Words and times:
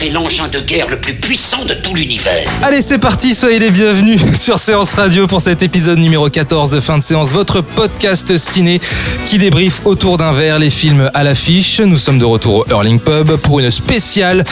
C'est 0.00 0.10
l'engin 0.10 0.46
de 0.46 0.60
guerre 0.60 0.86
le 0.88 0.96
plus 0.96 1.14
puissant 1.14 1.64
de 1.64 1.74
tout 1.74 1.92
l'univers. 1.92 2.48
Allez, 2.62 2.82
c'est 2.82 2.98
parti, 2.98 3.34
soyez 3.34 3.58
les 3.58 3.72
bienvenus 3.72 4.20
sur 4.38 4.56
Séance 4.56 4.94
Radio 4.94 5.26
pour 5.26 5.40
cet 5.40 5.60
épisode 5.64 5.98
numéro 5.98 6.30
14 6.30 6.70
de 6.70 6.78
fin 6.78 6.98
de 6.98 7.02
séance, 7.02 7.32
votre 7.32 7.62
podcast 7.62 8.36
ciné 8.36 8.80
qui 9.26 9.38
débriefe 9.38 9.80
autour 9.84 10.16
d'un 10.16 10.30
verre 10.30 10.60
les 10.60 10.70
films 10.70 11.10
à 11.14 11.24
l'affiche. 11.24 11.80
Nous 11.80 11.96
sommes 11.96 12.20
de 12.20 12.24
retour 12.24 12.58
au 12.58 12.64
Hurling 12.70 13.00
Pub 13.00 13.32
pour 13.38 13.58
une 13.58 13.72
spéciale 13.72 14.44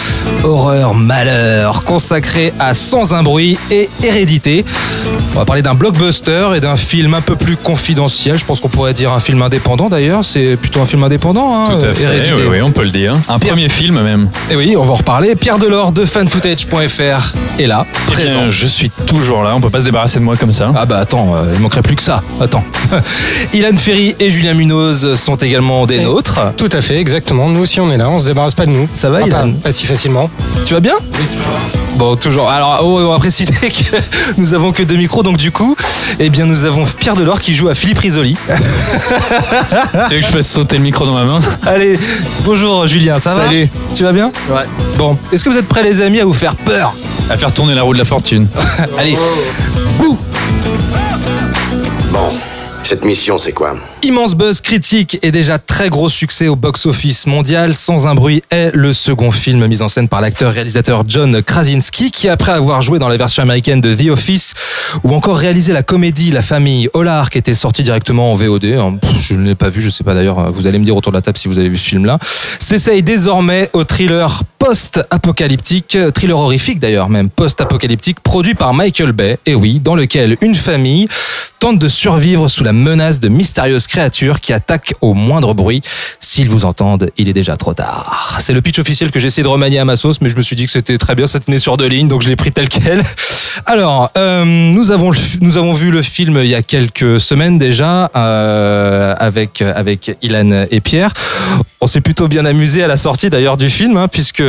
horreur 0.43 0.95
malheur 0.95 1.85
consacrée 1.85 2.53
à 2.59 2.75
Sans 2.75 3.15
un 3.15 3.23
bruit 3.23 3.57
et 3.71 3.89
Hérédité. 4.03 4.65
On 5.37 5.39
va 5.39 5.45
parler 5.45 5.63
d'un 5.63 5.75
blockbuster 5.75 6.49
et 6.57 6.61
d'un 6.61 6.75
film 6.75 7.15
un 7.15 7.21
peu 7.21 7.37
plus 7.37 7.57
confidentiel. 7.57 8.37
Je 8.37 8.45
pense 8.45 8.59
qu'on 8.59 8.69
pourrait 8.69 8.95
dire 8.95 9.13
un 9.13 9.21
film 9.21 9.41
indépendant 9.43 9.89
d'ailleurs. 9.89 10.25
C'est 10.25 10.57
plutôt 10.57 10.81
un 10.81 10.87
film 10.87 11.05
indépendant, 11.05 11.55
hein, 11.65 11.79
Tout 11.79 11.87
à 11.87 11.95
fait, 11.95 12.03
Hérédité. 12.03 12.35
oui, 12.35 12.47
oui, 12.51 12.63
on 12.63 12.73
peut 12.73 12.83
le 12.83 12.91
dire. 12.91 13.13
Un 13.29 13.39
Pierre- 13.39 13.53
premier 13.55 13.69
film 13.69 14.03
même. 14.03 14.29
Et 14.51 14.57
oui, 14.57 14.75
on 14.77 14.83
va 14.85 14.91
en 14.93 14.97
reparler. 14.97 15.36
Pierre 15.37 15.59
Delors 15.59 15.93
de 15.93 16.05
fanfootage.fr 16.05 17.33
est 17.59 17.67
là, 17.67 17.87
Eh 18.09 18.13
présent. 18.13 18.33
bien, 18.41 18.51
je 18.51 18.67
suis 18.67 18.91
toujours 18.91 19.43
là, 19.43 19.55
on 19.55 19.61
peut 19.61 19.71
pas 19.71 19.81
se 19.81 19.85
débarrasser 19.85 20.19
de 20.19 20.25
moi 20.25 20.37
comme 20.37 20.53
ça. 20.53 20.73
Ah 20.77 20.87
bah 20.87 20.99
attends, 20.99 21.35
euh, 21.37 21.53
il 21.55 21.61
manquerait 21.61 21.83
plus 21.83 21.97
que 21.97 22.03
ça. 22.03 22.23
Attends. 22.41 22.65
Ilan 23.55 23.77
Ferry 23.77 24.15
et 24.21 24.31
Julien 24.31 24.55
Munoz 24.55 25.15
sont 25.15 25.37
également 25.37 25.87
des 25.87 26.01
nôtres. 26.01 26.39
Tout 26.57 26.69
à 26.73 26.81
fait, 26.81 26.97
exactement. 26.99 27.49
Nous 27.49 27.61
aussi, 27.61 27.81
on 27.81 27.93
est 27.93 27.97
là, 27.97 28.09
on 28.11 28.19
se 28.21 28.27
débarrasse 28.27 28.55
pas 28.55 28.67
de 28.67 28.71
nous. 28.73 28.89
Ça 28.93 29.11
va, 29.11 29.19
Ah, 29.23 29.27
Ilan 29.27 29.53
pas, 29.53 29.59
pas 29.65 29.73
si 29.73 29.87
facilement. 29.87 30.31
Tu 30.67 30.75
vas 30.75 30.81
bien? 30.81 30.95
Bon, 31.97 32.15
toujours. 32.15 32.51
Alors, 32.51 32.83
oh, 32.85 32.99
on 33.01 33.11
va 33.11 33.19
préciser 33.19 33.55
que 33.71 33.97
nous 34.37 34.53
avons 34.53 34.71
que 34.71 34.83
deux 34.83 34.97
micros, 34.97 35.23
donc 35.23 35.39
du 35.39 35.51
coup, 35.51 35.75
eh 36.19 36.29
bien, 36.29 36.45
nous 36.45 36.67
avons 36.67 36.85
Pierre 36.85 37.17
Delors 37.17 37.41
qui 37.41 37.55
joue 37.55 37.69
à 37.69 37.75
Philippe 37.75 37.99
Risoli. 38.01 38.37
tu 38.47 40.15
veux 40.15 40.21
que 40.21 40.27
je 40.27 40.27
fasse 40.27 40.51
sauter 40.51 40.77
le 40.77 40.83
micro 40.83 41.07
dans 41.07 41.15
ma 41.15 41.25
main 41.25 41.41
Allez, 41.65 41.99
bonjour 42.45 42.87
Julien, 42.87 43.19
ça 43.19 43.35
va 43.35 43.45
Salut. 43.47 43.69
Tu 43.95 44.03
vas 44.03 44.13
bien 44.13 44.31
Ouais. 44.51 44.65
Bon, 44.99 45.17
est-ce 45.33 45.43
que 45.43 45.49
vous 45.49 45.57
êtes 45.57 45.69
prêts 45.69 45.83
les 45.83 46.03
amis 46.03 46.21
à 46.21 46.27
vous 46.27 46.35
faire 46.35 46.55
peur 46.55 46.93
À 47.31 47.37
faire 47.39 47.53
tourner 47.53 47.75
la 47.75 47.83
roue 47.83 47.95
de 47.95 47.99
la 47.99 48.05
fortune. 48.05 48.47
Allez, 48.99 49.17
bouh 49.99 50.19
Bon, 52.13 52.29
cette 52.83 53.05
mission, 53.07 53.39
c'est 53.39 53.53
quoi 53.53 53.75
Immense 54.03 54.35
buzz 54.35 54.61
critique 54.61 55.19
et 55.23 55.33
déjà 55.33 55.59
très 55.59 55.89
gros 55.89 56.09
succès 56.09 56.49
au 56.49 56.55
box-office 56.55 57.27
mondial. 57.27 57.75
Sans 57.75 58.07
un 58.07 58.15
bruit 58.15 58.43
est 58.51 58.71
le 58.75 58.93
second 58.93 59.31
film 59.31 59.67
mis 59.67 59.83
en 59.83 59.89
scène 59.89 60.09
par 60.09 60.21
l'acteur-réalisateur 60.21 61.05
John 61.09 61.43
Krasinski 61.43 62.11
qui, 62.11 62.29
après 62.29 62.53
avoir 62.53 62.83
joué 62.83 62.99
dans 62.99 63.09
la 63.09 63.17
version 63.17 63.43
américaine 63.43 63.81
de 63.81 63.95
The 63.95 64.11
Office 64.11 64.55
ou 65.03 65.15
encore 65.15 65.39
réalisé 65.39 65.73
la 65.73 65.83
comédie 65.83 66.31
La 66.31 66.43
famille 66.43 66.89
Hollard 66.93 67.31
qui 67.31 67.39
était 67.39 67.55
sortie 67.55 67.83
directement 67.83 68.31
en 68.33 68.35
VOD, 68.35 68.65
hein, 68.67 68.99
je 69.19 69.35
ne 69.35 69.45
l'ai 69.45 69.55
pas 69.55 69.71
vu, 69.71 69.81
je 69.81 69.89
sais 69.89 70.05
pas 70.05 70.15
d'ailleurs, 70.15 70.53
vous 70.53 70.67
allez 70.67 70.79
me 70.79 70.85
dire 70.85 70.97
autour 70.97 71.11
de 71.11 71.17
la 71.17 71.23
table 71.23 71.39
si 71.39 71.49
vous 71.49 71.59
avez 71.59 71.69
vu 71.69 71.79
ce 71.79 71.89
film-là, 71.89 72.19
s'essaye 72.61 73.03
désormais 73.03 73.69
au 73.73 73.85
thriller 73.85 74.43
post-apocalyptique, 74.59 75.99
thriller 76.15 76.39
horrifique 76.39 76.79
d'ailleurs 76.79 77.09
même, 77.09 77.31
post-apocalyptique, 77.31 78.21
produit 78.21 78.55
par 78.55 78.75
Michael 78.75 79.13
Bay, 79.13 79.39
et 79.47 79.55
oui, 79.55 79.81
dans 79.81 79.97
lequel 79.97 80.37
une 80.43 80.55
famille 80.55 81.09
tente 81.59 81.79
de 81.79 81.89
survivre 81.89 82.49
sous 82.49 82.65
la 82.65 82.73
menace 82.73 83.19
de 83.19 83.29
mystérieuses 83.29 83.87
créatures 83.97 84.41
qui 84.41 84.53
attaquent 84.53 84.93
au 85.01 85.15
moindre 85.15 85.55
bruit. 85.55 85.81
S'ils 86.21 86.51
vous 86.51 86.67
entendent, 86.67 87.11
il 87.17 87.31
est 87.31 87.33
déjà 87.33 87.57
trop 87.57 87.73
tard. 87.73 88.37
C'est 88.41 88.53
le 88.53 88.61
pitch 88.61 88.79
officiel 88.79 89.11
que 89.11 89.19
j'ai 89.19 89.29
essayé 89.29 89.43
de 89.43 89.49
remanier 89.49 89.79
à 89.79 89.87
ma 89.87 89.97
sauce, 89.97 90.21
mais 90.21 90.29
je 90.29 90.37
me 90.37 90.43
suis 90.43 90.55
dit 90.55 90.67
que 90.67 90.71
c'était 90.71 90.99
très 90.99 91.15
bien, 91.15 91.27
ça 91.27 91.41
tenait 91.41 91.59
sur 91.59 91.79
deux 91.79 91.87
lignes, 91.87 92.07
donc 92.07 92.21
je 92.21 92.29
l'ai 92.29 92.37
pris 92.37 92.53
tel 92.53 92.69
quel. 92.69 93.03
Alors, 93.65 94.11
euh, 94.19 94.45
nous, 94.45 94.91
avons, 94.91 95.13
nous 95.41 95.57
avons 95.57 95.73
vu 95.73 95.91
le 95.91 96.03
film 96.03 96.39
il 96.43 96.49
y 96.49 96.55
a 96.55 96.61
quelques 96.61 97.19
semaines 97.19 97.57
déjà, 97.57 98.11
euh, 98.15 99.15
avec, 99.19 99.63
avec 99.63 100.15
Ilan 100.21 100.67
et 100.71 100.81
Pierre. 100.83 101.15
On 101.81 101.87
s'est 101.87 102.03
plutôt 102.03 102.29
bien 102.29 102.45
amusé 102.45 102.83
à 102.83 102.89
la 102.89 102.99
sortie 102.99 103.31
d'ailleurs 103.31 103.57
du 103.57 103.71
film, 103.71 103.97
hein, 103.97 104.09
puisque, 104.09 104.45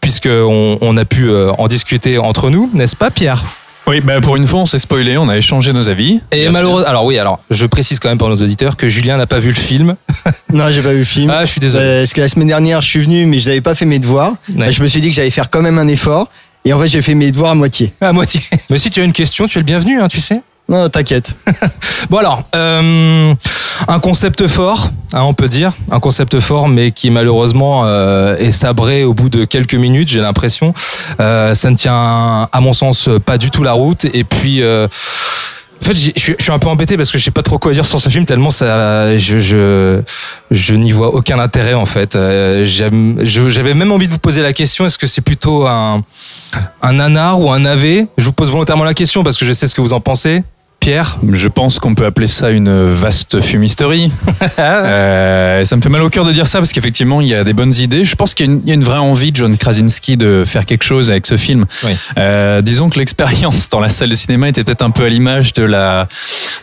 puisque 0.00 0.28
on 0.28 0.96
a 0.96 1.04
pu 1.04 1.28
euh, 1.28 1.50
en 1.58 1.66
discuter 1.66 2.18
entre 2.18 2.50
nous, 2.50 2.70
n'est-ce 2.72 2.94
pas 2.94 3.10
Pierre? 3.10 3.42
Oui, 3.86 4.00
bah 4.00 4.20
pour 4.20 4.36
une 4.36 4.46
fois, 4.46 4.60
on 4.60 4.66
s'est 4.66 4.78
spoilé, 4.78 5.18
on 5.18 5.28
a 5.28 5.36
échangé 5.36 5.72
nos 5.72 5.88
avis. 5.88 6.20
Et 6.30 6.48
malheureusement, 6.48 6.88
alors 6.88 7.04
oui, 7.04 7.18
alors 7.18 7.40
je 7.50 7.66
précise 7.66 7.98
quand 7.98 8.08
même 8.08 8.18
pour 8.18 8.28
nos 8.28 8.36
auditeurs 8.36 8.76
que 8.76 8.88
Julien 8.88 9.16
n'a 9.16 9.26
pas 9.26 9.38
vu 9.38 9.48
le 9.48 9.54
film. 9.54 9.96
Non, 10.52 10.70
j'ai 10.70 10.82
pas 10.82 10.92
vu 10.92 10.98
le 10.98 11.04
film. 11.04 11.30
Ah, 11.30 11.46
je 11.46 11.50
suis 11.50 11.60
désolé. 11.60 11.84
Euh, 11.84 12.00
parce 12.02 12.12
que 12.12 12.20
la 12.20 12.28
semaine 12.28 12.48
dernière, 12.48 12.82
je 12.82 12.88
suis 12.88 13.00
venu, 13.00 13.24
mais 13.24 13.38
je 13.38 13.48
n'avais 13.48 13.62
pas 13.62 13.74
fait 13.74 13.86
mes 13.86 13.98
devoirs. 13.98 14.34
Ouais. 14.54 14.70
Je 14.70 14.82
me 14.82 14.86
suis 14.86 15.00
dit 15.00 15.08
que 15.08 15.16
j'allais 15.16 15.30
faire 15.30 15.48
quand 15.48 15.62
même 15.62 15.78
un 15.78 15.88
effort. 15.88 16.28
Et 16.66 16.74
en 16.74 16.78
fait, 16.78 16.88
j'ai 16.88 17.00
fait 17.00 17.14
mes 17.14 17.30
devoirs 17.30 17.52
à 17.52 17.54
moitié. 17.54 17.92
À 18.02 18.12
moitié. 18.12 18.40
Mais 18.70 18.76
si 18.76 18.90
tu 18.90 19.00
as 19.00 19.04
une 19.04 19.14
question, 19.14 19.46
tu 19.46 19.58
es 19.58 19.60
le 19.62 19.64
bienvenu, 19.64 20.00
hein, 20.00 20.08
tu 20.08 20.20
sais. 20.20 20.42
Non, 20.68 20.88
t'inquiète. 20.88 21.34
Bon 22.10 22.18
alors, 22.18 22.42
euh, 22.56 23.32
un 23.88 23.98
concept 24.00 24.46
fort, 24.48 24.90
hein, 25.12 25.22
on 25.22 25.34
peut 25.34 25.48
dire, 25.48 25.72
un 25.90 26.00
concept 26.00 26.40
fort, 26.40 26.68
mais 26.68 26.90
qui 26.90 27.10
malheureusement 27.10 27.82
euh, 27.84 28.36
est 28.36 28.50
sabré 28.50 29.04
au 29.04 29.14
bout 29.14 29.28
de 29.28 29.44
quelques 29.44 29.76
minutes, 29.76 30.08
j'ai 30.08 30.20
l'impression. 30.20 30.74
Euh, 31.20 31.54
ça 31.54 31.70
ne 31.70 31.76
tient, 31.76 32.48
à 32.50 32.60
mon 32.60 32.72
sens, 32.72 33.08
pas 33.24 33.38
du 33.38 33.50
tout 33.50 33.62
la 33.62 33.72
route. 33.72 34.04
Et 34.04 34.24
puis. 34.24 34.62
En 35.82 35.84
fait, 35.84 35.94
je 35.96 36.32
suis 36.38 36.52
un 36.52 36.58
peu 36.58 36.68
embêté 36.68 36.96
parce 36.96 37.10
que 37.10 37.18
je 37.18 37.24
sais 37.24 37.30
pas 37.32 37.42
trop 37.42 37.58
quoi 37.58 37.72
dire 37.72 37.84
sur 37.84 38.00
ce 38.00 38.08
film 38.08 38.24
tellement 38.24 38.50
ça, 38.50 39.18
je, 39.18 39.40
je, 39.40 40.00
je 40.50 40.74
n'y 40.74 40.92
vois 40.92 41.12
aucun 41.14 41.38
intérêt 41.40 41.74
en 41.74 41.86
fait. 41.86 42.14
Euh, 42.14 42.64
J'avais 42.64 43.74
même 43.74 43.90
envie 43.90 44.06
de 44.06 44.12
vous 44.12 44.18
poser 44.18 44.42
la 44.42 44.52
question 44.52 44.86
est-ce 44.86 44.98
que 44.98 45.06
c'est 45.08 45.22
plutôt 45.22 45.66
un, 45.66 46.04
un 46.82 46.92
nanar 46.92 47.40
ou 47.40 47.50
un 47.50 47.58
navet? 47.58 48.06
Je 48.16 48.24
vous 48.26 48.32
pose 48.32 48.50
volontairement 48.50 48.84
la 48.84 48.94
question 48.94 49.24
parce 49.24 49.36
que 49.36 49.44
je 49.44 49.52
sais 49.52 49.66
ce 49.66 49.74
que 49.74 49.80
vous 49.80 49.92
en 49.92 50.00
pensez. 50.00 50.42
Pierre 50.82 51.18
Je 51.30 51.46
pense 51.46 51.78
qu'on 51.78 51.94
peut 51.94 52.04
appeler 52.06 52.26
ça 52.26 52.50
une 52.50 52.90
vaste 52.92 53.40
fumisterie. 53.40 54.10
Euh, 54.58 55.64
ça 55.64 55.76
me 55.76 55.80
fait 55.82 55.88
mal 55.88 56.02
au 56.02 56.08
cœur 56.10 56.24
de 56.24 56.32
dire 56.32 56.46
ça 56.46 56.58
parce 56.58 56.72
qu'effectivement, 56.72 57.20
il 57.20 57.28
y 57.28 57.34
a 57.34 57.44
des 57.44 57.52
bonnes 57.52 57.72
idées. 57.74 58.04
Je 58.04 58.14
pense 58.16 58.34
qu'il 58.34 58.46
y, 58.46 58.48
a 58.48 58.52
une- 58.52 58.60
il 58.64 58.68
y 58.68 58.70
a 58.72 58.74
une 58.74 58.84
vraie 58.84 58.98
envie 58.98 59.30
de 59.32 59.36
John 59.36 59.56
Krasinski 59.56 60.16
de 60.16 60.44
faire 60.46 60.66
quelque 60.66 60.82
chose 60.84 61.10
avec 61.10 61.26
ce 61.26 61.36
film. 61.36 61.64
Oui. 61.84 61.90
Euh, 62.18 62.60
disons 62.60 62.88
que 62.90 62.98
l'expérience 62.98 63.68
dans 63.68 63.80
la 63.80 63.88
salle 63.88 64.10
de 64.10 64.14
cinéma 64.14 64.48
était 64.48 64.64
peut-être 64.64 64.82
un 64.82 64.90
peu 64.90 65.04
à 65.04 65.08
l'image 65.08 65.52
de 65.52 65.62
la, 65.62 66.08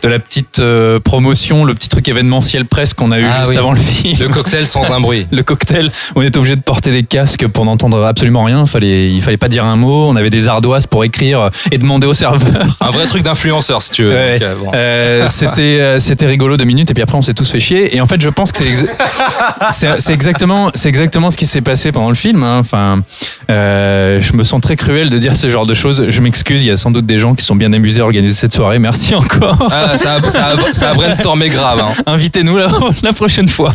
de 0.02 0.08
la 0.08 0.18
petite 0.18 0.60
euh, 0.60 1.00
promotion, 1.00 1.64
le 1.64 1.74
petit 1.74 1.88
truc 1.88 2.08
événementiel 2.08 2.64
presse 2.66 2.94
qu'on 2.94 3.10
a 3.12 3.18
eu 3.18 3.26
Ah 3.26 3.38
juste 3.40 3.50
oui. 3.52 3.58
avant 3.58 3.72
le 3.72 3.78
film. 3.80 4.16
Le 4.20 4.28
cocktail 4.28 4.66
sans 4.66 4.90
un 4.92 5.00
bruit. 5.00 5.26
le 5.32 5.42
cocktail, 5.42 5.90
on 6.14 6.22
était 6.22 6.38
obligé 6.38 6.56
de 6.56 6.62
porter 6.62 6.90
des 6.92 7.02
casques 7.02 7.46
pour 7.48 7.64
n'entendre 7.64 8.04
absolument 8.04 8.44
rien. 8.44 8.66
Fallait, 8.66 9.10
il 9.12 9.22
fallait 9.22 9.36
pas 9.38 9.48
dire 9.48 9.64
un 9.64 9.76
mot. 9.76 10.08
On 10.08 10.16
avait 10.16 10.30
des 10.30 10.48
ardoises 10.48 10.86
pour 10.86 11.04
écrire 11.04 11.50
et 11.70 11.78
demander 11.78 12.06
au 12.06 12.14
serveur. 12.14 12.76
Un 12.80 12.90
vrai 12.90 13.06
truc 13.06 13.22
d'influenceur, 13.22 13.80
si 13.82 13.90
tu 13.90 14.04
veux. 14.04 14.09
Ouais. 14.14 14.38
Donc, 14.38 14.48
euh, 14.48 14.54
bon. 14.64 14.70
Euh, 14.74 15.26
c'était 15.28 15.60
euh, 15.80 15.98
c'était 15.98 16.26
rigolo 16.26 16.56
deux 16.56 16.64
minutes 16.64 16.90
et 16.90 16.94
puis 16.94 17.02
après 17.02 17.16
on 17.16 17.22
s'est 17.22 17.34
tous 17.34 17.50
fait 17.50 17.60
chier 17.60 17.94
et 17.96 18.00
en 18.00 18.06
fait 18.06 18.20
je 18.20 18.28
pense 18.28 18.52
que 18.52 18.58
c'est 18.58 18.68
ex- 18.68 18.86
c'est 19.70 20.00
c'est 20.00 20.12
exactement 20.12 20.70
c'est 20.74 20.88
exactement 20.88 21.30
ce 21.30 21.36
qui 21.36 21.46
s'est 21.46 21.60
passé 21.60 21.92
pendant 21.92 22.08
le 22.08 22.14
film 22.14 22.42
hein. 22.42 22.58
enfin 22.58 23.02
euh, 23.50 24.20
je 24.20 24.34
me 24.34 24.42
sens 24.42 24.60
très 24.60 24.76
cruel 24.76 25.10
de 25.10 25.18
dire 25.18 25.36
ce 25.36 25.48
genre 25.48 25.66
de 25.66 25.74
choses 25.74 26.06
je 26.08 26.20
m'excuse 26.20 26.62
il 26.62 26.68
y 26.68 26.70
a 26.70 26.76
sans 26.76 26.90
doute 26.90 27.06
des 27.06 27.18
gens 27.18 27.34
qui 27.34 27.44
sont 27.44 27.56
bien 27.56 27.72
amusés 27.72 28.00
à 28.00 28.04
organiser 28.04 28.34
cette 28.34 28.52
soirée 28.52 28.78
merci 28.78 29.14
encore 29.14 29.58
Ah, 29.70 29.96
ça, 29.96 30.14
a, 30.14 30.22
ça, 30.22 30.46
a, 30.46 30.56
ça 30.72 30.90
a 30.90 30.94
brainstormé 30.94 31.48
grave. 31.48 31.80
Hein. 31.80 32.02
invitez-nous 32.06 32.56
la, 32.56 32.68
la 33.02 33.12
prochaine 33.12 33.48
fois 33.48 33.74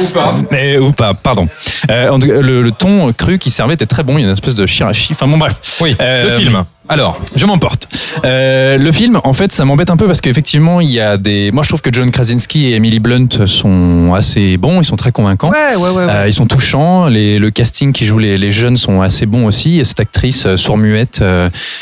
ou 0.00 0.04
pas 0.06 0.34
mais 0.50 0.78
ou 0.78 0.92
pas 0.92 1.14
pardon 1.14 1.48
Euh, 1.90 2.08
en 2.10 2.18
tout 2.18 2.28
cas, 2.28 2.40
le, 2.40 2.62
le 2.62 2.70
ton 2.72 3.12
cru 3.12 3.38
qui 3.38 3.50
servait 3.50 3.74
était 3.74 3.86
très 3.86 4.02
bon 4.02 4.16
il 4.18 4.20
y 4.20 4.24
a 4.24 4.26
une 4.26 4.32
espèce 4.32 4.54
de 4.54 4.66
chirachi 4.66 5.12
enfin 5.12 5.26
bon 5.26 5.38
bref 5.38 5.54
Oui, 5.80 5.94
Euh, 6.00 6.24
le 6.24 6.30
film. 6.30 6.64
Alors, 6.88 7.20
je 7.36 7.46
m'emporte. 7.46 7.86
Euh, 8.24 8.76
le 8.76 8.92
film, 8.92 9.20
en 9.22 9.32
fait, 9.32 9.52
ça 9.52 9.64
m'embête 9.64 9.90
un 9.90 9.96
peu 9.96 10.06
parce 10.06 10.20
qu'effectivement, 10.20 10.80
il 10.80 10.90
y 10.90 11.00
a 11.00 11.16
des. 11.16 11.50
Moi, 11.52 11.62
je 11.62 11.68
trouve 11.68 11.80
que 11.80 11.92
John 11.92 12.10
Krasinski 12.10 12.66
et 12.66 12.74
Emily 12.74 12.98
Blunt 12.98 13.28
sont 13.46 14.12
assez 14.14 14.56
bons, 14.56 14.80
ils 14.80 14.84
sont 14.84 14.96
très 14.96 15.12
convaincants. 15.12 15.50
ouais, 15.50 15.76
ouais, 15.76 15.90
ouais. 15.90 16.06
Euh, 16.08 16.26
ils 16.26 16.32
sont 16.32 16.46
touchants. 16.46 17.06
Les, 17.06 17.38
le 17.38 17.50
casting 17.50 17.92
qui 17.92 18.04
joue 18.04 18.18
les, 18.18 18.36
les 18.36 18.50
jeunes 18.50 18.76
sont 18.76 19.00
assez 19.00 19.26
bons 19.26 19.46
aussi. 19.46 19.78
Et 19.78 19.84
cette 19.84 20.00
actrice 20.00 20.44
euh, 20.46 20.56
sourd-muette 20.56 21.24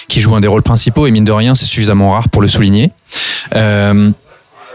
qui 0.08 0.20
joue 0.20 0.34
un 0.34 0.40
des 0.40 0.48
rôles 0.48 0.62
principaux, 0.62 1.06
et 1.06 1.10
mine 1.10 1.24
de 1.24 1.32
rien, 1.32 1.54
c'est 1.54 1.66
suffisamment 1.66 2.12
rare 2.12 2.28
pour 2.28 2.42
le 2.42 2.48
souligner. 2.48 2.90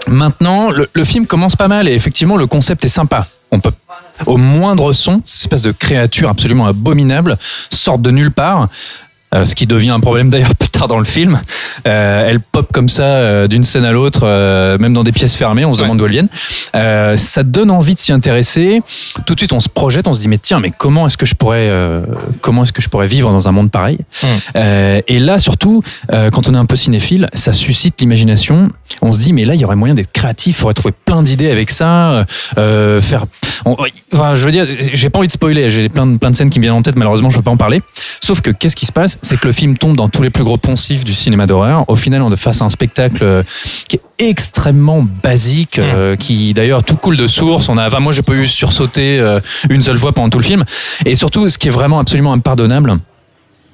Maintenant, 0.08 0.70
le, 0.70 0.88
le 0.94 1.04
film 1.04 1.26
commence 1.26 1.56
pas 1.56 1.68
mal 1.68 1.88
et 1.88 1.94
effectivement, 1.94 2.38
le 2.38 2.46
concept 2.46 2.86
est 2.86 2.90
sympa. 2.90 3.26
On 3.52 3.60
peut, 3.60 3.72
au 4.28 4.38
moindre 4.38 4.94
son, 4.94 5.22
cette 5.26 5.42
espèce 5.42 5.64
de 5.64 5.72
créature 5.72 6.30
absolument 6.30 6.68
abominable 6.68 7.38
sortent 7.70 8.02
de 8.02 8.12
nulle 8.12 8.32
part. 8.32 8.70
Euh, 9.36 9.46
ce 9.46 9.54
qui 9.56 9.68
devient 9.68 9.90
un 9.92 10.00
problème 10.00 10.30
d'ailleurs 10.30 10.56
plus 10.60 10.70
tard 10.70 10.88
dans 10.88 10.98
le 11.00 11.06
film. 11.06 11.40
Euh, 11.88 12.28
elle 12.30 12.40
pop 12.40 12.70
comme 12.74 12.90
ça 12.90 13.04
euh, 13.04 13.48
d'une 13.48 13.64
scène 13.64 13.86
à 13.86 13.92
l'autre, 13.92 14.26
même 14.80 14.94
dans 14.94 15.04
des 15.04 15.12
pièces 15.12 15.36
fermées, 15.36 15.66
on 15.66 15.74
se 15.74 15.80
Ouais. 15.80 15.84
demande 15.84 15.98
d'où 16.00 16.06
elles 16.06 16.12
viennent. 16.12 17.18
Ça 17.18 17.44
donne 17.44 17.70
envie 17.72 17.94
de 17.94 18.00
s'y 18.00 18.12
intéresser. 18.12 18.82
Tout 19.26 19.34
de 19.36 19.40
suite, 19.40 19.54
on 19.54 19.60
se 19.60 19.70
projette, 19.70 20.08
on 20.08 20.14
se 20.14 20.22
dit 20.22 20.28
mais 20.28 20.38
tiens, 20.38 20.60
mais 20.60 20.72
comment 20.76 21.06
est-ce 21.08 21.18
que 21.18 21.26
je 21.26 21.36
pourrais, 21.36 21.70
comment 22.42 22.64
est-ce 22.64 22.74
que 22.74 22.82
je 22.82 22.90
pourrais 22.90 23.08
vivre 23.08 23.32
dans 23.32 23.48
un 23.48 23.52
monde 23.52 23.72
pareil. 23.72 23.98
Euh, 24.56 25.02
Et 25.08 25.20
là, 25.20 25.38
surtout, 25.40 25.84
quand 26.12 26.48
on 26.50 26.54
est 26.54 26.58
un 26.58 26.66
peu 26.66 26.76
cinéphile, 26.76 27.30
ça 27.34 27.52
suscite 27.54 28.00
l'imagination. 28.02 28.70
On 29.02 29.12
se 29.12 29.20
dit 29.20 29.34
mais 29.34 29.46
là, 29.46 29.54
il 29.56 29.60
y 29.62 29.66
aurait 29.66 29.76
moyen 29.76 29.94
d'être 29.96 30.12
créatif, 30.12 30.56
il 30.56 30.60
faudrait 30.60 30.74
trouver 30.74 30.94
plein 31.06 31.24
d'idées 31.24 31.52
avec 31.52 31.70
ça, 31.72 32.26
euh, 32.58 33.02
faire. 33.02 33.26
on- 33.66 33.76
enfin, 34.14 34.34
je 34.34 34.46
veux 34.46 34.52
dire, 34.52 34.66
j'ai 34.94 35.10
pas 35.10 35.20
envie 35.20 35.28
de 35.28 35.32
spoiler. 35.34 35.70
J'ai 35.70 35.90
plein 35.90 36.06
de 36.08 36.18
plein 36.18 36.32
de 36.32 36.36
scènes 36.36 36.50
qui 36.50 36.60
me 36.60 36.64
viennent 36.64 36.76
en 36.76 36.82
tête. 36.82 36.96
Malheureusement, 36.96 37.30
je 37.30 37.38
peux 37.38 37.44
pas 37.44 37.52
en 37.52 37.58
parler. 37.58 37.82
Sauf 38.24 38.42
que 38.42 38.52
qu'est-ce 38.52 38.76
qui 38.76 38.86
se 38.86 38.92
passe? 38.92 39.18
C'est 39.26 39.40
que 39.40 39.48
le 39.48 39.54
film 39.54 39.76
tombe 39.76 39.96
dans 39.96 40.08
tous 40.08 40.22
les 40.22 40.30
plus 40.30 40.44
gros 40.44 40.58
poncifs 40.58 41.04
du 41.04 41.16
cinéma 41.16 41.48
d'horreur. 41.48 41.84
Au 41.88 41.96
final, 41.96 42.22
on 42.22 42.32
est 42.32 42.36
face 42.36 42.62
à 42.62 42.66
un 42.66 42.70
spectacle 42.70 43.24
euh, 43.24 43.42
qui 43.90 43.96
est 43.96 44.02
extrêmement 44.20 45.04
basique, 45.24 45.80
euh, 45.80 46.16
qui 46.16 46.54
d'ailleurs 46.54 46.84
tout 46.84 46.96
coule 46.96 47.18
de 47.18 47.26
source. 47.26 47.68
On 47.68 47.78
a, 47.80 47.88
enfin, 47.88 48.00
moi, 48.00 48.14
j'ai 48.14 48.22
pas 48.22 48.34
eu 48.34 48.46
sursauter 48.46 49.20
euh, 49.20 49.40
une 49.72 49.82
seule 49.82 49.98
fois 49.98 50.12
pendant 50.12 50.30
tout 50.30 50.38
le 50.38 50.44
film. 50.44 50.64
Et 51.08 51.16
surtout, 51.16 51.50
ce 51.50 51.58
qui 51.58 51.70
est 51.70 51.72
vraiment 51.72 51.98
absolument 51.98 52.34
impardonnable. 52.34 53.00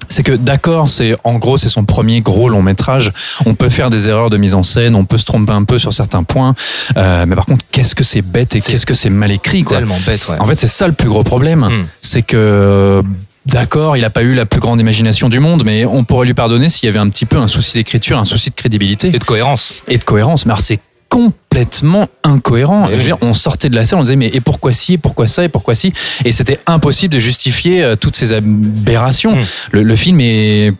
C'est 0.08 0.22
que 0.22 0.32
d'accord, 0.32 0.88
c'est 0.88 1.16
en 1.24 1.38
gros 1.38 1.56
c'est 1.56 1.68
son 1.68 1.84
premier 1.84 2.22
gros 2.22 2.48
long 2.48 2.62
métrage. 2.62 3.12
On 3.46 3.54
peut 3.54 3.68
faire 3.68 3.88
des 3.88 4.08
erreurs 4.08 4.30
de 4.30 4.36
mise 4.36 4.54
en 4.54 4.62
scène, 4.62 4.94
on 4.94 5.04
peut 5.04 5.16
se 5.16 5.24
tromper 5.24 5.52
un 5.52 5.64
peu 5.64 5.78
sur 5.78 5.92
certains 5.92 6.22
points, 6.22 6.54
euh, 6.96 7.24
mais 7.26 7.36
par 7.36 7.46
contre 7.46 7.64
qu'est-ce 7.70 7.94
que 7.94 8.04
c'est 8.04 8.20
bête 8.20 8.54
et 8.56 8.60
qu'est-ce 8.60 8.84
que 8.84 8.94
c'est 8.94 9.10
mal 9.10 9.30
écrit 9.30 9.62
quoi. 9.62 9.78
Tellement 9.78 9.98
bête, 10.04 10.28
ouais. 10.28 10.36
En 10.38 10.44
fait, 10.44 10.58
c'est 10.58 10.66
ça 10.66 10.86
le 10.86 10.92
plus 10.92 11.08
gros 11.08 11.22
problème. 11.22 11.60
Hmm. 11.60 11.86
C'est 12.00 12.22
que, 12.22 13.02
d'accord, 13.46 13.96
il 13.96 14.02
n'a 14.02 14.10
pas 14.10 14.22
eu 14.22 14.34
la 14.34 14.46
plus 14.46 14.60
grande 14.60 14.80
imagination 14.80 15.28
du 15.28 15.40
monde, 15.40 15.62
mais 15.64 15.84
on 15.84 16.04
pourrait 16.04 16.26
lui 16.26 16.34
pardonner 16.34 16.68
s'il 16.68 16.86
y 16.86 16.90
avait 16.90 16.98
un 16.98 17.08
petit 17.08 17.26
peu 17.26 17.36
un 17.38 17.46
souci 17.48 17.78
d'écriture, 17.78 18.18
un 18.18 18.24
souci 18.24 18.50
de 18.50 18.54
crédibilité 18.54 19.08
Et 19.08 19.18
de 19.18 19.24
cohérence. 19.24 19.74
et 19.88 19.98
de 19.98 20.04
cohérence. 20.04 20.46
Mais 20.46 20.54
c'est 20.58 20.80
complètement 21.08 22.08
incohérent. 22.24 22.86
Mais 22.88 22.92
Je 22.94 22.96
veux 22.96 23.04
dire, 23.04 23.18
on 23.20 23.34
sortait 23.34 23.68
de 23.68 23.74
la 23.74 23.84
scène, 23.84 23.98
on 23.98 24.02
disait 24.02 24.16
mais 24.16 24.28
et 24.32 24.40
pourquoi 24.40 24.72
ci, 24.72 24.94
et 24.94 24.98
pourquoi 24.98 25.26
ça, 25.26 25.44
et 25.44 25.48
pourquoi 25.48 25.74
ci, 25.74 25.92
et 26.24 26.32
c'était 26.32 26.58
impossible 26.66 27.12
de 27.12 27.18
justifier 27.18 27.82
euh, 27.84 27.96
toutes 27.96 28.16
ces 28.16 28.32
aberrations. 28.32 29.36
Mm. 29.36 29.40
Le, 29.72 29.82
le 29.82 29.96
film 29.96 30.20
est 30.20 30.72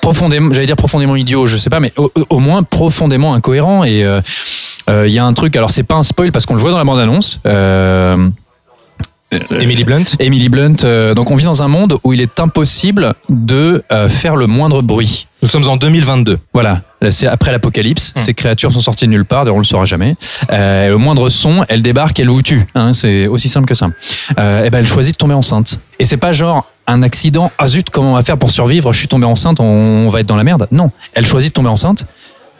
profondément, 0.00 0.52
j'allais 0.52 0.66
dire 0.66 0.74
profondément 0.76 1.14
idiot, 1.14 1.46
je 1.46 1.56
sais 1.56 1.70
pas, 1.70 1.78
mais 1.78 1.92
au, 1.96 2.10
au 2.30 2.38
moins 2.40 2.64
profondément 2.64 3.32
incohérent. 3.34 3.84
Et 3.84 4.02
euh, 4.04 4.20
euh, 4.88 5.06
il 5.06 5.12
y 5.12 5.20
a 5.20 5.24
un 5.24 5.32
truc, 5.34 5.54
alors 5.54 5.70
c'est 5.70 5.84
pas 5.84 5.94
un 5.94 6.02
spoil 6.02 6.32
parce 6.32 6.46
qu'on 6.46 6.54
le 6.54 6.60
voit 6.60 6.72
dans 6.72 6.78
la 6.78 6.84
bande 6.84 6.98
annonce. 6.98 7.38
Euh, 7.46 8.28
Emily 9.32 9.84
Blunt. 9.84 10.04
Emily 10.18 10.48
Blunt. 10.48 10.84
euh, 10.84 11.14
donc 11.14 11.30
on 11.30 11.36
vit 11.36 11.44
dans 11.44 11.62
un 11.62 11.68
monde 11.68 11.98
où 12.02 12.12
il 12.12 12.20
est 12.20 12.40
impossible 12.40 13.14
de 13.28 13.84
euh, 13.92 14.08
faire 14.08 14.34
le 14.34 14.46
moindre 14.46 14.82
bruit. 14.82 15.28
Nous 15.42 15.48
sommes 15.48 15.68
en 15.68 15.76
2022. 15.76 16.38
Voilà, 16.52 16.82
c'est 17.10 17.26
après 17.26 17.52
l'apocalypse. 17.52 18.12
Hmm. 18.14 18.18
Ces 18.18 18.34
créatures 18.34 18.72
sont 18.72 18.80
sorties 18.80 19.06
de 19.06 19.10
nulle 19.10 19.24
part, 19.24 19.44
d'ailleurs 19.44 19.56
on 19.56 19.60
le 19.60 19.64
saura 19.64 19.84
jamais. 19.84 20.16
Euh, 20.52 20.90
le 20.90 20.96
moindre 20.96 21.28
son, 21.28 21.64
elle 21.68 21.82
débarque, 21.82 22.18
elle 22.18 22.28
vous 22.28 22.42
tue. 22.42 22.66
Hein, 22.74 22.92
c'est 22.92 23.26
aussi 23.28 23.48
simple 23.48 23.66
que 23.66 23.74
ça. 23.74 23.88
Euh, 24.38 24.64
et 24.64 24.70
ben 24.70 24.78
elle 24.78 24.86
choisit 24.86 25.14
de 25.14 25.18
tomber 25.18 25.34
enceinte. 25.34 25.78
Et 25.98 26.04
c'est 26.04 26.16
pas 26.16 26.32
genre 26.32 26.68
un 26.86 27.02
accident. 27.02 27.52
Ah 27.58 27.68
zut, 27.68 27.88
comment 27.90 28.12
on 28.12 28.14
va 28.16 28.22
faire 28.22 28.36
pour 28.36 28.50
survivre 28.50 28.92
Je 28.92 28.98
suis 28.98 29.08
tombée 29.08 29.26
enceinte, 29.26 29.60
on 29.60 30.08
va 30.08 30.20
être 30.20 30.26
dans 30.26 30.36
la 30.36 30.44
merde. 30.44 30.66
Non, 30.72 30.90
elle 31.14 31.26
choisit 31.26 31.50
de 31.50 31.54
tomber 31.54 31.68
enceinte. 31.68 32.04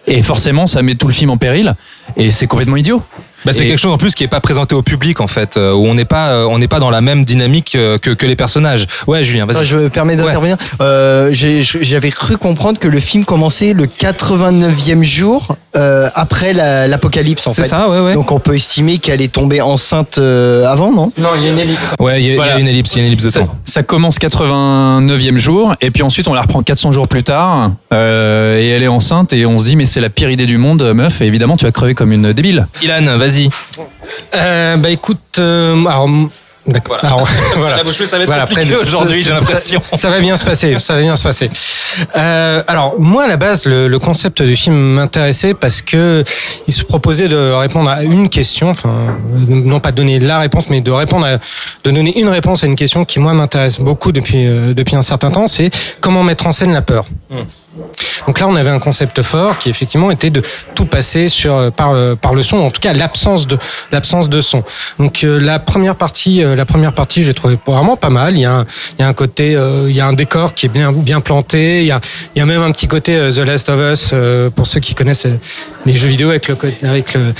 Et 0.06 0.22
forcément, 0.22 0.66
ça 0.66 0.82
met 0.82 0.94
tout 0.94 1.06
le 1.06 1.12
film 1.12 1.30
en 1.30 1.36
péril. 1.36 1.74
Et 2.16 2.30
c'est 2.30 2.46
complètement 2.46 2.76
idiot. 2.76 3.02
Bah, 3.44 3.52
c'est 3.52 3.64
Et- 3.64 3.68
quelque 3.68 3.78
chose 3.78 3.92
en 3.92 3.98
plus 3.98 4.14
qui 4.14 4.24
est 4.24 4.28
pas 4.28 4.40
présenté 4.40 4.74
au 4.74 4.82
public 4.82 5.20
en 5.20 5.26
fait, 5.26 5.56
euh, 5.56 5.72
où 5.72 5.86
on 5.86 5.94
n'est 5.94 6.04
pas, 6.04 6.28
euh, 6.30 6.46
on 6.50 6.58
n'est 6.58 6.68
pas 6.68 6.78
dans 6.78 6.90
la 6.90 7.00
même 7.00 7.24
dynamique 7.24 7.74
euh, 7.74 7.96
que, 7.98 8.10
que 8.10 8.26
les 8.26 8.36
personnages. 8.36 8.86
Ouais, 9.06 9.24
Julien, 9.24 9.46
vas-y. 9.46 9.64
Je 9.64 9.76
me 9.76 9.88
permets 9.88 10.16
d'intervenir. 10.16 10.56
Euh, 10.80 11.30
J'avais 11.32 12.10
cru 12.10 12.36
comprendre 12.36 12.78
que 12.78 12.88
le 12.88 13.00
film 13.00 13.24
commençait 13.24 13.72
le 13.72 13.86
89e 13.86 15.02
jour 15.02 15.56
euh, 15.76 16.08
après 16.14 16.52
la- 16.52 16.86
l'apocalypse 16.88 17.46
en 17.46 17.52
C'est 17.52 17.62
fait. 17.62 17.68
ça, 17.68 17.88
ouais, 17.88 18.00
ouais. 18.00 18.14
Donc 18.14 18.32
on 18.32 18.40
peut 18.40 18.54
estimer 18.56 18.98
qu'elle 18.98 19.20
est 19.20 19.32
tombée 19.32 19.60
enceinte 19.60 20.18
euh, 20.18 20.66
avant, 20.66 20.90
non? 20.92 21.12
Non, 21.18 21.30
il 21.36 21.44
y 21.44 21.46
a 21.46 21.50
une 21.50 21.58
ellipse. 21.58 21.94
Ouais, 22.00 22.20
il 22.20 22.26
y, 22.26 22.28
a- 22.28 22.30
il 22.30 22.32
y 22.32 22.36
Voilà. 22.36 22.54
a 22.56 22.58
une 22.58 22.68
ellipse, 22.68 22.92
il 22.94 22.98
y 22.98 23.00
a 23.00 23.02
une 23.04 23.06
ellipse 23.08 23.24
de 23.24 23.28
Ça, 23.28 23.40
temps. 23.40 23.54
ça 23.64 23.82
commence 23.82 24.18
89e 24.18 25.36
jour, 25.36 25.74
et 25.80 25.90
puis 25.90 26.02
ensuite 26.02 26.26
on 26.28 26.34
la 26.34 26.42
reprend 26.42 26.62
400 26.62 26.92
jours 26.92 27.06
plus 27.08 27.22
tard, 27.22 27.70
euh, 27.92 28.58
et 28.58 28.68
elle 28.68 28.82
est 28.82 28.88
enceinte, 28.88 29.32
et 29.32 29.46
on 29.46 29.58
se 29.58 29.64
dit 29.66 29.76
mais 29.76 29.86
c'est 29.86 30.00
la 30.00 30.10
pire 30.10 30.30
idée 30.30 30.46
du 30.46 30.58
monde, 30.58 30.82
meuf, 30.94 31.20
et 31.20 31.26
évidemment 31.26 31.56
tu 31.56 31.64
vas 31.66 31.72
crever 31.72 31.94
comme 31.94 32.12
une 32.12 32.32
débile. 32.32 32.66
Ilan, 32.82 33.16
vas-y. 33.18 33.48
Euh, 34.34 34.76
bah 34.76 34.90
écoute, 34.90 35.18
euh, 35.38 35.84
alors, 35.86 36.08
d'accord. 36.66 36.98
Alors, 37.02 37.28
voilà. 37.56 37.76
La 37.76 37.84
bouche 37.84 37.94
ça 37.96 38.16
va 38.16 38.22
être 38.24 38.26
Voilà, 38.26 38.44
aujourd'hui, 38.82 39.22
j'ai 39.22 39.30
l'impression. 39.30 39.80
Ça, 39.90 39.96
ça 39.96 40.10
va 40.10 40.18
bien 40.20 40.36
se 40.36 40.44
passer, 40.44 40.76
ça 40.78 40.94
va 40.94 41.00
bien 41.02 41.16
se 41.16 41.22
passer. 41.22 41.48
Euh, 42.16 42.62
alors 42.66 42.98
moi 42.98 43.24
à 43.24 43.28
la 43.28 43.36
base 43.36 43.66
le, 43.66 43.98
concept 43.98 44.42
du 44.42 44.56
film 44.56 44.74
m'intéressait 44.74 45.54
parce 45.54 45.82
que 45.82 46.24
il 46.66 46.72
se 46.72 46.84
proposait 46.84 47.28
de 47.28 47.52
répondre 47.52 47.90
à 47.90 48.02
une 48.02 48.28
question, 48.28 48.70
enfin 48.70 48.94
non 49.48 49.78
pas 49.80 49.92
de 49.92 49.96
donner 49.96 50.18
la 50.18 50.38
réponse, 50.38 50.70
mais 50.70 50.80
de 50.80 50.90
répondre 50.90 51.26
de 51.84 51.90
donner 51.90 52.18
une 52.18 52.28
réponse 52.28 52.64
à 52.64 52.66
une 52.66 52.76
question 52.76 53.04
qui 53.04 53.18
moi 53.18 53.34
m'intéresse 53.34 53.80
beaucoup 53.80 54.12
depuis 54.12 54.46
euh, 54.46 54.72
depuis 54.74 54.96
un 54.96 55.02
certain 55.02 55.30
temps, 55.30 55.46
c'est 55.46 55.70
comment 56.00 56.22
mettre 56.22 56.46
en 56.46 56.52
scène 56.52 56.72
la 56.72 56.82
peur. 56.82 57.04
Donc 58.26 58.38
là, 58.40 58.48
on 58.48 58.54
avait 58.56 58.70
un 58.70 58.78
concept 58.80 59.22
fort 59.22 59.58
qui 59.58 59.70
effectivement 59.70 60.10
était 60.10 60.30
de 60.30 60.42
tout 60.74 60.86
passer 60.86 61.28
sur 61.28 61.54
euh, 61.54 61.70
par 61.70 61.92
euh, 61.92 62.14
par 62.16 62.34
le 62.34 62.42
son, 62.42 62.58
en 62.58 62.70
tout 62.70 62.80
cas 62.80 62.92
l'absence 62.92 63.46
de 63.46 63.56
l'absence 63.92 64.28
de 64.28 64.40
son. 64.40 64.62
Donc 64.98 65.24
euh, 65.24 65.38
la 65.40 65.58
première 65.58 65.94
partie, 65.96 66.42
euh, 66.42 66.56
la 66.56 66.64
première 66.66 66.92
partie, 66.92 67.22
j'ai 67.22 67.32
trouvé 67.34 67.58
vraiment 67.66 67.96
pas 67.96 68.10
mal. 68.10 68.34
Il 68.34 68.40
y 68.40 68.44
a 68.44 68.58
un, 68.58 68.66
il 68.98 69.02
y 69.02 69.04
a 69.04 69.08
un 69.08 69.14
côté, 69.14 69.54
euh, 69.56 69.86
il 69.88 69.94
y 69.94 70.00
a 70.00 70.06
un 70.06 70.12
décor 70.12 70.54
qui 70.54 70.66
est 70.66 70.70
bien 70.70 70.92
bien 70.92 71.20
planté. 71.20 71.80
Il 71.82 71.86
y 71.86 71.92
a 71.92 72.00
il 72.34 72.38
y 72.40 72.42
a 72.42 72.46
même 72.46 72.60
un 72.62 72.72
petit 72.72 72.88
côté 72.88 73.16
The 73.16 73.38
Last 73.38 73.68
of 73.68 73.80
Us 73.92 74.14
pour 74.54 74.66
ceux 74.66 74.80
qui 74.80 74.94
connaissent 74.94 75.26
les 75.86 75.94
jeux 75.94 76.08
vidéo 76.08 76.30
avec 76.30 76.48
le 76.48 76.56
avec 76.82 77.14
le 77.14 77.32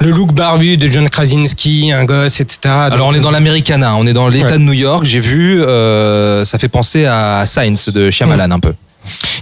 le 0.00 0.10
look 0.10 0.32
barbu 0.32 0.78
de 0.78 0.86
John 0.86 1.06
Krasinski, 1.10 1.92
un 1.92 2.04
gosse, 2.06 2.40
etc. 2.40 2.58
Alors 2.90 3.08
on 3.08 3.14
est 3.14 3.20
dans 3.20 3.30
l'Americana, 3.30 3.96
on 3.96 4.06
est 4.06 4.14
dans 4.14 4.28
l'État 4.28 4.46
Ouais. 4.46 4.52
de 4.52 4.58
New 4.58 4.72
York. 4.72 5.04
J'ai 5.04 5.18
vu, 5.18 5.62
euh, 5.62 6.46
ça 6.46 6.56
fait 6.58 6.68
penser 6.68 7.04
à 7.04 7.44
Science 7.46 7.90
de 7.90 8.08
Shyamalan 8.08 8.50
un 8.52 8.60
peu. 8.60 8.72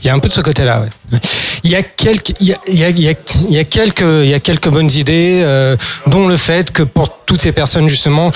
Il 0.03 0.07
y 0.07 0.11
a 0.11 0.15
un 0.15 0.19
peu 0.19 0.29
de 0.29 0.33
ce 0.33 0.41
côté-là. 0.41 0.83
Ouais. 1.13 1.19
Il 1.65 1.71
y 1.71 1.75
a 1.75 1.83
quelques, 1.83 2.35
il 2.41 2.49
y 2.49 2.53
a, 2.53 2.59
il 2.69 2.79
y 2.79 2.85
a, 2.85 2.89
il 2.91 3.01
y 3.01 3.59
a, 3.59 3.65
quelques, 3.65 4.03
il 4.03 4.29
y 4.29 4.35
a 4.35 4.41
quelques 4.41 4.69
bonnes 4.69 4.91
idées, 4.91 5.41
euh, 5.43 5.77
dont 6.07 6.29
le 6.29 6.37
fait 6.37 6.71
que 6.71 6.83
pour 6.83 7.25
toutes 7.25 7.41
ces 7.41 7.53
personnes 7.53 7.89
justement 7.89 8.31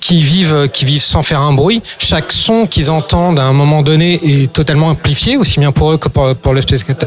qui 0.00 0.22
vivent, 0.22 0.68
qui 0.72 0.84
vivent 0.84 1.02
sans 1.02 1.22
faire 1.22 1.40
un 1.40 1.52
bruit, 1.52 1.82
chaque 1.98 2.32
son 2.32 2.66
qu'ils 2.66 2.90
entendent 2.90 3.38
à 3.38 3.44
un 3.44 3.52
moment 3.52 3.82
donné 3.82 4.20
est 4.22 4.52
totalement 4.52 4.88
amplifié, 4.88 5.36
aussi 5.36 5.60
bien 5.60 5.72
pour 5.72 5.92
eux 5.92 5.98
que 5.98 6.08
pour, 6.08 6.54
le 6.54 6.60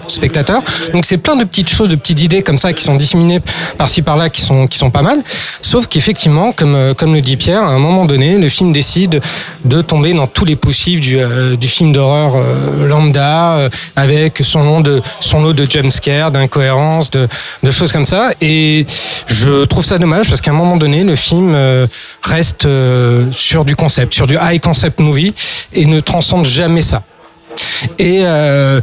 spectateur. 0.08 0.62
Donc 0.94 1.06
c'est 1.06 1.18
plein 1.18 1.36
de 1.36 1.44
petites 1.44 1.70
choses, 1.70 1.90
de 1.90 1.96
petites 1.96 2.22
idées 2.22 2.44
comme 2.44 2.58
ça 2.58 2.74
qui 2.74 2.84
sont 2.84 2.96
disséminées 2.96 3.42
par-ci 3.78 4.02
par-là, 4.02 4.30
qui 4.30 4.42
sont, 4.42 4.68
qui 4.68 4.78
sont 4.78 4.92
pas 4.92 5.02
mal. 5.02 5.22
Sauf 5.62 5.88
qu'effectivement, 5.88 6.52
comme, 6.52 6.76
euh, 6.76 6.94
comme 6.94 7.14
le 7.14 7.22
dit 7.22 7.38
Pierre, 7.38 7.64
à 7.64 7.72
un 7.72 7.80
moment 7.80 8.06
donné, 8.06 8.38
le 8.38 8.50
film 8.50 8.72
décide 8.72 9.20
de 9.66 9.82
tomber 9.82 10.14
dans 10.14 10.28
tous 10.28 10.46
les 10.46 10.56
poussifs 10.56 11.00
du, 11.00 11.18
euh, 11.20 11.56
du 11.56 11.68
film 11.68 11.92
d'horreur 11.92 12.36
euh, 12.36 12.88
lambda, 12.88 13.58
euh, 13.58 13.70
avec 13.96 14.40
son 14.44 14.64
lot 14.64 14.82
de 14.82 15.02
son 15.20 15.42
lot 15.42 15.54
de 15.54 15.66
jumpscares, 15.70 16.32
d'incohérences, 16.32 17.12
de, 17.12 17.28
de 17.64 17.72
choses 17.72 17.92
comme 17.92 18.06
ça. 18.06 18.32
Et 18.42 18.86
je 19.28 19.66
trouve 19.66 19.84
ça 19.84 19.98
dommage 19.98 20.30
parce 20.30 20.42
qu'à 20.42 20.52
un 20.52 20.56
moment 20.56 20.78
donné, 20.78 21.04
le 21.04 21.16
film 21.16 21.54
euh, 21.56 21.88
reste 22.22 22.66
euh, 22.84 23.32
sur 23.32 23.66
du 23.66 23.76
concept, 23.76 24.14
sur 24.14 24.28
du 24.28 24.38
high 24.42 24.62
concept 24.62 25.00
movie 25.00 25.34
et 25.74 25.86
ne 25.86 26.00
transcende 26.00 26.46
jamais 26.46 26.82
ça. 26.82 27.04
Et, 28.00 28.22
euh, 28.24 28.82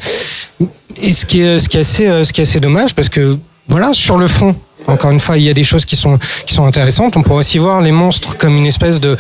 et 1.03 1.13
ce 1.13 1.27
qui 1.27 1.41
est 1.41 1.59
ce 1.59 1.69
qui 1.69 1.77
est 1.77 1.81
assez 1.81 2.07
euh, 2.07 2.25
ce 2.25 2.33
qui 2.33 2.41
est 2.41 2.45
assez 2.45 2.61
dommage 2.61 2.95
parce 2.95 3.09
que 3.09 3.39
voilà 3.69 3.93
sur 3.93 4.17
le 4.17 4.27
fond 4.27 4.55
encore 4.87 5.11
une 5.11 5.21
fois, 5.21 5.37
il 5.37 5.45
y 5.45 5.49
a 5.49 5.55
des 5.55 5.65
choses 5.65 5.85
qui 5.85 5.97
sont 5.97 6.19
qui 6.47 6.55
sont 6.55 6.67
intéressantes. 6.67 7.17
On 7.17 7.23
pourrait 7.23 7.41
aussi 7.41 7.59
voir 7.59 7.81
les 7.81 7.93
monstres 7.93 8.37
comme 8.37 8.57
une 8.57 8.67
espèce 8.67 9.01
de 9.01 9.17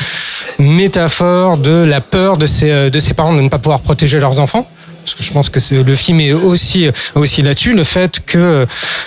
métaphore 0.58 1.58
de 1.58 1.84
la 1.84 2.00
peur 2.00 2.37
de 2.38 2.46
euh, 2.62 2.90
de 2.90 3.00
ces 3.00 3.14
parents 3.14 3.34
de 3.34 3.40
ne 3.40 3.49
pas 3.49 3.58
pouvoir 3.58 3.80
protéger 3.80 4.18
leurs 4.20 4.40
enfants. 4.40 4.68
Parce 5.10 5.18
que 5.18 5.24
je 5.24 5.32
pense 5.32 5.48
que 5.48 5.74
le 5.74 5.94
film 5.96 6.20
est 6.20 6.32
aussi 6.32 6.88
aussi 7.16 7.42
là-dessus. 7.42 7.72
Le 7.72 7.82
fait 7.82 8.20
que 8.24 8.64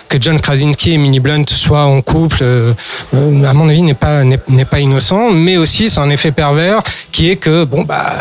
que 0.09 0.17
John 0.19 0.37
Krasinski 0.37 0.91
et 0.91 0.97
Minnie 0.97 1.21
Blunt 1.21 1.45
soient 1.47 1.85
en 1.85 2.01
couple, 2.01 2.39
euh, 2.41 2.73
euh, 3.13 3.43
à 3.45 3.53
mon 3.53 3.69
avis, 3.69 3.81
n'est 3.83 3.93
pas 3.93 4.25
n'est 4.25 4.65
pas 4.65 4.81
innocent, 4.81 5.31
mais 5.31 5.55
aussi 5.55 5.89
c'est 5.89 6.01
un 6.01 6.09
effet 6.09 6.33
pervers 6.33 6.83
qui 7.13 7.29
est 7.29 7.37
que 7.37 7.63
bon 7.63 7.83
bah 7.83 8.11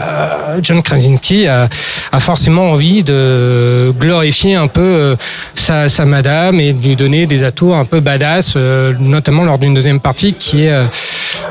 John 0.63 0.81
Krasinski 0.81 1.49
a, 1.49 1.69
a 2.13 2.21
forcément 2.21 2.71
envie 2.71 3.03
de 3.03 3.93
glorifier 3.99 4.55
un 4.55 4.69
peu 4.69 4.81
euh, 4.81 5.17
sa, 5.57 5.89
sa 5.89 6.05
madame 6.05 6.61
et 6.61 6.73
de 6.73 6.87
lui 6.87 6.95
donner 6.95 7.27
des 7.27 7.43
atours 7.43 7.75
un 7.75 7.85
peu 7.85 7.99
badass, 7.99 8.57
notamment 9.01 9.43
lors 9.43 9.59
d'une 9.59 9.75
deuxième 9.75 9.99
partie 9.99 10.35
qui 10.35 10.67
est 10.67 10.87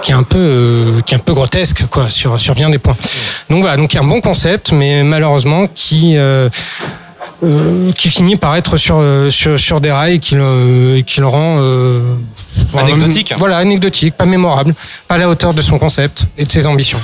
qui 0.01 0.11
est 0.11 0.15
un 0.15 0.23
peu 0.23 0.37
euh, 0.37 1.01
qui 1.01 1.13
est 1.13 1.17
un 1.17 1.21
peu 1.21 1.33
grotesque 1.33 1.85
quoi 1.89 2.09
sur 2.09 2.39
sur 2.39 2.53
bien 2.53 2.69
des 2.69 2.79
points. 2.79 2.95
Donc 3.49 3.61
voilà, 3.61 3.77
donc 3.77 3.93
il 3.93 3.97
y 3.97 3.99
a 3.99 4.03
un 4.03 4.07
bon 4.07 4.21
concept, 4.21 4.71
mais 4.71 5.03
malheureusement 5.03 5.65
qui 5.73 6.17
euh, 6.17 6.49
euh, 7.43 7.91
qui 7.93 8.09
finit 8.09 8.35
par 8.35 8.55
être 8.55 8.77
sur 8.77 8.97
euh, 8.99 9.29
sur, 9.29 9.59
sur 9.59 9.81
des 9.81 9.91
rails 9.91 10.15
et 10.15 10.19
qui 10.19 10.35
le 10.35 11.01
qui 11.05 11.19
le 11.19 11.27
rend 11.27 11.57
euh, 11.59 12.15
Anecdotique. 12.77 13.33
Voilà, 13.37 13.57
anecdotique, 13.57 14.15
pas 14.15 14.25
mémorable, 14.25 14.73
pas 15.07 15.15
à 15.15 15.17
la 15.17 15.29
hauteur 15.29 15.53
de 15.53 15.61
son 15.61 15.77
concept 15.79 16.25
et 16.37 16.45
de 16.45 16.51
ses 16.51 16.67
ambitions. 16.67 16.99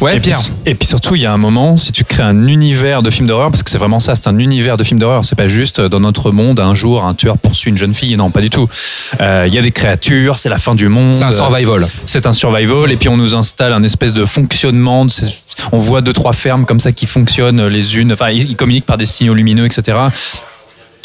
Ouais, 0.00 0.16
et, 0.16 0.20
puis, 0.20 0.32
et 0.64 0.74
puis 0.74 0.88
surtout, 0.88 1.14
il 1.14 1.22
y 1.22 1.26
a 1.26 1.32
un 1.32 1.36
moment, 1.36 1.76
si 1.76 1.92
tu 1.92 2.04
crées 2.04 2.22
un 2.22 2.46
univers 2.46 3.02
de 3.02 3.10
film 3.10 3.28
d'horreur, 3.28 3.50
parce 3.50 3.62
que 3.62 3.70
c'est 3.70 3.78
vraiment 3.78 4.00
ça, 4.00 4.14
c'est 4.14 4.28
un 4.28 4.38
univers 4.38 4.76
de 4.76 4.84
film 4.84 4.98
d'horreur, 4.98 5.24
c'est 5.24 5.36
pas 5.36 5.48
juste 5.48 5.78
euh, 5.78 5.88
dans 5.88 6.00
notre 6.00 6.30
monde, 6.30 6.58
un 6.58 6.74
jour, 6.74 7.04
un 7.04 7.14
tueur 7.14 7.36
poursuit 7.36 7.70
une 7.70 7.76
jeune 7.76 7.92
fille, 7.92 8.16
non, 8.16 8.30
pas 8.30 8.40
du 8.40 8.50
tout. 8.50 8.68
Euh, 9.20 9.44
Il 9.46 9.54
y 9.54 9.58
a 9.58 9.62
des 9.62 9.72
créatures, 9.72 10.38
c'est 10.38 10.48
la 10.48 10.58
fin 10.58 10.74
du 10.74 10.88
monde. 10.88 11.12
C'est 11.12 11.24
un 11.24 11.32
survival. 11.32 11.86
C'est 12.06 12.26
un 12.26 12.32
survival, 12.32 12.90
et 12.90 12.96
puis 12.96 13.08
on 13.08 13.16
nous 13.16 13.34
installe 13.34 13.72
un 13.72 13.82
espèce 13.82 14.14
de 14.14 14.24
fonctionnement. 14.24 15.06
On 15.72 15.78
voit 15.78 16.00
deux, 16.00 16.12
trois 16.12 16.32
fermes 16.32 16.64
comme 16.64 16.80
ça 16.80 16.92
qui 16.92 17.06
fonctionnent 17.06 17.66
les 17.66 17.96
unes, 17.96 18.12
enfin, 18.12 18.30
ils 18.30 18.56
communiquent 18.56 18.86
par 18.86 18.96
des 18.96 19.06
signaux 19.06 19.34
lumineux, 19.34 19.66
etc. 19.66 19.98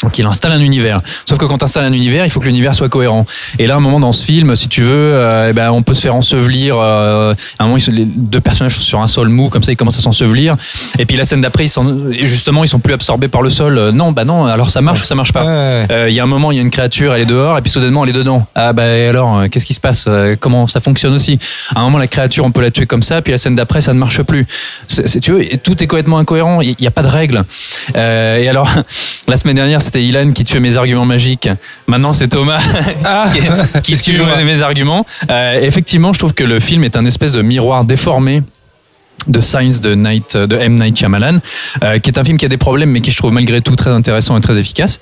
Donc 0.02 0.18
il 0.18 0.26
installe 0.26 0.52
un 0.52 0.60
univers. 0.60 1.00
Sauf 1.28 1.38
que 1.38 1.46
quand 1.46 1.56
tu 1.58 1.64
installes 1.64 1.86
un 1.86 1.92
univers, 1.92 2.24
il 2.26 2.30
faut 2.30 2.38
que 2.40 2.44
l'univers 2.46 2.74
soit 2.74 2.88
cohérent. 2.90 3.24
Et 3.58 3.66
là, 3.66 3.74
à 3.74 3.76
un 3.78 3.80
moment 3.80 3.98
dans 3.98 4.12
ce 4.12 4.24
film, 4.24 4.54
si 4.54 4.68
tu 4.68 4.82
veux, 4.82 4.90
euh, 4.90 5.48
eh 5.50 5.52
ben, 5.54 5.70
on 5.70 5.82
peut 5.82 5.94
se 5.94 6.02
faire 6.02 6.14
ensevelir. 6.14 6.76
euh, 6.78 7.34
à 7.58 7.64
un 7.64 7.66
moment, 7.66 7.78
les 7.88 8.04
deux 8.04 8.40
personnages 8.40 8.74
sont 8.74 8.82
sur 8.82 9.00
un 9.00 9.06
sol 9.06 9.28
mou, 9.28 9.48
comme 9.48 9.62
ça, 9.62 9.72
ils 9.72 9.76
commencent 9.76 9.98
à 9.98 10.02
s'ensevelir. 10.02 10.54
Et 10.98 11.06
puis 11.06 11.16
la 11.16 11.24
scène 11.24 11.40
d'après, 11.40 11.64
ils 11.64 12.26
justement, 12.26 12.62
ils 12.62 12.68
sont 12.68 12.78
plus 12.78 12.92
absorbés 12.92 13.28
par 13.28 13.40
le 13.42 13.48
sol. 13.50 13.78
Euh, 13.78 13.90
non, 13.92 14.12
bah 14.12 14.24
non. 14.24 14.44
Alors 14.46 14.68
ça 14.70 14.80
marche 14.82 15.00
ou 15.00 15.04
ça 15.04 15.14
marche 15.14 15.32
pas? 15.32 15.44
Ouais. 15.44 15.86
Euh, 15.90 16.06
Il 16.10 16.14
y 16.14 16.20
a 16.20 16.22
un 16.22 16.26
moment, 16.26 16.52
il 16.52 16.56
y 16.56 16.58
a 16.58 16.62
une 16.62 16.70
créature, 16.70 17.14
elle 17.14 17.22
est 17.22 17.26
dehors, 17.26 17.56
et 17.56 17.62
puis 17.62 17.70
soudainement, 17.70 18.04
elle 18.04 18.10
est 18.10 18.18
dedans. 18.18 18.46
Ah 18.54 18.72
bah 18.74 18.82
alors, 19.08 19.38
euh, 19.38 19.46
qu'est-ce 19.48 19.66
qui 19.66 19.74
se 19.74 19.80
passe? 19.80 20.08
Comment 20.40 20.66
ça 20.66 20.80
fonctionne 20.80 21.14
aussi? 21.14 21.38
À 21.74 21.80
un 21.80 21.84
moment, 21.84 21.98
la 21.98 22.06
créature, 22.06 22.44
on 22.44 22.50
peut 22.50 22.60
la 22.62 22.70
tuer 22.70 22.86
comme 22.86 23.02
ça, 23.02 23.22
puis 23.22 23.32
la 23.32 23.38
scène 23.38 23.54
d'après, 23.54 23.80
ça 23.80 23.94
ne 23.94 23.98
marche 23.98 24.20
plus. 24.22 24.46
C'est- 24.88 25.20
tu 25.20 25.32
veux, 25.32 25.42
tout 25.62 25.82
est 25.82 25.86
complètement 25.86 26.18
incohérent. 26.18 26.60
Il 26.60 26.76
n'y 26.78 26.86
a 26.86 26.90
pas 26.90 27.02
de 27.02 27.08
règles. 27.08 27.44
Euh, 27.96 28.36
et 28.38 28.48
alors, 28.48 28.68
la 29.28 29.36
semaine 29.36 29.56
dernière, 29.56 29.80
c'était 29.86 30.04
Ilan 30.04 30.32
qui 30.32 30.44
tuait 30.44 30.60
mes 30.60 30.76
arguments 30.76 31.06
magiques. 31.06 31.48
Maintenant, 31.86 32.12
c'est 32.12 32.28
Thomas 32.28 32.60
qui, 33.82 33.94
qui 33.94 34.02
tue 34.02 34.20
mes 34.44 34.62
arguments. 34.62 35.06
Euh, 35.30 35.60
effectivement, 35.62 36.12
je 36.12 36.18
trouve 36.18 36.34
que 36.34 36.44
le 36.44 36.60
film 36.60 36.84
est 36.84 36.96
un 36.96 37.04
espèce 37.04 37.32
de 37.32 37.42
miroir 37.42 37.84
déformé 37.84 38.42
de 39.28 39.40
Science 39.40 39.80
de, 39.80 39.94
Night, 39.94 40.36
de 40.36 40.56
M. 40.56 40.74
Night 40.74 40.98
Shyamalan, 40.98 41.38
euh, 41.82 41.98
qui 41.98 42.10
est 42.10 42.18
un 42.18 42.24
film 42.24 42.36
qui 42.36 42.44
a 42.44 42.48
des 42.48 42.58
problèmes, 42.58 42.90
mais 42.90 43.00
qui 43.00 43.10
je 43.10 43.16
trouve 43.16 43.32
malgré 43.32 43.60
tout 43.60 43.74
très 43.76 43.90
intéressant 43.90 44.36
et 44.36 44.40
très 44.40 44.58
efficace. 44.58 45.00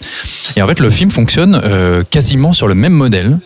Et 0.56 0.62
en 0.62 0.66
fait, 0.66 0.80
le 0.80 0.90
film 0.90 1.10
fonctionne 1.10 1.60
euh, 1.62 2.02
quasiment 2.08 2.52
sur 2.52 2.68
le 2.68 2.74
même 2.74 2.92
modèle, 2.92 3.38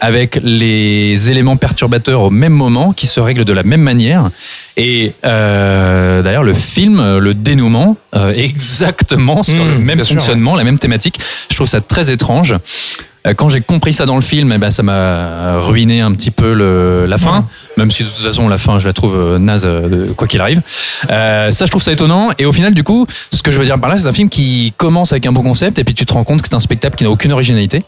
avec 0.00 0.38
les 0.42 1.30
éléments 1.30 1.56
perturbateurs 1.56 2.20
au 2.22 2.30
même 2.30 2.52
moment, 2.52 2.92
qui 2.92 3.06
se 3.06 3.20
règlent 3.20 3.44
de 3.44 3.52
la 3.52 3.62
même 3.62 3.80
manière. 3.82 4.30
Et 4.76 5.12
euh, 5.24 6.22
d'ailleurs, 6.22 6.42
le 6.42 6.54
film, 6.54 7.18
le 7.18 7.34
dénouement, 7.34 7.96
euh, 8.14 8.32
est 8.32 8.44
exactement 8.44 9.42
sur 9.42 9.64
Mmh, 9.64 9.72
le 9.72 9.78
même 9.78 10.02
sûr, 10.02 10.16
fonctionnement, 10.16 10.56
la 10.56 10.64
même 10.64 10.78
thématique. 10.78 11.18
Je 11.50 11.54
trouve 11.54 11.68
ça 11.68 11.80
très 11.80 12.10
étrange. 12.10 12.56
Euh, 13.26 13.34
Quand 13.34 13.48
j'ai 13.48 13.60
compris 13.60 13.92
ça 13.92 14.04
dans 14.04 14.16
le 14.16 14.20
film, 14.20 14.52
eh 14.54 14.58
ben, 14.58 14.70
ça 14.70 14.82
m'a 14.82 15.58
ruiné 15.58 16.00
un 16.00 16.12
petit 16.12 16.30
peu 16.30 16.52
le, 16.52 17.06
la 17.06 17.16
fin, 17.18 17.46
même 17.76 17.90
si 17.90 18.02
de 18.02 18.08
toute 18.08 18.18
façon 18.18 18.48
la 18.48 18.58
fin 18.58 18.78
je 18.78 18.86
la 18.86 18.92
trouve 18.92 19.16
euh, 19.16 19.38
naze 19.38 19.64
euh, 19.64 20.12
quoi 20.14 20.26
qu'il 20.28 20.40
arrive. 20.40 20.60
Euh, 21.10 21.50
ça 21.50 21.64
je 21.64 21.70
trouve 21.70 21.82
ça 21.82 21.92
étonnant 21.92 22.30
et 22.38 22.44
au 22.44 22.52
final 22.52 22.74
du 22.74 22.82
coup, 22.82 23.06
ce 23.32 23.42
que 23.42 23.50
je 23.50 23.58
veux 23.58 23.64
dire 23.64 23.78
par 23.80 23.88
là, 23.88 23.96
c'est 23.96 24.06
un 24.06 24.12
film 24.12 24.28
qui 24.28 24.74
commence 24.76 25.12
avec 25.12 25.24
un 25.26 25.32
bon 25.32 25.42
concept 25.42 25.78
et 25.78 25.84
puis 25.84 25.94
tu 25.94 26.04
te 26.04 26.12
rends 26.12 26.24
compte 26.24 26.42
que 26.42 26.48
c'est 26.48 26.56
un 26.56 26.60
spectacle 26.60 26.96
qui 26.96 27.04
n'a 27.04 27.10
aucune 27.10 27.32
originalité. 27.32 27.82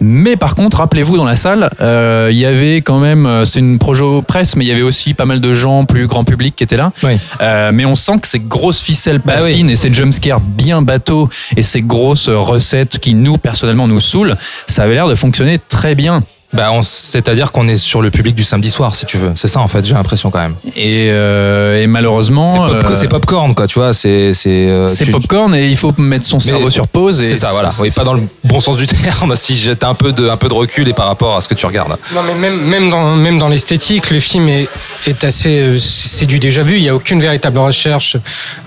Mais 0.00 0.36
par 0.36 0.54
contre, 0.54 0.78
rappelez-vous, 0.78 1.16
dans 1.16 1.24
la 1.24 1.34
salle, 1.34 1.70
euh, 1.80 2.28
il 2.30 2.38
y 2.38 2.46
avait 2.46 2.76
quand 2.76 2.98
même, 2.98 3.26
euh, 3.26 3.44
c'est 3.44 3.58
une 3.58 3.78
projo 3.78 4.22
presse, 4.22 4.56
mais 4.56 4.64
il 4.64 4.68
y 4.68 4.72
avait 4.72 4.82
aussi 4.82 5.12
pas 5.14 5.26
mal 5.26 5.40
de 5.40 5.52
gens 5.52 5.84
plus 5.84 6.06
grand 6.06 6.24
public 6.24 6.56
qui 6.56 6.64
étaient 6.64 6.76
là. 6.78 6.92
Oui. 7.02 7.12
Euh, 7.42 7.70
mais 7.72 7.84
on 7.84 7.94
sent 7.94 8.18
que 8.20 8.26
ces 8.26 8.40
grosses 8.40 8.80
ficelles 8.80 9.20
pas 9.20 9.36
Bah 9.36 9.42
oui. 9.44 9.56
fines 9.56 9.70
et 9.70 9.76
ces 9.76 9.92
jumpscares 9.92 10.40
bien 10.40 10.80
bateaux 10.82 11.28
et 11.56 11.62
ces 11.62 11.82
grosses 11.82 12.28
recettes 12.30 12.98
qui 12.98 13.14
nous, 13.14 13.36
personnellement, 13.36 13.88
nous 13.88 14.00
saoulent, 14.00 14.36
ça 14.66 14.84
avait 14.84 14.94
l'air 14.94 15.08
de 15.08 15.14
fonctionner 15.14 15.58
très 15.58 15.94
bien. 15.94 16.22
Bah, 16.52 16.70
on- 16.72 16.82
c'est-à-dire 16.82 17.52
qu'on 17.52 17.68
est 17.68 17.76
sur 17.76 18.02
le 18.02 18.10
public 18.10 18.34
du 18.34 18.42
samedi 18.42 18.70
soir, 18.70 18.94
si 18.96 19.06
tu 19.06 19.18
veux. 19.18 19.30
C'est 19.36 19.46
ça, 19.46 19.60
en 19.60 19.68
fait, 19.68 19.86
j'ai 19.86 19.94
l'impression 19.94 20.30
quand 20.30 20.40
même. 20.40 20.56
Et, 20.74 21.08
euh, 21.10 21.80
et 21.80 21.86
malheureusement, 21.86 22.50
C'est 22.50 22.58
pop- 22.58 22.90
euh, 23.04 23.08
popcorn, 23.08 23.54
quoi, 23.54 23.66
tu 23.68 23.78
vois. 23.78 23.92
C'est 23.92 24.34
c'est 24.34 24.68
euh, 24.68 24.88
c'est 24.88 25.04
tu- 25.04 25.12
popcorn 25.12 25.54
et 25.54 25.68
il 25.68 25.76
faut 25.76 25.92
mettre 25.98 26.24
son 26.24 26.40
cerveau 26.40 26.68
sur 26.70 26.88
pause. 26.88 27.22
et 27.22 27.26
C'est 27.26 27.36
ça, 27.36 27.50
voilà. 27.52 27.70
c'est- 27.70 27.82
Oui, 27.82 27.90
pas 27.94 28.02
dans 28.02 28.14
le 28.14 28.22
bon 28.44 28.58
sens 28.58 28.76
du 28.76 28.86
terme. 28.86 29.34
Si 29.40 29.54
j'étais 29.54 29.84
un 29.86 29.94
peu 29.94 30.12
de 30.12 30.28
un 30.28 30.36
peu 30.36 30.48
de 30.48 30.54
recul 30.54 30.88
et 30.88 30.92
par 30.92 31.06
rapport 31.06 31.36
à 31.36 31.40
ce 31.40 31.46
que 31.48 31.54
tu 31.54 31.66
regardes. 31.66 31.96
Non, 32.14 32.20
mais 32.26 32.34
même, 32.34 32.60
même 32.60 32.90
dans, 32.90 33.14
même 33.14 33.38
dans 33.38 33.48
l'esthétique, 33.48 34.10
le 34.10 34.18
film 34.18 34.48
est, 34.48 34.68
est 35.06 35.24
assez. 35.24 35.60
euh, 35.60 35.78
C'est 35.78 36.26
du 36.26 36.38
déjà 36.38 36.62
vu. 36.62 36.76
Il 36.76 36.82
n'y 36.82 36.88
a 36.88 36.94
aucune 36.94 37.20
véritable 37.20 37.58
recherche, 37.58 38.16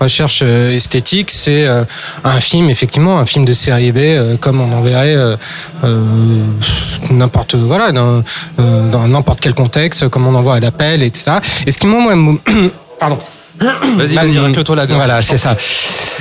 recherche 0.00 0.40
euh, 0.42 0.72
esthétique. 0.72 1.30
C'est 1.30 1.66
euh, 1.66 1.84
un 2.24 2.40
film, 2.40 2.70
effectivement, 2.70 3.18
un 3.18 3.26
film 3.26 3.44
de 3.44 3.52
série 3.52 3.92
B, 3.92 4.38
comme 4.40 4.60
on 4.60 4.72
en 4.72 4.80
verrait 4.80 5.14
euh, 5.16 5.36
n'importe 7.10 7.54
voilà, 7.54 7.92
dans, 7.92 8.22
n'importe 9.08 9.40
quel 9.40 9.54
contexte, 9.54 10.08
comme 10.08 10.26
on 10.26 10.34
en 10.34 10.42
voit 10.42 10.56
à 10.56 10.60
l'appel, 10.60 11.02
etc. 11.02 11.38
Et 11.66 11.70
ce 11.70 11.78
qui, 11.78 11.86
moi, 11.86 12.14
moi, 12.14 12.36
pardon. 12.98 13.18
Vas-y, 13.58 14.14
vas-y, 14.14 14.38
règle-toi 14.38 14.76
la. 14.76 14.86
Voilà, 14.86 15.20
c'est 15.20 15.36
ça. 15.36 15.56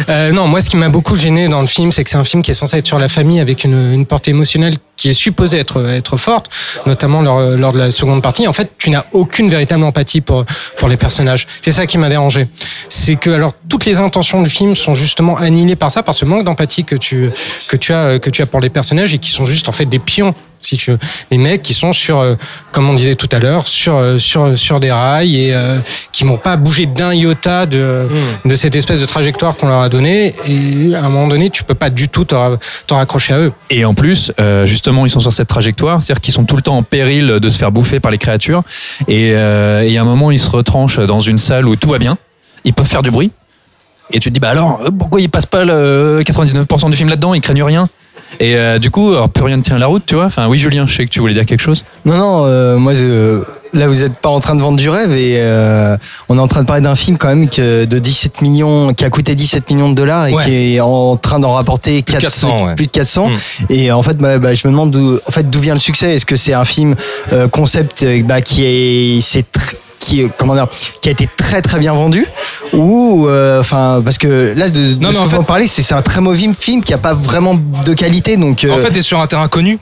Euh, 0.10 0.32
non, 0.32 0.48
moi, 0.48 0.62
ce 0.62 0.70
qui 0.70 0.78
m'a 0.78 0.90
beaucoup 0.90 1.16
gêné 1.16 1.48
dans 1.48 1.62
le 1.62 1.68
film, 1.68 1.92
c'est 1.92 2.04
que 2.04 2.10
c'est 2.10 2.18
un 2.18 2.24
film 2.24 2.42
qui 2.42 2.52
est 2.52 2.56
censé 2.56 2.78
être 2.78 2.88
sur 2.88 3.00
la 3.00 3.08
famille 3.08 3.40
avec 3.40 3.64
une, 3.64 3.94
une 3.94 4.06
portée 4.06 4.32
émotionnelle 4.32 4.76
qui 4.96 5.10
est 5.10 5.14
supposée 5.14 5.60
être, 5.60 5.86
être 5.90 6.18
forte, 6.18 6.50
notamment 6.86 7.22
lors, 7.22 7.42
lors 7.42 7.74
de 7.74 7.78
la 7.78 7.92
seconde 7.92 8.22
partie. 8.22 8.48
En 8.48 8.54
fait, 8.54 8.72
tu 8.78 8.90
n'as 8.90 9.04
aucune 9.12 9.50
véritable 9.50 9.84
empathie 9.84 10.22
pour, 10.22 10.46
pour 10.78 10.88
les 10.88 10.98
personnages. 10.98 11.48
C'est 11.62 11.72
ça 11.72 11.86
qui 11.86 11.98
m'a 11.98 12.10
dérangé. 12.10 12.48
C'est 12.90 13.16
que, 13.16 13.30
alors, 13.30 13.54
toutes 13.68 13.86
les 13.86 14.00
intentions 14.00 14.42
du 14.42 14.50
film 14.50 14.76
sont 14.76 14.94
justement 14.94 15.36
annihilées 15.38 15.76
par 15.76 15.92
ça, 15.92 16.04
par 16.04 16.16
ce 16.16 16.26
manque 16.26 16.44
d'empathie 16.44 16.86
que 16.86 16.96
tu, 16.96 17.30
que 17.68 17.76
tu 17.76 17.94
as, 17.94 18.20
que 18.20 18.30
tu 18.30 18.42
as 18.42 18.46
pour 18.46 18.62
les 18.62 18.70
personnages 18.70 19.14
et 19.14 19.18
qui 19.18 19.32
sont 19.32 19.46
juste, 19.46 19.68
en 19.68 19.74
fait, 19.74 19.86
des 19.86 20.00
pions 20.00 20.34
si 20.66 20.78
tu 20.78 20.92
veux. 20.92 21.00
Les 21.32 21.38
mecs 21.38 21.62
qui 21.62 21.74
sont 21.74 21.94
sur, 21.94 22.20
euh, 22.20 22.36
comme 22.72 22.90
on 22.90 22.94
disait 22.94 23.16
tout 23.16 23.30
à 23.32 23.40
l'heure, 23.40 23.68
sur, 23.68 23.96
euh, 23.96 24.18
sur, 24.18 24.58
sur 24.58 24.80
des 24.80 24.92
rails 24.92 25.36
et 25.36 25.54
euh, 25.54 25.78
qui 26.12 26.26
n'ont 26.26 26.38
pas 26.38 26.58
bougé 26.58 26.86
d'un 26.86 27.14
iota 27.14 27.66
de, 27.66 28.08
de 28.46 28.56
cette 28.56 28.76
espèce 28.76 29.02
de 29.02 29.06
trajectoire 29.06 29.58
qu'on 29.58 29.68
leur 29.68 29.82
a 29.82 29.90
donnée. 29.90 30.34
Et 30.48 30.96
à 30.96 31.04
un 31.04 31.10
moment 31.10 31.28
donné, 31.28 31.50
tu 31.50 31.64
peux 31.64 31.76
pas 31.76 31.90
du 31.90 32.10
tout 32.10 32.26
t'en 32.26 32.58
raccrocher 32.92 33.34
à 33.34 33.40
eux. 33.40 33.52
Et 33.70 33.86
en 33.86 33.94
plus, 33.94 34.32
justement, 34.66 35.06
ils 35.06 35.10
sont 35.10 35.20
sur 35.20 35.34
cette 35.34 35.48
trajectoire, 35.48 36.02
c'est-à-dire 36.02 36.22
qu'ils 36.22 36.34
sont 36.34 36.46
tout 36.46 36.56
le 36.56 36.62
temps 36.62 36.78
en 36.78 36.84
péril 36.84 37.28
de 37.28 37.50
se 37.50 37.58
faire 37.58 37.72
bouffer 37.72 38.00
par 38.00 38.12
les 38.12 38.18
créatures. 38.18 38.64
Et, 39.08 39.30
et 39.30 39.98
à 39.98 40.02
un 40.02 40.06
moment, 40.06 40.32
ils 40.32 40.40
se 40.40 40.50
retranchent 40.50 41.00
dans 41.00 41.20
une 41.20 41.38
salle 41.38 41.68
où 41.68 41.76
tout 41.76 41.90
va 41.90 42.00
bien. 42.00 42.18
Ils 42.66 42.74
peuvent 42.74 42.88
faire 42.88 43.04
du 43.04 43.12
bruit. 43.12 43.32
Et 44.12 44.20
tu 44.20 44.30
te 44.30 44.34
dis, 44.34 44.40
bah 44.40 44.50
alors, 44.50 44.80
pourquoi 44.98 45.22
ils 45.22 45.30
passent 45.30 45.46
pas 45.46 45.64
le 45.66 46.22
99% 46.24 46.90
du 46.90 46.96
film 46.96 47.10
là-dedans? 47.10 47.34
Ils 47.34 47.42
craignent 47.42 47.64
rien. 47.64 47.88
Et 48.40 48.56
euh, 48.56 48.80
du 48.80 48.90
coup, 48.92 49.12
alors, 49.12 49.30
plus 49.30 49.44
rien 49.44 49.58
ne 49.58 49.62
tient 49.62 49.78
la 49.78 49.88
route, 49.88 50.04
tu 50.06 50.16
vois. 50.16 50.26
Enfin, 50.26 50.48
oui, 50.48 50.58
Julien, 50.58 50.86
je 50.88 50.94
sais 50.96 51.06
que 51.06 51.10
tu 51.12 51.20
voulais 51.20 51.34
dire 51.34 51.46
quelque 51.46 51.62
chose. 51.62 51.84
Non, 52.06 52.16
non, 52.18 52.44
euh, 52.46 52.78
moi, 52.78 52.94
je- 52.94 53.42
là, 53.74 53.88
vous 53.88 53.96
n'êtes 54.02 54.16
pas 54.16 54.30
en 54.30 54.40
train 54.40 54.56
de 54.56 54.62
vendre 54.62 54.78
du 54.78 54.88
rêve 54.90 55.12
et 55.14 55.38
euh, 55.40 55.98
on 56.30 56.38
est 56.38 56.42
en 56.42 56.48
train 56.48 56.62
de 56.62 56.68
parler 56.68 56.82
d'un 56.82 56.96
film 56.96 57.18
quand 57.18 57.28
même 57.30 57.50
que 57.50 57.86
de 57.86 58.00
17 58.00 58.42
millions, 58.42 58.94
qui 58.94 59.04
a 59.06 59.10
coûté 59.10 59.34
17 59.36 59.70
millions 59.72 59.90
de 59.90 59.96
dollars 59.96 60.28
et 60.28 60.34
Ouais. 60.34 60.44
qui 60.46 60.76
est 60.76 60.80
en 60.80 61.16
train 61.18 61.40
d'en 61.40 61.54
rapporter 61.54 62.02
Plus 62.04 62.16
de 62.16 62.22
400, 62.22 62.66
ouais. 62.66 62.76
plus 62.76 62.86
de 62.88 62.92
400. 62.92 63.30
Mm. 63.30 63.34
Et 63.70 63.92
en 63.92 64.02
fait, 64.04 64.18
bah, 64.18 64.38
bah, 64.40 64.54
je 64.54 64.68
me 64.68 64.72
demande 64.74 64.92
d'où, 64.92 65.18
en 65.28 65.32
fait, 65.32 65.50
d'où 65.50 65.60
vient 65.60 65.74
le 65.74 65.80
succès. 65.80 66.16
Est-ce 66.16 66.26
que 66.26 66.36
c'est 66.36 66.54
un 66.54 66.66
film 66.66 66.96
concept 67.52 68.06
bah, 68.26 68.42
qui 68.42 68.64
est, 68.66 69.22
c'est 69.22 69.42
tr- 69.52 69.76
qui 70.04 70.22
est, 70.22 70.30
comment 70.38 70.54
dire, 70.54 70.68
qui 71.02 71.08
a 71.10 71.12
été 71.12 71.28
très 71.38 71.62
très 71.62 71.80
bien 71.80 71.94
vendu 71.94 72.26
ou 72.74 73.26
euh, 73.28 73.60
enfin 73.62 74.02
parce 74.04 74.18
que 74.18 74.54
là 74.56 74.70
de, 74.70 74.94
de 74.94 75.00
Non, 75.02 75.10
mais 75.10 75.14
ce 75.16 75.20
en 75.20 75.24
que 75.24 75.30
fait- 75.30 75.36
vous 75.38 75.42
en 75.42 75.46
parlez 75.46 75.68
c'est 75.68 75.94
un 75.94 76.02
très 76.02 76.20
mauvais 76.22 76.52
film 76.54 76.84
qui 76.84 76.94
a 76.94 76.98
pas 76.98 77.14
vraiment 77.14 77.56
de 77.56 77.94
qualité 77.94 78.36
donc 78.38 78.66
En 78.70 78.74
euh, 78.74 78.78
fait, 78.78 78.92
t'es 78.92 79.02
sur 79.02 79.20
un 79.20 79.28
terrain 79.28 79.48
connu. 79.48 79.80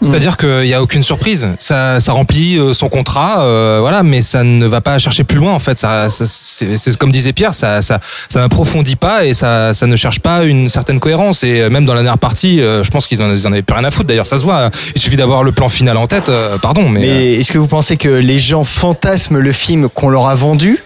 C'est-à-dire 0.00 0.36
qu'il 0.36 0.62
n'y 0.62 0.74
a 0.74 0.80
aucune 0.82 1.02
surprise. 1.02 1.48
Ça, 1.58 2.00
ça 2.00 2.12
remplit 2.12 2.56
euh, 2.58 2.72
son 2.72 2.88
contrat, 2.88 3.42
euh, 3.42 3.78
voilà, 3.80 4.02
mais 4.02 4.20
ça 4.22 4.44
ne 4.44 4.64
va 4.66 4.80
pas 4.80 4.98
chercher 4.98 5.24
plus 5.24 5.38
loin 5.38 5.52
en 5.52 5.58
fait. 5.58 5.76
Ça, 5.78 6.08
ça- 6.08 6.24
c'est 6.26 6.96
comme 6.96 7.10
disait 7.12 7.32
Pierre, 7.32 7.52
ça, 7.54 7.82
ça, 7.82 7.98
ça 8.28 8.40
n'approfondit 8.40 8.96
pas 8.96 9.24
et 9.24 9.34
ça, 9.34 9.72
ça 9.72 9.86
ne 9.86 9.96
cherche 9.96 10.20
pas 10.20 10.44
une 10.44 10.68
certaine 10.68 11.00
cohérence. 11.00 11.42
Et 11.44 11.60
euh, 11.62 11.70
même 11.70 11.84
dans 11.84 11.94
la 11.94 12.02
dernière 12.02 12.18
partie, 12.18 12.60
euh, 12.60 12.84
je 12.84 12.90
pense 12.90 13.06
qu'ils 13.06 13.20
en, 13.22 13.26
en 13.30 13.52
avaient 13.52 13.62
plus 13.62 13.74
rien 13.74 13.84
à 13.84 13.90
foutre. 13.90 14.06
D'ailleurs, 14.06 14.26
ça 14.26 14.38
se 14.38 14.44
voit. 14.44 14.70
Il 14.94 15.00
suffit 15.00 15.16
d'avoir 15.16 15.42
le 15.42 15.52
plan 15.52 15.68
final 15.68 15.96
en 15.96 16.06
tête. 16.06 16.28
euh, 16.28 16.58
pardon, 16.58 16.88
mais, 16.88 17.00
Mais 17.00 17.08
euh, 17.08 17.40
est-ce 17.40 17.50
que 17.52 17.58
vous 17.58 17.68
pensez 17.68 17.96
que 17.96 18.08
les 18.08 18.38
gens 18.38 18.64
fantasment 18.64 19.38
le 19.38 19.52
film 19.52 19.88
qu'on 19.88 20.08
leur 20.10 20.26
a 20.28 20.34
vendu 20.34 20.78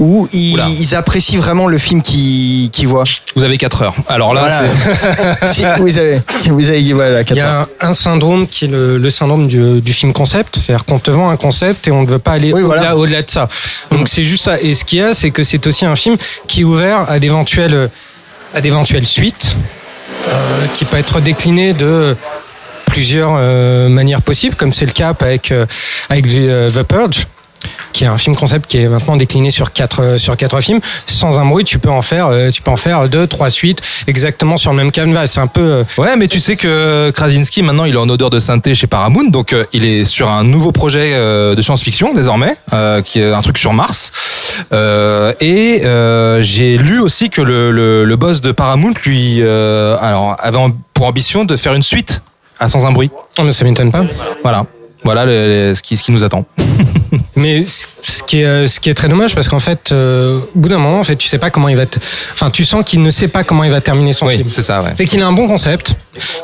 ou 0.00 0.26
ils, 0.32 0.58
ils 0.80 0.94
apprécient 0.96 1.38
vraiment 1.38 1.68
le 1.68 1.78
film 1.78 2.00
qu'ils 2.02 2.70
qu'ils 2.70 2.88
voient 2.88 3.04
vous 3.36 3.44
avez 3.44 3.58
4 3.58 3.82
heures. 3.82 3.94
Alors 4.08 4.34
là, 4.34 4.40
Voilà. 4.40 4.62
c'est- 5.46 5.52
Si, 5.52 5.62
vous 5.78 5.96
avez, 5.98 6.20
vous 6.46 6.68
avez 6.68 6.92
voilà, 6.92 7.20
Il 7.22 7.36
y 7.36 7.40
a 7.40 7.60
un, 7.60 7.66
un 7.80 7.92
syndrome 7.94 8.46
qui 8.48 8.64
est 8.64 8.68
le, 8.68 8.98
le 8.98 9.10
syndrome 9.10 9.46
du, 9.46 9.80
du 9.80 9.92
film 9.92 10.12
concept, 10.12 10.56
c'est-à-dire 10.56 10.84
qu'on 10.84 10.98
te 10.98 11.10
vend 11.12 11.30
un 11.30 11.36
concept 11.36 11.86
et 11.86 11.92
on 11.92 12.02
ne 12.02 12.08
veut 12.08 12.18
pas 12.18 12.32
aller 12.32 12.52
Oui, 12.52 12.62
au-delà 12.62 12.80
voilà. 12.80 12.96
au-delà 12.96 13.22
de 13.22 13.30
ça. 13.30 13.46
Donc 13.92 14.08
c'est 14.08 14.24
juste 14.24 14.44
ça. 14.44 14.60
Et 14.60 14.74
ce 14.74 14.84
qu'il 14.84 14.98
y 14.98 15.02
a, 15.02 15.12
c'est 15.14 15.30
que 15.30 15.42
c'est 15.44 15.64
aussi 15.66 15.84
un 15.84 15.94
film 15.96 16.16
qui 16.48 16.62
est 16.62 16.64
ouvert 16.64 17.08
à 17.08 17.18
d'éventuelles 17.20 17.88
à 18.54 18.60
d'éventuelles 18.60 19.06
suites, 19.06 19.54
euh, 20.28 20.32
qui 20.76 20.84
peut 20.84 20.96
être 20.96 21.20
décliné 21.20 21.72
de 21.72 22.16
plusieurs 22.86 23.34
euh, 23.36 23.88
manières 23.88 24.22
possibles, 24.22 24.56
comme 24.56 24.72
c'est 24.72 24.86
le 24.86 24.92
cas 24.92 25.14
avec 25.20 25.52
euh, 25.52 25.66
avec 26.08 26.26
The, 26.26 26.34
euh, 26.38 26.70
The 26.70 26.82
Purge. 26.82 27.26
Qui 27.92 28.04
est 28.04 28.06
un 28.06 28.18
film 28.18 28.34
concept 28.36 28.70
qui 28.70 28.78
est 28.78 28.88
maintenant 28.88 29.16
décliné 29.16 29.50
sur 29.50 29.72
quatre 29.72 30.02
euh, 30.02 30.18
sur 30.18 30.36
quatre 30.36 30.60
films. 30.60 30.80
Sans 31.06 31.38
un 31.38 31.44
bruit, 31.44 31.64
tu 31.64 31.78
peux 31.78 31.90
en 31.90 32.02
faire 32.02 32.28
euh, 32.28 32.50
tu 32.50 32.62
peux 32.62 32.70
en 32.70 32.76
faire 32.76 33.08
deux, 33.08 33.26
trois 33.26 33.50
suites 33.50 33.80
exactement 34.06 34.56
sur 34.56 34.70
le 34.70 34.76
même 34.76 34.90
canevas. 34.90 35.26
C'est 35.26 35.40
un 35.40 35.46
peu 35.46 35.60
euh, 35.60 35.84
Ouais, 35.98 36.16
mais 36.16 36.28
tu 36.28 36.40
sais 36.40 36.56
que 36.56 37.10
Krasinski, 37.10 37.62
maintenant, 37.62 37.84
il 37.84 37.94
est 37.94 37.98
en 37.98 38.08
odeur 38.08 38.30
de 38.30 38.38
synthé 38.40 38.74
chez 38.74 38.86
Paramount, 38.86 39.24
donc 39.30 39.54
il 39.72 39.84
est 39.84 40.04
sur 40.04 40.28
un 40.30 40.44
nouveau 40.44 40.72
projet 40.72 41.16
de 41.16 41.60
science-fiction 41.60 42.14
désormais, 42.14 42.56
euh, 42.72 43.02
qui 43.02 43.20
est 43.20 43.32
un 43.32 43.42
truc 43.42 43.58
sur 43.58 43.72
Mars. 43.72 44.12
Euh, 44.72 45.32
et 45.40 45.82
euh, 45.84 46.40
j'ai 46.42 46.76
lu 46.78 47.00
aussi 47.00 47.30
que 47.30 47.42
le, 47.42 47.70
le, 47.70 48.04
le 48.04 48.16
boss 48.16 48.40
de 48.40 48.52
Paramount, 48.52 48.94
lui, 49.04 49.42
alors, 49.42 50.36
avait 50.38 50.58
pour 50.94 51.06
ambition 51.06 51.44
de 51.44 51.56
faire 51.56 51.74
une 51.74 51.82
suite 51.82 52.22
à 52.58 52.68
Sans 52.68 52.84
un 52.86 52.92
bruit. 52.92 53.10
oh, 53.38 53.42
mais 53.42 53.52
ça 53.52 53.64
m'étonne 53.64 53.90
pas. 53.90 54.04
Voilà. 54.42 54.66
Voilà 55.04 55.24
le- 55.24 55.68
le- 55.68 55.74
ce, 55.74 55.82
qui, 55.82 55.96
ce 55.96 56.02
qui 56.02 56.12
nous 56.12 56.24
attend. 56.24 56.44
Mais 57.36 57.62
ce 57.62 57.86
qui 58.26 58.40
est, 58.40 58.44
euh, 58.44 58.66
ce 58.66 58.80
qui 58.80 58.90
est 58.90 58.94
très 58.94 59.08
dommage 59.08 59.34
parce 59.34 59.48
qu'en 59.48 59.58
fait, 59.58 59.92
euh, 59.92 60.40
au 60.54 60.58
bout 60.58 60.68
d'un 60.68 60.78
moment, 60.78 61.00
en 61.00 61.04
fait, 61.04 61.16
tu 61.16 61.26
sais 61.26 61.38
pas 61.38 61.48
comment 61.50 61.68
il 61.68 61.76
va. 61.76 61.86
te- 61.86 61.98
Enfin, 62.34 62.50
tu 62.50 62.64
sens 62.64 62.84
qu'il 62.84 63.02
ne 63.02 63.10
sait 63.10 63.28
pas 63.28 63.42
comment 63.44 63.64
il 63.64 63.70
va 63.70 63.80
terminer 63.80 64.12
son 64.12 64.26
Oui, 64.26 64.36
film. 64.36 64.48
c'est 64.50 64.62
ça, 64.62 64.82
ouais. 64.82 64.90
C'est 64.94 65.06
qu'il 65.06 65.22
a 65.22 65.26
un 65.26 65.32
bon 65.32 65.48
concept, 65.48 65.94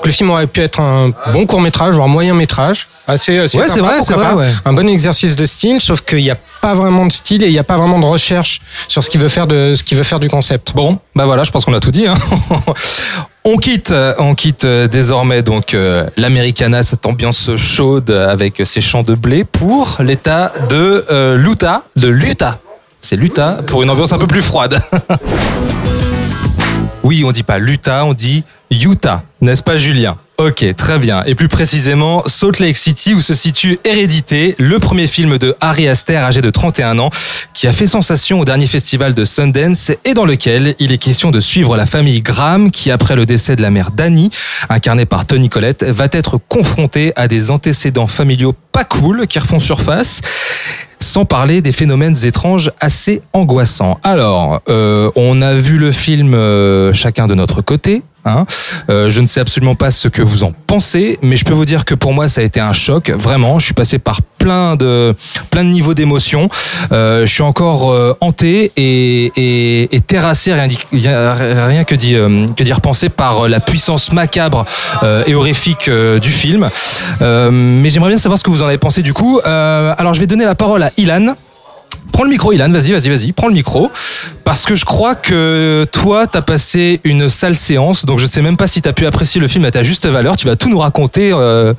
que 0.02 0.06
le 0.08 0.10
film 0.12 0.30
aurait 0.30 0.46
pu 0.46 0.60
être 0.62 0.80
un 0.80 1.10
bon 1.32 1.44
court 1.46 1.60
métrage, 1.60 1.94
voire 1.94 2.08
moyen 2.08 2.32
métrage. 2.34 2.88
Assez, 3.08 3.38
assez 3.38 3.56
Ouais, 3.58 3.66
c'est 3.68 3.80
vrai, 3.80 4.02
c'est 4.02 4.14
vrai, 4.14 4.32
ouais. 4.32 4.48
Un 4.64 4.72
bon 4.72 4.88
exercice 4.88 5.36
de 5.36 5.44
style, 5.44 5.80
sauf 5.80 6.00
qu'il 6.00 6.18
n'y 6.18 6.30
a 6.30 6.36
pas 6.60 6.74
vraiment 6.74 7.06
de 7.06 7.12
style 7.12 7.44
et 7.44 7.46
il 7.46 7.52
n'y 7.52 7.58
a 7.58 7.64
pas 7.64 7.76
vraiment 7.76 8.00
de 8.00 8.04
recherche 8.06 8.60
sur 8.88 9.04
ce 9.04 9.10
qu'il 9.10 9.20
veut 9.20 9.28
faire 9.28 9.46
de 9.46 9.74
ce 9.76 9.84
qu'il 9.84 9.96
veut 9.96 10.02
faire 10.02 10.18
du 10.18 10.28
concept. 10.28 10.72
Bon, 10.74 10.98
bah 11.14 11.24
voilà, 11.26 11.44
je 11.44 11.50
pense 11.52 11.64
qu'on 11.64 11.74
a 11.74 11.78
tout 11.80 11.92
dit. 11.92 12.06
Hein. 12.06 12.14
On 13.46 13.58
quitte, 13.58 13.92
euh, 13.92 14.34
euh, 14.64 14.88
désormais 14.88 15.42
donc 15.42 15.72
euh, 15.72 16.06
l'Americana, 16.16 16.82
cette 16.82 17.06
ambiance 17.06 17.54
chaude 17.56 18.10
avec 18.10 18.60
ses 18.64 18.80
champs 18.80 19.04
de 19.04 19.14
blé 19.14 19.44
pour 19.44 19.98
l'État 20.00 20.52
de 20.68 21.36
l'Utah, 21.36 21.84
de 21.94 22.08
l'Utah. 22.08 22.58
C'est 23.00 23.16
l'Utah 23.16 23.62
pour 23.66 23.84
une 23.84 23.90
ambiance 23.90 24.12
un 24.12 24.18
peu 24.18 24.26
plus 24.26 24.42
froide. 24.42 24.80
oui, 27.04 27.22
on 27.24 27.30
dit 27.30 27.44
pas 27.44 27.58
l'Utah, 27.58 28.04
on 28.04 28.14
dit 28.14 28.42
Utah, 28.70 29.22
n'est-ce 29.40 29.62
pas 29.62 29.76
Julien? 29.76 30.16
Ok, 30.38 30.66
très 30.76 30.98
bien. 30.98 31.22
Et 31.24 31.34
plus 31.34 31.48
précisément, 31.48 32.22
Salt 32.26 32.60
Lake 32.60 32.76
City, 32.76 33.14
où 33.14 33.20
se 33.20 33.32
situe 33.32 33.78
Hérédité, 33.84 34.54
le 34.58 34.78
premier 34.78 35.06
film 35.06 35.38
de 35.38 35.56
Harry 35.62 35.88
Aster, 35.88 36.18
âgé 36.18 36.42
de 36.42 36.50
31 36.50 36.98
ans, 36.98 37.08
qui 37.54 37.66
a 37.66 37.72
fait 37.72 37.86
sensation 37.86 38.40
au 38.40 38.44
dernier 38.44 38.66
festival 38.66 39.14
de 39.14 39.24
Sundance 39.24 39.92
et 40.04 40.12
dans 40.12 40.26
lequel 40.26 40.74
il 40.78 40.92
est 40.92 40.98
question 40.98 41.30
de 41.30 41.40
suivre 41.40 41.78
la 41.78 41.86
famille 41.86 42.20
Graham, 42.20 42.70
qui 42.70 42.90
après 42.90 43.16
le 43.16 43.24
décès 43.24 43.56
de 43.56 43.62
la 43.62 43.70
mère 43.70 43.92
Dani, 43.92 44.28
incarnée 44.68 45.06
par 45.06 45.24
Tony 45.24 45.48
Collette, 45.48 45.84
va 45.84 46.06
être 46.12 46.38
confrontée 46.48 47.14
à 47.16 47.28
des 47.28 47.50
antécédents 47.50 48.06
familiaux 48.06 48.54
pas 48.72 48.84
cool 48.84 49.26
qui 49.26 49.38
refont 49.38 49.58
surface 49.58 50.20
sans 51.00 51.24
parler 51.24 51.62
des 51.62 51.72
phénomènes 51.72 52.16
étranges 52.24 52.72
assez 52.80 53.22
angoissants. 53.32 53.98
Alors, 54.02 54.60
euh, 54.68 55.10
on 55.14 55.40
a 55.40 55.54
vu 55.54 55.78
le 55.78 55.92
film 55.92 56.34
euh, 56.34 56.92
chacun 56.92 57.26
de 57.26 57.34
notre 57.34 57.62
côté. 57.62 58.02
Hein. 58.26 58.44
Euh, 58.90 59.08
je 59.08 59.20
ne 59.20 59.26
sais 59.26 59.40
absolument 59.40 59.74
pas 59.74 59.90
ce 59.90 60.08
que 60.08 60.20
vous 60.20 60.44
en 60.44 60.52
pensez, 60.66 61.18
mais 61.22 61.36
je 61.36 61.44
peux 61.44 61.54
vous 61.54 61.64
dire 61.64 61.84
que 61.84 61.94
pour 61.94 62.12
moi 62.12 62.28
ça 62.28 62.40
a 62.40 62.44
été 62.44 62.60
un 62.60 62.72
choc. 62.72 63.10
Vraiment, 63.10 63.58
je 63.58 63.66
suis 63.66 63.74
passé 63.74 63.98
par 63.98 64.20
plein 64.38 64.76
de 64.76 65.14
plein 65.50 65.64
de 65.64 65.70
niveaux 65.70 65.94
d'émotions. 65.94 66.48
Euh, 66.92 67.24
je 67.26 67.32
suis 67.32 67.42
encore 67.42 67.92
euh, 67.92 68.16
hanté 68.20 68.72
et, 68.76 70.00
terrassé 70.06 70.52
rien, 70.52 70.68
que 70.68 71.94
d'y 71.94 72.14
euh, 72.14 72.46
que 72.56 72.62
d'y 72.62 72.72
repenser 72.72 73.08
par 73.08 73.48
la 73.48 73.60
puissance 73.60 74.12
macabre 74.12 74.64
et 75.26 75.34
horrifique 75.34 75.90
du 75.90 76.30
film. 76.30 76.70
Mais 77.20 77.90
j'aimerais 77.90 78.10
bien 78.10 78.18
savoir 78.18 78.38
ce 78.38 78.44
que 78.44 78.50
vous 78.50 78.62
en 78.62 78.66
avez 78.66 78.78
pensé 78.78 79.02
du 79.02 79.12
coup. 79.12 79.40
Alors 79.44 80.14
je 80.14 80.20
vais 80.20 80.26
donner 80.26 80.44
la 80.44 80.54
parole 80.54 80.82
à 80.82 80.90
Ilan. 80.96 81.36
Prends 82.12 82.24
le 82.24 82.30
micro, 82.30 82.52
Ilan, 82.52 82.70
vas-y, 82.70 82.92
vas-y, 82.92 83.08
vas-y, 83.08 83.32
prends 83.32 83.48
le 83.48 83.54
micro. 83.54 83.90
Parce 84.44 84.64
que 84.64 84.74
je 84.74 84.84
crois 84.84 85.14
que 85.14 85.86
toi, 85.90 86.26
t'as 86.26 86.42
passé 86.42 87.00
une 87.04 87.28
sale 87.28 87.56
séance, 87.56 88.04
donc 88.04 88.18
je 88.18 88.26
sais 88.26 88.42
même 88.42 88.56
pas 88.56 88.66
si 88.66 88.80
t'as 88.80 88.92
pu 88.92 89.06
apprécier 89.06 89.40
le 89.40 89.48
film 89.48 89.64
à 89.64 89.70
ta 89.70 89.82
juste 89.82 90.06
valeur. 90.06 90.36
Tu 90.36 90.46
vas 90.46 90.56
tout 90.56 90.68
nous 90.68 90.78
raconter 90.78 91.30
euh, 91.32 91.74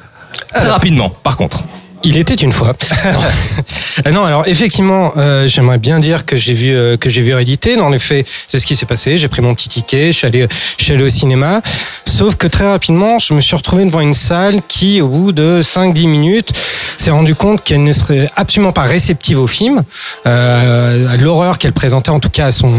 très 0.53 0.67
rapidement, 0.67 1.09
par 1.23 1.37
contre. 1.37 1.63
Il 2.03 2.17
était 2.17 2.35
une 2.35 2.51
fois. 2.51 2.73
non. 3.05 4.11
Non, 4.13 4.23
alors 4.23 4.47
effectivement, 4.47 5.13
euh, 5.17 5.47
j'aimerais 5.47 5.79
bien 5.79 5.99
dire 5.99 6.25
que 6.25 6.35
j'ai 6.35 6.53
vu 6.53 6.71
euh, 6.71 6.97
que 6.97 7.09
j'ai 7.09 7.21
vu 7.21 7.31
Hérédité. 7.31 7.75
Dans 7.75 7.89
les 7.89 7.99
faits, 7.99 8.27
c'est 8.47 8.59
ce 8.59 8.65
qui 8.65 8.75
s'est 8.75 8.85
passé. 8.85 9.17
J'ai 9.17 9.27
pris 9.27 9.41
mon 9.41 9.55
petit 9.55 9.69
ticket, 9.69 10.11
je 10.11 10.17
suis 10.19 10.27
allé, 10.27 10.47
je 10.77 10.83
suis 10.83 10.93
allé 10.93 11.03
au 11.03 11.09
cinéma. 11.09 11.61
Sauf 12.05 12.35
que 12.35 12.47
très 12.47 12.67
rapidement, 12.67 13.19
je 13.19 13.33
me 13.33 13.41
suis 13.41 13.55
retrouvé 13.55 13.85
devant 13.85 14.01
une 14.01 14.13
salle 14.13 14.61
qui, 14.67 15.01
au 15.01 15.07
bout 15.07 15.31
de 15.31 15.61
5-10 15.61 16.07
minutes, 16.07 16.51
s'est 16.97 17.11
rendu 17.11 17.35
compte 17.35 17.63
qu'elle 17.63 17.83
ne 17.83 17.91
serait 17.91 18.29
absolument 18.35 18.71
pas 18.71 18.81
réceptive 18.83 19.39
au 19.39 19.47
film, 19.47 19.81
euh, 20.25 21.07
à 21.13 21.17
l'horreur 21.17 21.57
qu'elle 21.57 21.73
présentait 21.73 22.09
en 22.09 22.19
tout 22.19 22.29
cas 22.29 22.47
à 22.47 22.51
son, 22.51 22.73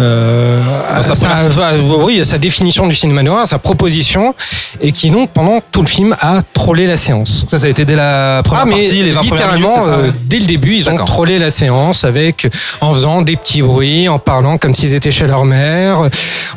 euh, 0.00 0.62
à 0.88 1.02
sa 1.02 1.14
sa, 1.14 1.28
à- 1.30 1.76
oui, 2.04 2.20
à 2.20 2.24
sa 2.24 2.38
définition 2.38 2.86
du 2.86 2.94
cinéma 2.94 3.22
noir, 3.22 3.40
à 3.42 3.46
sa 3.46 3.58
proposition, 3.58 4.34
et 4.80 4.92
qui 4.92 5.10
donc 5.10 5.30
pendant 5.30 5.60
tout 5.72 5.82
le 5.82 5.86
film 5.88 6.16
a 6.20 6.40
trollé 6.54 6.86
la 6.86 6.96
séance. 6.96 7.44
Ça, 7.50 7.58
ça 7.58 7.66
a 7.66 7.68
été 7.68 7.84
dès 7.84 7.96
la 7.96 8.40
première 8.44 8.62
Ah, 8.62 8.66
mais 8.66 8.82
partie, 8.82 9.02
les 9.02 9.10
20 9.10 9.20
premières 9.22 9.52
minutes, 9.54 9.68
littéralement, 9.68 9.80
ça 9.84 9.92
euh, 10.06 10.10
dès 10.24 10.38
le 10.38 10.46
début, 10.46 10.74
ils 10.76 10.88
ont 10.88 10.96
trollé 11.04 11.38
la 11.38 11.50
séance 11.50 12.04
avec, 12.04 12.46
en 12.80 12.92
faisant 12.92 13.22
des 13.22 13.36
petits 13.36 13.62
bruits, 13.62 14.08
en 14.08 14.18
parlant 14.18 14.58
comme 14.58 14.74
s'ils 14.74 14.94
étaient 14.94 15.10
chez 15.10 15.26
leur 15.26 15.44
mère, 15.44 16.08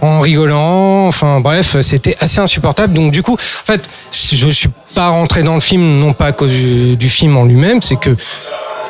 en 0.02 0.20
rigolant. 0.20 1.08
Enfin, 1.08 1.40
bref, 1.40 1.78
c'était 1.82 2.16
assez 2.20 2.40
insupportable. 2.40 2.94
Donc, 2.94 3.12
du 3.12 3.22
coup, 3.24 3.34
en 3.34 3.66
fait, 3.66 3.82
je 4.12 4.48
suis 4.50 4.70
pas 4.94 5.10
rentré 5.10 5.44
dans 5.44 5.56
le 5.56 5.60
film, 5.60 6.00
non 6.00 6.14
pas 6.14 6.28
à 6.28 6.32
cause 6.32 6.52
du, 6.52 6.96
du 6.96 7.10
film 7.10 7.38
en 7.38 7.46
lui-même, 7.46 7.82
c'est 7.82 8.00
que 8.00 8.16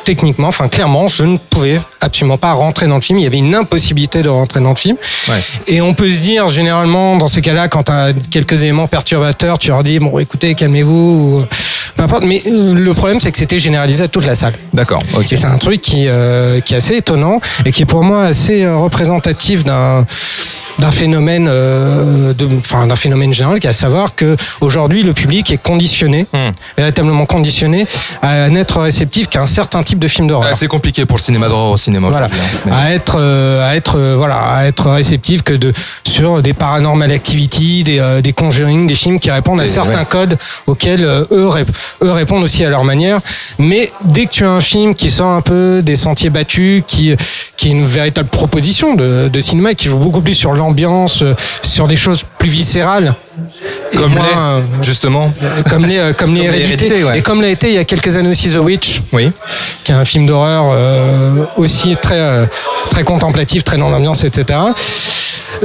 techniquement, 0.04 0.48
enfin 0.48 0.68
clairement, 0.68 1.06
je 1.08 1.24
ne 1.24 1.38
pouvais 1.38 1.80
absolument 2.00 2.36
pas 2.36 2.52
rentrer 2.52 2.86
dans 2.86 2.96
le 2.96 3.00
film. 3.00 3.18
Il 3.18 3.24
y 3.24 3.26
avait 3.26 3.38
une 3.38 3.54
impossibilité 3.54 4.22
de 4.22 4.28
rentrer 4.28 4.60
dans 4.60 4.70
le 4.70 4.76
film. 4.76 4.96
Ouais. 5.28 5.42
Et 5.66 5.80
on 5.80 5.94
peut 5.94 6.08
se 6.08 6.20
dire 6.20 6.48
généralement 6.48 7.16
dans 7.16 7.26
ces 7.26 7.40
cas-là, 7.40 7.68
quand 7.68 7.84
tu 7.84 7.92
as 7.92 8.12
quelques 8.30 8.62
éléments 8.62 8.86
perturbateurs, 8.86 9.58
tu 9.58 9.68
leur 9.68 9.82
dis 9.82 9.98
bon 9.98 10.18
écoutez 10.18 10.54
calmez-vous, 10.54 10.92
ou, 11.40 11.44
peu 11.96 12.02
importe. 12.02 12.24
Mais 12.24 12.42
euh, 12.46 12.74
le 12.74 12.94
problème 12.94 13.20
c'est 13.20 13.30
que 13.32 13.38
c'était 13.38 13.58
généralisé 13.58 14.04
à 14.04 14.08
toute 14.08 14.26
la 14.26 14.34
salle. 14.34 14.54
D'accord, 14.72 15.02
ok. 15.16 15.26
C'est 15.28 15.44
un 15.44 15.58
truc 15.58 15.80
qui, 15.80 16.06
euh, 16.08 16.60
qui 16.60 16.74
est 16.74 16.78
assez 16.78 16.96
étonnant 16.96 17.40
et 17.64 17.72
qui 17.72 17.82
est 17.82 17.86
pour 17.86 18.02
moi 18.04 18.24
assez 18.24 18.64
euh, 18.64 18.76
représentatif 18.76 19.64
d'un 19.64 20.04
d'un 20.80 20.90
phénomène, 20.90 21.46
euh, 21.48 22.34
de, 22.34 22.48
enfin 22.56 22.88
d'un 22.88 22.96
phénomène 22.96 23.32
général, 23.32 23.60
qui 23.60 23.68
est 23.68 23.70
à 23.70 23.72
savoir 23.72 24.16
que 24.16 24.36
aujourd'hui 24.60 25.04
le 25.04 25.12
public 25.12 25.52
est 25.52 25.56
conditionné, 25.62 26.26
Hmm. 26.32 26.50
véritablement 26.76 27.26
conditionné 27.26 27.86
à 28.22 28.48
n'être 28.50 28.80
réceptif 28.80 29.28
qu'à 29.28 29.40
un 29.42 29.46
certain 29.46 29.84
type 29.84 30.00
de 30.00 30.08
film 30.08 30.26
d'horreur. 30.26 30.48
Ah, 30.50 30.54
c'est 30.56 30.66
compliqué 30.66 31.06
pour 31.06 31.16
le 31.18 31.22
cinéma 31.22 31.48
d'horreur 31.48 31.70
au 31.70 31.76
cinéma 31.76 32.08
Voilà. 32.10 32.26
hein. 32.26 32.60
Mais- 32.66 32.72
à 32.72 32.92
être 32.92 33.18
euh, 33.20 33.68
à 33.70 33.76
être 33.76 33.98
euh, 34.00 34.14
voilà 34.16 34.34
à 34.36 34.64
être 34.66 34.90
réceptif 34.90 35.42
que 35.42 35.54
de 35.54 35.72
sur 36.14 36.42
des 36.42 36.52
paranormal 36.52 37.10
activity 37.10 37.82
des 37.82 37.98
euh, 37.98 38.20
des 38.20 38.32
conjuring 38.32 38.86
des 38.86 38.94
films 38.94 39.18
qui 39.18 39.30
répondent 39.32 39.60
à 39.60 39.66
certains 39.66 40.00
ouais. 40.00 40.06
codes 40.08 40.38
auxquels 40.68 41.04
euh, 41.04 41.24
eux 41.32 41.48
rép- 41.48 41.66
eux 42.02 42.10
répondent 42.12 42.44
aussi 42.44 42.64
à 42.64 42.70
leur 42.70 42.84
manière 42.84 43.18
mais 43.58 43.90
dès 44.04 44.26
que 44.26 44.30
tu 44.30 44.44
as 44.44 44.50
un 44.50 44.60
film 44.60 44.94
qui 44.94 45.10
sort 45.10 45.30
un 45.30 45.40
peu 45.40 45.82
des 45.82 45.96
sentiers 45.96 46.30
battus 46.30 46.84
qui 46.86 47.14
qui 47.56 47.68
est 47.68 47.72
une 47.72 47.84
véritable 47.86 48.28
proposition 48.28 48.94
de, 48.94 49.28
de 49.28 49.40
cinéma 49.40 49.74
qui 49.74 49.88
joue 49.88 49.98
beaucoup 49.98 50.20
plus 50.20 50.34
sur 50.34 50.52
l'ambiance 50.52 51.22
euh, 51.22 51.34
sur 51.62 51.88
des 51.88 51.96
choses 51.96 52.22
plus 52.44 52.50
viscérales 52.50 53.14
et 53.92 53.96
Comme 53.96 54.12
moins, 54.12 54.22
les, 54.22 54.36
euh, 54.36 54.60
justement. 54.82 55.32
comme 55.70 55.86
les 55.86 55.96
euh, 55.98 56.12
comme 56.12 56.34
les 56.34 56.42
Comme 56.42 56.50
les 56.52 56.58
hérédités 56.60 56.84
Hérédités, 56.86 57.04
ouais. 57.04 57.18
et 57.18 57.22
comme 57.22 57.40
l'a 57.40 57.48
été 57.48 57.68
il 57.68 57.74
y 57.74 57.78
a 57.78 57.84
quelques 57.84 58.14
années 58.16 58.28
aussi 58.28 58.50
The 58.50 58.56
Witch 58.58 59.00
Oui. 59.12 59.30
qui 59.82 59.92
est 59.92 59.94
un 59.94 60.04
film 60.04 60.26
d'horreur 60.26 60.64
euh, 60.70 61.44
aussi 61.56 61.96
très 61.96 62.46
très 62.90 63.02
contemplatif, 63.04 63.64
très 63.64 63.78
dans 63.78 63.88
l'ambiance, 63.88 64.24
etc. 64.24 64.58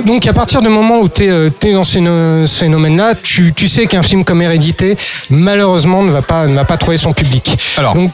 Donc 0.06 0.26
à 0.28 0.34
partir 0.34 0.62
du 0.62 0.70
moment 0.70 1.00
où 1.00 1.10
tu 1.10 1.26
es, 1.26 1.74
dans 1.74 1.84
ce, 1.84 1.98
phéno- 1.98 2.46
ce 2.48 2.60
phénomène-là, 2.60 3.16
tu, 3.22 3.52
tu 3.54 3.68
sais 3.68 3.86
qu'un 3.88 4.04
film 4.04 4.24
comme 4.24 4.42
Hérédité, 4.42 4.96
malheureusement, 5.30 6.02
ne 6.04 6.12
va 6.12 6.22
pas 6.22 6.48
ne 6.48 6.56
va 6.56 6.64
pas 6.64 6.78
trouver 6.78 6.96
son 6.96 7.12
public. 7.12 7.58
Alors, 7.78 7.96
donc, 7.96 8.12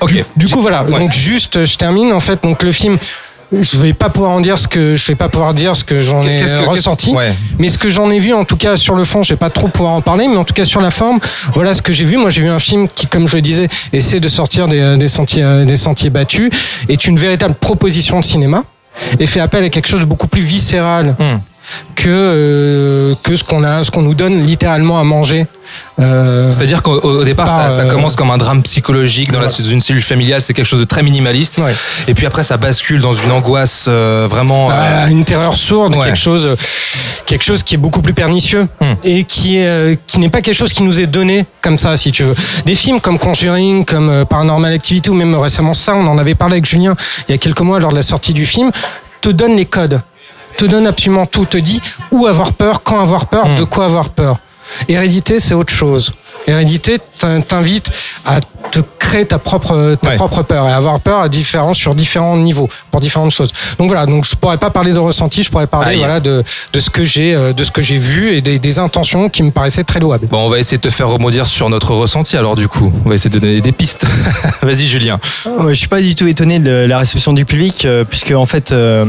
ok. 0.00 0.10
du, 0.12 0.24
du 0.36 0.48
coup 0.48 0.60
voilà. 0.62 0.84
Ouais. 0.84 0.98
Donc 0.98 1.12
juste, 1.12 1.64
je 1.66 1.76
termine 1.76 2.12
en 2.12 2.20
fait. 2.20 2.42
Donc 2.42 2.62
le 2.62 2.72
film. 2.72 2.96
Je 3.52 3.78
vais 3.78 3.92
pas 3.92 4.08
pouvoir 4.10 4.30
en 4.32 4.40
dire 4.40 4.56
ce 4.58 4.68
que 4.68 4.94
je 4.94 5.06
vais 5.08 5.16
pas 5.16 5.28
pouvoir 5.28 5.54
dire 5.54 5.74
ce 5.74 5.82
que 5.82 6.00
j'en 6.00 6.22
ai 6.22 6.38
que- 6.38 6.68
ressenti. 6.68 7.10
ouais. 7.10 7.34
Mais 7.58 7.68
ce 7.68 7.78
que 7.78 7.88
j'en 7.88 8.08
ai 8.10 8.18
vu, 8.20 8.32
en 8.32 8.44
tout 8.44 8.56
cas 8.56 8.76
sur 8.76 8.94
le 8.94 9.02
fond, 9.04 9.22
je 9.24 9.30
vais 9.34 9.38
pas 9.38 9.50
trop 9.50 9.66
pouvoir 9.68 9.94
en 9.94 10.00
parler, 10.00 10.28
mais 10.28 10.36
en 10.36 10.44
tout 10.44 10.54
cas 10.54 10.64
sur 10.64 10.80
la 10.80 10.90
forme, 10.90 11.18
voilà 11.54 11.74
ce 11.74 11.82
que 11.82 11.92
j'ai 11.92 12.04
vu. 12.04 12.16
Moi, 12.16 12.30
j'ai 12.30 12.42
vu 12.42 12.48
un 12.48 12.60
film 12.60 12.86
qui, 12.94 13.06
comme 13.08 13.26
je 13.26 13.36
le 13.36 13.42
disais, 13.42 13.68
essaie 13.92 14.20
de 14.20 14.28
sortir 14.28 14.68
des, 14.68 14.96
des 14.96 15.08
sentiers, 15.08 15.42
euh, 15.42 15.64
des 15.64 15.76
sentiers 15.76 16.10
battus, 16.10 16.50
est 16.88 17.06
une 17.06 17.18
véritable 17.18 17.54
proposition 17.54 18.20
de 18.20 18.24
cinéma 18.24 18.62
et 19.18 19.26
fait 19.26 19.40
appel 19.40 19.64
à 19.64 19.68
quelque 19.68 19.88
chose 19.88 20.00
de 20.00 20.04
beaucoup 20.04 20.28
plus 20.28 20.42
viscéral 20.42 21.16
Hmm. 21.18 21.38
Que 22.02 22.08
euh, 22.08 23.14
que 23.22 23.36
ce 23.36 23.44
qu'on 23.44 23.62
a, 23.64 23.82
ce 23.84 23.90
qu'on 23.90 24.02
nous 24.02 24.14
donne 24.14 24.42
littéralement 24.42 24.98
à 24.98 25.04
manger. 25.04 25.46
Euh, 26.00 26.50
C'est-à-dire 26.50 26.82
qu'au 26.82 26.98
au 27.00 27.24
départ, 27.24 27.46
Par, 27.46 27.70
ça, 27.70 27.76
ça 27.76 27.82
euh, 27.82 27.88
commence 27.90 28.16
comme 28.16 28.30
un 28.30 28.38
drame 28.38 28.62
psychologique 28.62 29.30
dans 29.32 29.40
la, 29.40 29.46
une 29.70 29.80
cellule 29.80 30.02
familiale, 30.02 30.40
c'est 30.40 30.52
quelque 30.54 30.66
chose 30.66 30.80
de 30.80 30.84
très 30.84 31.02
minimaliste. 31.02 31.58
Ouais. 31.58 31.74
Et 32.08 32.14
puis 32.14 32.26
après, 32.26 32.42
ça 32.42 32.56
bascule 32.56 33.00
dans 33.00 33.12
une 33.12 33.30
angoisse 33.30 33.86
euh, 33.88 34.26
vraiment. 34.28 34.70
euh, 34.70 35.04
à 35.04 35.10
une 35.10 35.24
terreur 35.24 35.52
sourde, 35.52 35.96
Ouais. 35.96 36.06
quelque 36.06 36.18
chose, 36.18 36.48
quelque 37.26 37.44
chose 37.44 37.62
qui 37.62 37.74
est 37.74 37.78
beaucoup 37.78 38.02
plus 38.02 38.14
pernicieux 38.14 38.66
Hmm. 38.80 38.94
et 39.04 39.24
qui 39.24 39.58
est, 39.58 39.66
euh, 39.68 39.94
qui 40.06 40.18
n'est 40.18 40.30
pas 40.30 40.40
quelque 40.40 40.56
chose 40.56 40.72
qui 40.72 40.82
nous 40.82 40.98
est 41.00 41.06
donné 41.06 41.44
comme 41.62 41.76
ça, 41.78 41.96
si 41.96 42.10
tu 42.10 42.22
veux. 42.24 42.34
Des 42.64 42.74
films 42.74 43.00
comme 43.00 43.18
Conjuring, 43.18 43.84
comme 43.84 44.08
euh, 44.08 44.24
Paranormal 44.24 44.72
Activity 44.72 45.10
ou 45.10 45.14
même 45.14 45.34
récemment 45.36 45.74
ça, 45.74 45.94
on 45.94 46.06
en 46.06 46.18
avait 46.18 46.34
parlé 46.34 46.54
avec 46.54 46.64
Julien 46.66 46.94
il 47.28 47.32
y 47.32 47.34
a 47.34 47.38
quelques 47.38 47.60
mois 47.60 47.78
lors 47.78 47.90
de 47.90 47.96
la 47.96 48.02
sortie 48.02 48.32
du 48.32 48.44
film, 48.46 48.70
te 49.20 49.28
donnent 49.28 49.54
les 49.56 49.66
codes, 49.66 50.00
te 50.60 50.66
donne 50.66 50.86
absolument 50.86 51.24
tout, 51.26 51.46
te 51.46 51.56
dit 51.58 51.80
où 52.10 52.26
avoir 52.26 52.52
peur, 52.52 52.82
quand 52.82 53.00
avoir 53.00 53.26
peur, 53.28 53.46
Hmm. 53.48 53.56
de 53.56 53.64
quoi 53.64 53.86
avoir 53.86 54.10
peur. 54.10 54.36
Hérédité, 54.88 55.40
c'est 55.40 55.54
autre 55.54 55.72
chose. 55.72 56.12
Hérédité 56.46 56.98
t'in- 57.18 57.40
t'invite 57.40 57.90
à 58.26 58.40
te 58.70 58.80
créer 59.10 59.26
ta 59.26 59.38
propre 59.38 59.96
ta 60.00 60.10
Ouais. 60.10 60.16
propre 60.16 60.42
peur 60.42 60.66
et 60.68 60.72
avoir 60.72 61.00
peur 61.00 61.20
à 61.20 61.28
différents 61.28 61.74
sur 61.74 61.94
différents 61.94 62.36
niveaux 62.36 62.68
pour 62.90 63.00
différentes 63.00 63.32
choses. 63.32 63.50
Donc 63.78 63.88
voilà, 63.88 64.06
donc 64.06 64.24
je 64.24 64.34
pourrais 64.36 64.56
pas 64.58 64.70
parler 64.70 64.92
de 64.92 64.98
ressenti, 64.98 65.42
je 65.42 65.50
pourrais 65.50 65.66
parler 65.66 65.90
Aïe. 65.92 65.98
voilà 65.98 66.20
de 66.20 66.44
de 66.72 66.80
ce 66.80 66.90
que 66.90 67.02
j'ai 67.04 67.34
euh, 67.34 67.52
de 67.52 67.64
ce 67.64 67.70
que 67.72 67.82
j'ai 67.82 67.98
vu 67.98 68.32
et 68.32 68.40
des, 68.40 68.58
des 68.58 68.78
intentions 68.78 69.28
qui 69.28 69.42
me 69.42 69.50
paraissaient 69.50 69.84
très 69.84 69.98
louables. 70.00 70.26
Bon, 70.28 70.38
on 70.46 70.48
va 70.48 70.58
essayer 70.58 70.76
de 70.78 70.82
te 70.82 70.90
faire 70.90 71.08
rebondir 71.08 71.44
sur 71.46 71.68
notre 71.70 71.92
ressenti 71.94 72.36
alors 72.36 72.54
du 72.56 72.68
coup. 72.68 72.92
On 73.04 73.08
va 73.08 73.14
essayer 73.16 73.30
de 73.34 73.38
donner 73.40 73.60
des 73.60 73.72
pistes. 73.72 74.06
Vas-y 74.62 74.86
Julien. 74.86 75.18
Ouais, 75.58 75.74
je 75.74 75.78
suis 75.78 75.88
pas 75.88 76.00
du 76.00 76.14
tout 76.14 76.26
étonné 76.28 76.58
de 76.60 76.70
la 76.86 76.98
réception 76.98 77.32
du 77.32 77.44
public, 77.44 77.84
euh, 77.84 78.04
puisque 78.04 78.30
en 78.32 78.46
fait, 78.46 78.70
euh, 78.72 79.04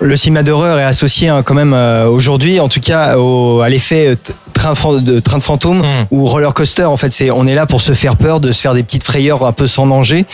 le 0.00 0.16
cinéma 0.16 0.42
d'horreur 0.42 0.78
est 0.78 0.84
associé 0.84 1.28
hein, 1.28 1.42
quand 1.42 1.54
même 1.54 1.74
euh, 1.74 2.06
aujourd'hui, 2.08 2.58
en 2.60 2.68
tout 2.68 2.80
cas, 2.80 3.16
au, 3.18 3.60
à 3.60 3.68
l'effet 3.68 4.16
train 4.52 4.74
de 5.00 5.20
train 5.20 5.38
de 5.38 5.42
fantôme 5.42 5.80
Mm. 5.82 6.06
ou 6.10 6.26
roller 6.26 6.52
coaster. 6.54 6.84
En 6.84 6.96
fait, 6.96 7.12
c'est 7.12 7.30
on 7.30 7.46
est 7.46 7.54
là 7.54 7.66
pour 7.66 7.80
se 7.80 7.92
faire 7.92 8.16
peur, 8.16 8.38
de 8.40 8.52
se 8.52 8.60
faire 8.60 8.74
des 8.74 8.82
petites 8.82 9.02
frayeurs 9.04 9.38
un 9.46 9.52
peu 9.52 9.66
sans 9.66 9.86
danger. 9.86 10.24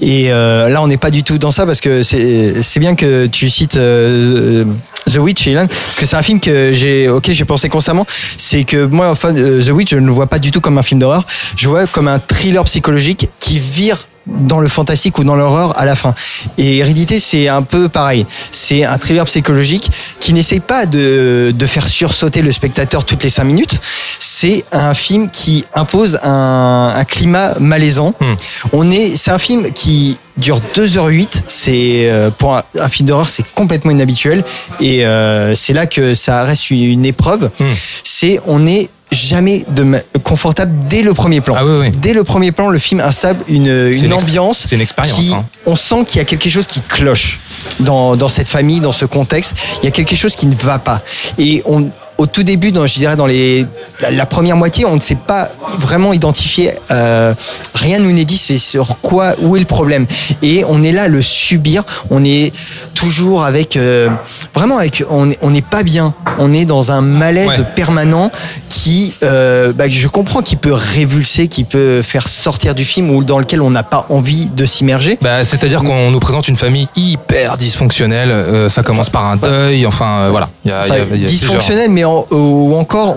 Et 0.00 0.32
euh, 0.32 0.68
là, 0.68 0.82
on 0.82 0.88
n'est 0.88 0.96
pas 0.96 1.10
du 1.10 1.22
tout 1.22 1.38
dans 1.38 1.50
ça 1.50 1.66
parce 1.66 1.80
que 1.80 2.02
c'est 2.02 2.80
bien 2.80 2.94
que 2.94 3.26
tu 3.26 3.48
cites 3.50 3.76
euh, 3.76 4.64
The 5.10 5.18
Witch, 5.18 5.48
parce 5.52 5.98
que 5.98 6.06
c'est 6.06 6.16
un 6.16 6.22
film 6.22 6.40
que 6.40 6.72
j'ai, 6.72 7.08
ok, 7.08 7.30
pensé 7.44 7.68
constamment. 7.68 8.06
C'est 8.36 8.64
que 8.64 8.86
moi, 8.86 9.10
enfin, 9.10 9.34
euh, 9.36 9.62
The 9.62 9.70
Witch, 9.70 9.90
je 9.90 9.96
ne 9.98 10.06
le 10.06 10.12
vois 10.12 10.26
pas 10.26 10.38
du 10.38 10.50
tout 10.50 10.60
comme 10.60 10.78
un 10.78 10.82
film 10.82 11.00
d'horreur. 11.00 11.24
Je 11.56 11.68
vois 11.68 11.86
comme 11.86 12.08
un 12.08 12.18
thriller 12.18 12.64
psychologique 12.64 13.28
qui 13.40 13.58
vire 13.58 13.98
dans 14.26 14.60
le 14.60 14.68
fantastique 14.68 15.18
ou 15.18 15.24
dans 15.24 15.36
l'horreur 15.36 15.78
à 15.78 15.84
la 15.84 15.94
fin. 15.94 16.14
Et 16.58 16.78
Hérédité, 16.78 17.18
c'est 17.18 17.48
un 17.48 17.62
peu 17.62 17.88
pareil. 17.88 18.26
C'est 18.50 18.84
un 18.84 18.98
thriller 18.98 19.24
psychologique 19.26 19.90
qui 20.20 20.32
n'essaie 20.32 20.60
pas 20.60 20.86
de, 20.86 21.52
de 21.54 21.66
faire 21.66 21.86
sursauter 21.86 22.42
le 22.42 22.52
spectateur 22.52 23.04
toutes 23.04 23.22
les 23.22 23.30
cinq 23.30 23.44
minutes. 23.44 23.78
C'est 24.18 24.64
un 24.72 24.94
film 24.94 25.30
qui 25.30 25.64
impose 25.74 26.18
un, 26.22 26.92
un 26.96 27.04
climat 27.04 27.58
malaisant. 27.60 28.14
Hmm. 28.20 28.34
On 28.72 28.90
est, 28.90 29.16
c'est 29.16 29.30
un 29.30 29.38
film 29.38 29.70
qui 29.72 30.18
dure 30.36 30.60
2h08. 30.74 31.42
C'est 31.46 32.10
euh, 32.10 32.30
pour 32.30 32.56
un, 32.56 32.62
un 32.78 32.88
film 32.88 33.08
d'horreur, 33.08 33.28
c'est 33.28 33.44
complètement 33.54 33.90
inhabituel. 33.90 34.42
Et 34.80 35.04
euh, 35.04 35.54
c'est 35.54 35.72
là 35.72 35.86
que 35.86 36.14
ça 36.14 36.42
reste 36.44 36.70
une 36.70 37.04
épreuve. 37.04 37.50
Hmm. 37.60 37.64
C'est 38.02 38.40
on 38.46 38.66
est 38.66 38.88
jamais 39.14 39.64
de 39.70 39.84
confortable 40.22 40.72
dès 40.88 41.02
le 41.02 41.14
premier 41.14 41.40
plan. 41.40 41.54
Ah 41.58 41.64
oui, 41.64 41.72
oui. 41.80 41.90
Dès 41.90 42.12
le 42.12 42.24
premier 42.24 42.52
plan, 42.52 42.68
le 42.68 42.78
film 42.78 43.00
installe 43.00 43.36
une, 43.48 44.12
ambiance. 44.12 44.66
c'est 44.68 44.74
une 44.74 44.80
expérience, 44.80 45.18
qui- 45.20 45.32
hein. 45.32 45.44
On 45.66 45.76
sent 45.76 46.04
qu'il 46.06 46.18
y 46.18 46.20
a 46.20 46.24
quelque 46.24 46.48
chose 46.50 46.66
qui 46.66 46.80
cloche 46.82 47.40
dans, 47.80 48.16
dans 48.16 48.28
cette 48.28 48.48
famille, 48.48 48.80
dans 48.80 48.92
ce 48.92 49.06
contexte. 49.06 49.54
Il 49.82 49.86
y 49.86 49.88
a 49.88 49.90
quelque 49.90 50.14
chose 50.16 50.34
qui 50.36 50.46
ne 50.46 50.54
va 50.54 50.78
pas. 50.78 51.02
Et 51.38 51.62
on, 51.64 51.88
au 52.18 52.26
tout 52.26 52.42
début, 52.42 52.70
dans, 52.72 52.86
je 52.86 52.94
dirais 52.94 53.16
dans 53.16 53.26
les, 53.26 53.66
la, 54.00 54.10
la 54.10 54.26
première 54.26 54.56
moitié, 54.56 54.84
on 54.86 54.94
ne 54.94 55.00
sait 55.00 55.14
pas 55.16 55.48
vraiment 55.78 56.12
identifier. 56.12 56.70
euh, 56.90 57.34
rien 57.74 57.98
nous 57.98 58.12
n'est 58.12 58.24
dit 58.24 58.38
sur 58.38 58.98
quoi, 59.00 59.32
où 59.40 59.56
est 59.56 59.60
le 59.60 59.64
problème. 59.66 60.06
Et 60.42 60.64
on 60.68 60.82
est 60.82 60.92
là 60.92 61.04
à 61.04 61.08
le 61.08 61.20
subir. 61.22 61.82
On 62.10 62.24
est 62.24 62.52
toujours 62.94 63.44
avec, 63.44 63.76
euh, 63.76 64.08
vraiment 64.54 64.78
avec, 64.78 65.02
on 65.10 65.30
est- 65.30 65.38
on 65.42 65.50
n'est 65.50 65.62
pas 65.62 65.82
bien. 65.82 66.14
On 66.38 66.52
est 66.52 66.64
dans 66.64 66.92
un 66.92 67.00
malaise 67.00 67.48
Ouais. 67.48 67.64
permanent 67.74 68.30
qui, 68.68 69.14
euh, 69.22 69.72
bah, 69.72 69.84
je 69.88 70.08
comprends, 70.08 70.40
qui 70.42 70.56
peut 70.56 70.72
révulser, 70.72 71.48
qui 71.48 71.64
peut 71.64 72.02
faire 72.02 72.28
sortir 72.28 72.74
du 72.74 72.84
film 72.84 73.10
ou 73.10 73.24
dans 73.24 73.38
lequel 73.38 73.60
on 73.60 73.70
n'a 73.70 73.82
pas 73.82 74.06
envie 74.08 74.48
de 74.50 74.64
s'immerger. 74.66 75.18
Bah, 75.20 75.44
c'est-à-dire 75.44 75.82
qu'on 75.82 76.10
nous 76.10 76.20
présente 76.20 76.48
une 76.48 76.56
famille 76.56 76.88
hyper 76.96 77.56
dysfonctionnelle. 77.56 78.68
Ça 78.70 78.82
commence 78.82 79.10
par 79.10 79.26
un 79.26 79.36
deuil. 79.36 79.86
Enfin, 79.86 80.28
voilà. 80.30 80.48
Il 80.64 80.70
y 80.70 80.74
a, 80.74 80.80
Enfin, 80.80 80.94
il 80.94 80.98
y 80.98 81.12
a- 81.12 81.16
il 81.16 81.22
y 81.22 81.24
a 81.24 81.28
dysfonctionnel, 81.28 81.90
mais 81.90 82.03
en- 82.04 82.26
ou 82.30 82.74
encore 82.76 83.16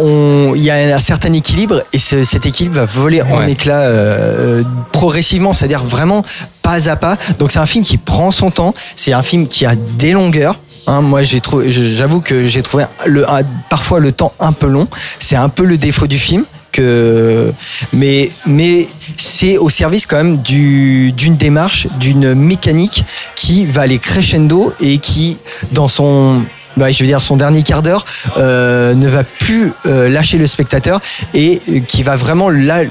il 0.56 0.62
y 0.64 0.70
a 0.72 0.96
un 0.96 1.00
certain 1.00 1.34
équilibre 1.34 1.82
et 1.94 1.98
ce- 1.98 2.24
cet 2.24 2.46
équilibre 2.46 2.76
va 2.78 2.86
voler 2.86 3.22
en 3.22 3.40
Ouais. 3.40 3.52
éclats 3.52 3.82
euh, 3.84 4.64
progressivement, 4.92 5.54
c'est-à-dire 5.54 5.84
vraiment 5.84 6.24
pas 6.64 6.90
à 6.90 6.96
pas. 6.96 7.18
Donc 7.40 7.52
c'est 7.52 7.60
un 7.60 7.66
film 7.66 7.84
qui 7.84 7.98
prend 7.98 8.32
son 8.32 8.52
temps, 8.52 8.74
c'est 8.96 9.14
un 9.14 9.24
film 9.24 9.48
qui 9.48 9.66
a 9.66 9.76
des 9.76 10.12
longueurs. 10.14 10.56
Hein, 10.90 11.02
moi, 11.02 11.22
j'ai 11.22 11.42
trouvé, 11.42 11.70
je- 11.70 11.82
j'avoue 11.82 12.22
que 12.22 12.48
j'ai 12.48 12.62
trouvé 12.62 12.86
le, 13.06 13.26
parfois 13.70 14.00
le 14.00 14.14
temps 14.14 14.32
un 14.40 14.54
peu 14.54 14.68
long. 14.68 14.88
C'est 15.20 15.36
un 15.36 15.50
peu 15.50 15.66
le 15.66 15.78
défaut 15.78 16.08
du 16.08 16.18
film. 16.18 16.46
Que, 16.72 17.52
mais 17.92 18.30
mais 18.46 18.88
c'est 19.18 19.58
au 19.58 19.68
service 19.68 20.06
quand 20.06 20.18
même 20.18 20.38
du, 20.38 21.12
d'une 21.12 21.36
démarche, 21.36 21.88
d'une 22.00 22.36
mécanique 22.36 23.04
qui 23.36 23.66
va 23.66 23.82
aller 23.82 23.98
crescendo 23.98 24.72
et 24.80 25.00
qui, 25.00 25.40
dans 25.72 25.88
son 25.88 26.44
bah, 26.78 26.92
je 26.92 27.00
veux 27.00 27.08
dire 27.08 27.22
son 27.22 27.36
dernier 27.36 27.64
quart 27.64 27.82
d'heure 27.82 28.06
euh, 28.38 28.94
ne 28.94 29.08
va 29.08 29.24
plus 29.24 29.74
euh, 29.86 30.10
lâcher 30.10 30.38
le 30.38 30.48
spectateur 30.48 31.00
et 31.34 31.60
euh, 31.70 31.80
qui 31.80 32.04
va 32.04 32.16
vraiment 32.16 32.50
là 32.50 32.84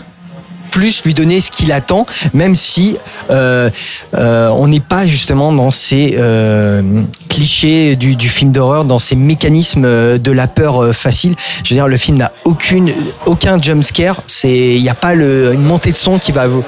plus 0.67 1.05
lui 1.05 1.15
donner 1.15 1.41
ce 1.41 1.51
qu'il 1.51 1.73
attend, 1.73 2.07
même 2.35 2.55
si 2.55 2.99
euh, 3.31 3.71
euh, 4.15 4.49
on 4.49 4.69
n'est 4.69 4.81
pas 4.81 5.07
justement 5.07 5.53
dans 5.53 5.71
ces 5.71 6.17
euh, 6.19 6.83
clichés 7.29 7.97
du, 7.97 8.29
film 8.29 8.53
d'horreur, 8.53 8.85
dans 8.85 8.99
ces 8.99 9.17
mécanismes 9.17 10.19
de 10.19 10.33
la 10.33 10.47
peur 10.47 10.95
facile. 10.95 11.35
Je 11.65 11.71
veux 11.71 11.77
dire, 11.77 11.89
le 11.89 11.97
film 11.97 12.19
n'a 12.19 12.33
aucune, 12.45 12.93
aucun 13.27 13.61
jump 13.61 13.83
scare. 13.83 14.23
C'est, 14.27 14.77
il 14.77 14.83
n'y 14.83 14.89
a 14.89 14.95
pas 14.95 15.15
le, 15.15 15.55
une 15.55 15.63
montée 15.63 15.91
de 15.91 15.97
son 15.97 16.19
qui 16.19 16.33
va 16.33 16.47
vous 16.47 16.65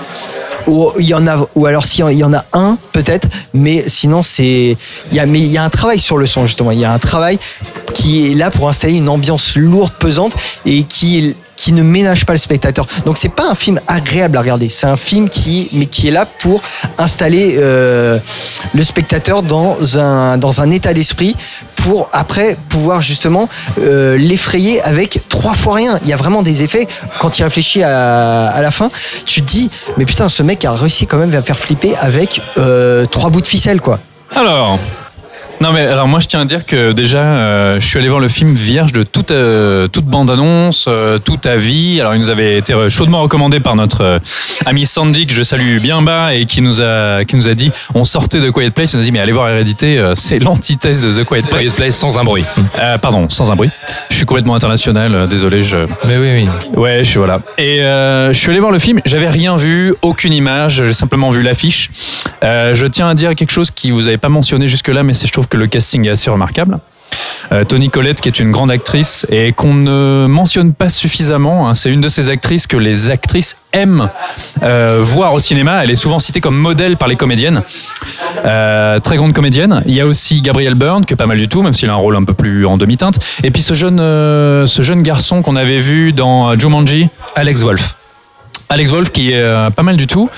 ou 0.67 0.93
il 0.99 1.07
y 1.07 1.15
en 1.15 1.27
a 1.27 1.49
ou 1.55 1.67
alors 1.67 1.85
s'il 1.85 2.09
y 2.11 2.25
en 2.25 2.35
a 2.35 2.45
un 2.53 2.77
peut-être 2.93 3.27
mais 3.55 3.89
sinon 3.89 4.23
c'est 4.23 4.77
il 5.11 5.17
y 5.17 5.19
a 5.19 5.25
mais 5.25 5.41
il 5.41 5.47
y 5.47 5.57
a 5.57 5.65
un 5.65 5.71
travail 5.71 5.99
sur 5.99 6.19
le 6.19 6.27
son 6.27 6.45
justement 6.45 6.71
il 6.73 6.79
y 6.79 6.85
a 6.85 6.93
un 6.93 6.99
travail 6.99 7.39
qui 7.95 8.31
est 8.31 8.35
là 8.35 8.51
pour 8.51 8.69
installer 8.69 8.97
une 8.97 9.09
ambiance 9.09 9.57
lourde 9.57 9.93
pesante 9.99 10.35
et 10.67 10.85
qui 10.85 11.35
qui 11.59 11.73
ne 11.73 11.83
ménage 11.83 12.25
pas 12.25 12.35
le 12.35 12.39
spectateur 12.39 12.87
donc 13.05 13.19
c'est 13.19 13.35
pas 13.41 13.49
un 13.51 13.55
film 13.55 13.81
agréable 13.89 14.37
à 14.37 14.41
regarder 14.41 14.69
c'est 14.69 14.87
un 14.87 14.97
film 14.97 15.29
qui 15.29 15.69
mais 15.73 15.87
qui 15.87 16.07
est 16.09 16.13
là 16.13 16.25
pour 16.25 16.63
installer 16.99 17.57
euh, 17.59 18.19
le 18.75 18.85
spectateur 18.85 19.43
dans 19.43 19.99
un 19.99 20.39
dans 20.39 20.61
un 20.61 20.71
état 20.71 20.95
d'esprit 20.95 21.35
pour 21.83 22.09
après 22.13 22.57
pouvoir 22.69 23.01
justement 23.01 23.49
euh, 23.81 24.17
l'effrayer 24.17 24.81
avec 24.83 25.21
trois 25.29 25.55
fois 25.55 25.77
rien. 25.77 25.99
Il 26.03 26.09
y 26.09 26.13
a 26.13 26.17
vraiment 26.17 26.43
des 26.43 26.63
effets. 26.63 26.87
Quand 27.21 27.31
tu 27.31 27.43
réfléchis 27.43 27.83
à, 27.83 28.47
à 28.47 28.61
la 28.61 28.71
fin, 28.71 28.91
tu 29.25 29.43
te 29.43 29.47
dis, 29.47 29.71
mais 29.97 30.05
putain, 30.05 30.29
ce 30.29 30.43
mec 30.43 30.65
a 30.65 30.73
réussi 30.73 31.07
quand 31.07 31.19
même 31.19 31.35
à 31.35 31.43
faire 31.43 31.59
flipper 31.59 31.97
avec 31.97 32.43
euh, 32.59 33.07
trois 33.07 33.31
bouts 33.31 33.41
de 33.41 33.47
ficelle, 33.47 33.81
quoi. 33.81 34.01
Alors. 34.35 34.79
Non 35.61 35.73
mais 35.73 35.81
alors 35.81 36.07
moi 36.07 36.21
je 36.21 36.29
tiens 36.29 36.43
à 36.43 36.45
dire 36.45 36.65
que 36.65 36.93
déjà 36.93 37.19
euh, 37.19 37.81
je 37.81 37.87
suis 37.87 37.99
allé 37.99 38.09
voir 38.09 38.21
le 38.21 38.29
film 38.29 38.55
vierge 38.55 38.93
de 38.93 39.03
toute 39.03 39.33
euh, 39.33 39.89
toute 39.89 40.05
bande 40.05 40.31
annonce, 40.31 40.85
euh, 40.87 41.19
tout 41.19 41.41
avis. 41.45 42.01
Alors 42.01 42.15
il 42.15 42.21
nous 42.21 42.31
avait 42.31 42.59
été 42.59 42.75
chaudement 42.89 43.21
recommandé 43.23 43.59
par 43.59 43.75
notre 43.75 44.03
euh, 44.03 44.19
ami 44.67 44.87
Sandy 44.87 45.27
que 45.27 45.35
je 45.35 45.43
salue 45.43 45.79
bien 45.81 46.01
bas 46.01 46.33
et 46.33 46.47
qui 46.47 46.63
nous 46.63 46.81
a 46.81 47.25
qui 47.25 47.35
nous 47.35 47.49
a 47.49 47.55
dit 47.55 47.73
on 47.95 48.05
sortait 48.05 48.41
de 48.41 48.51
Quiet 48.51 48.71
Place, 48.71 48.93
il 48.93 48.97
nous 48.99 49.03
a 49.03 49.05
dit 49.07 49.13
mais 49.13 49.19
allez 49.19 49.33
voir 49.33 49.49
Hérédité, 49.51 49.99
euh, 49.99 50.15
c'est 50.15 50.39
l'antithèse 50.39 51.03
de 51.03 51.23
The 51.23 51.27
Quiet 51.27 51.43
Place. 51.43 51.63
Quiet 51.63 51.75
Place 51.75 51.97
sans 51.97 52.19
un 52.19 52.25
bruit. 52.25 52.45
Euh, 52.79 52.97
pardon, 52.99 53.29
sans 53.29 53.51
un 53.51 53.57
bruit. 53.57 53.71
Je 54.11 54.17
suis 54.17 54.27
complètement 54.27 54.55
international, 54.55 55.27
désolé, 55.29 55.65
je 55.65 55.77
Mais 56.07 56.17
oui, 56.19 56.45
oui. 56.45 56.49
Ouais, 56.77 56.99
je 57.03 57.11
suis 57.11 57.19
voilà. 57.19 57.41
Et 57.57 57.81
euh, 57.81 58.33
je 58.33 58.39
suis 58.39 58.51
allé 58.51 58.61
voir 58.61 58.71
le 58.71 58.79
film. 58.79 59.01
J'avais 59.05 59.29
rien 59.29 59.57
vu, 59.57 59.95
aucune 60.03 60.33
image. 60.33 60.85
J'ai 60.87 60.93
simplement 60.93 61.31
vu 61.31 61.43
l'affiche. 61.43 61.91
Euh, 62.45 62.75
je 62.75 62.87
tiens 62.87 63.09
à 63.09 63.15
dire 63.15 63.35
quelque 63.35 63.51
chose 63.51 63.71
qui 63.73 63.91
vous 63.91 64.07
avez 64.07 64.19
pas 64.19 64.29
mentionné 64.29 64.69
jusque 64.69 64.89
là, 64.89 65.03
mais 65.03 65.13
c'est 65.13 65.27
je 65.27 65.33
trouve 65.33 65.48
que 65.49 65.57
le 65.57 65.67
casting 65.67 66.07
est 66.07 66.11
assez 66.11 66.31
remarquable. 66.31 66.79
Euh, 67.53 67.65
Tony 67.65 67.89
Collette, 67.89 68.21
qui 68.21 68.29
est 68.29 68.39
une 68.39 68.51
grande 68.51 68.71
actrice 68.71 69.27
et 69.31 69.53
qu'on 69.53 69.73
ne 69.73 70.27
mentionne 70.29 70.75
pas 70.75 70.91
suffisamment. 70.91 71.69
hein. 71.69 71.75
c'est 71.75 71.91
une 71.91 72.03
de 72.03 72.09
ces 72.09 72.29
actrices 72.29 72.67
que 72.67 72.77
les 72.77 73.11
actrices 73.11 73.57
aiment 73.73 74.11
euh, 74.63 74.99
voir 75.01 75.33
au 75.33 75.41
cinéma. 75.41 75.83
Elle 75.83 75.91
est 75.91 75.95
souvent 75.95 76.19
citée 76.19 76.41
comme 76.41 76.57
modèle 76.57 76.97
par 76.99 77.09
les 77.09 77.17
comédiennes. 77.17 77.63
Euh, 78.45 78.99
très 79.01 79.17
grande 79.17 79.33
comédienne. 79.33 79.83
Il 79.87 79.95
y 79.95 80.01
a 80.01 80.07
aussi 80.07 80.43
Gabriel 80.43 80.75
Byrne, 80.75 81.07
que 81.07 81.15
pas 81.15 81.27
mal 81.27 81.39
du 81.39 81.49
tout, 81.49 81.63
même 81.63 81.73
s'il 81.73 81.89
a 81.89 81.95
un 81.95 81.97
rôle 81.97 82.17
un 82.17 82.25
peu 82.25 82.35
plus 82.35 82.67
en 82.67 82.77
demi-teinte. 82.77 83.19
Et 83.43 83.51
puis 83.51 83.63
ce 83.63 83.73
jeune, 83.73 84.01
euh, 84.01 84.67
ce 84.67 84.83
jeune 84.83 85.03
garçon 85.03 85.41
qu'on 85.41 85.57
avait 85.57 85.81
vu 85.81 86.13
dans 86.13 86.59
Jumanji, 86.59 87.09
Alex 87.35 87.63
Wolf. 87.63 87.98
Alex 88.71 88.91
Wolf 88.91 89.11
qui 89.11 89.33
est 89.33 89.41
euh, 89.41 89.71
pas 89.71 89.83
mal 89.83 89.97
du 89.97 90.07
tout. 90.07 90.29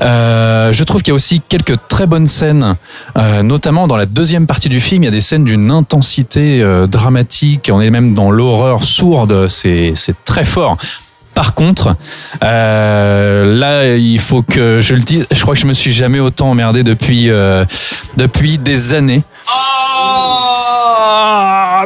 Euh, 0.00 0.72
je 0.72 0.84
trouve 0.84 1.02
qu'il 1.02 1.10
y 1.10 1.12
a 1.12 1.14
aussi 1.14 1.40
quelques 1.46 1.76
très 1.88 2.06
bonnes 2.06 2.26
scènes, 2.26 2.76
euh, 3.16 3.42
notamment 3.42 3.86
dans 3.86 3.96
la 3.96 4.06
deuxième 4.06 4.46
partie 4.46 4.68
du 4.68 4.80
film. 4.80 5.02
Il 5.02 5.06
y 5.06 5.08
a 5.08 5.12
des 5.12 5.20
scènes 5.20 5.44
d'une 5.44 5.70
intensité 5.70 6.62
euh, 6.62 6.86
dramatique. 6.86 7.70
On 7.72 7.80
est 7.80 7.90
même 7.90 8.14
dans 8.14 8.30
l'horreur 8.30 8.84
sourde. 8.84 9.48
C'est 9.48 9.92
c'est 9.94 10.24
très 10.24 10.44
fort. 10.44 10.76
Par 11.34 11.54
contre, 11.54 11.96
euh, 12.44 13.58
là, 13.58 13.96
il 13.96 14.20
faut 14.20 14.42
que 14.42 14.80
je 14.80 14.94
le 14.94 15.00
dise. 15.00 15.26
Je 15.30 15.40
crois 15.40 15.54
que 15.54 15.60
je 15.60 15.66
me 15.66 15.72
suis 15.72 15.92
jamais 15.92 16.20
autant 16.20 16.50
emmerdé 16.50 16.84
depuis 16.84 17.28
euh, 17.28 17.64
depuis 18.16 18.58
des 18.58 18.94
années. 18.94 19.24
Oh 19.48 20.54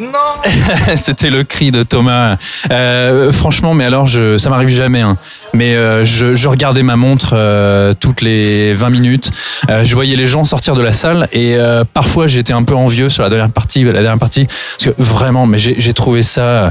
non 0.00 0.42
C'était 0.96 1.30
le 1.30 1.44
cri 1.44 1.70
de 1.70 1.82
Thomas. 1.82 2.36
Euh, 2.70 3.32
franchement, 3.32 3.74
mais 3.74 3.84
alors, 3.84 4.08
ça 4.08 4.50
m'arrive 4.50 4.68
jamais. 4.68 5.00
hein. 5.00 5.16
Mais 5.54 5.74
euh, 5.74 6.04
je, 6.04 6.48
regardais 6.48 6.82
ma 6.82 6.96
montre 6.96 7.30
euh, 7.32 7.94
toutes 7.98 8.20
les 8.20 8.74
20 8.74 8.90
minutes. 8.90 9.30
Je 9.68 9.94
voyais 9.94 10.16
les 10.16 10.26
gens 10.26 10.44
sortir 10.44 10.74
de 10.74 10.82
la 10.82 10.92
salle 10.92 11.28
et 11.32 11.56
parfois 11.92 12.26
j'étais 12.26 12.52
un 12.52 12.62
peu 12.62 12.74
envieux 12.74 13.08
sur 13.08 13.22
la 13.22 13.28
dernière 13.28 13.50
partie. 13.50 13.84
La 13.84 13.92
dernière 13.92 14.18
partie, 14.18 14.46
parce 14.46 14.84
que 14.84 15.02
vraiment, 15.02 15.46
mais 15.46 15.58
j'ai 15.58 15.92
trouvé 15.92 16.22
ça 16.22 16.70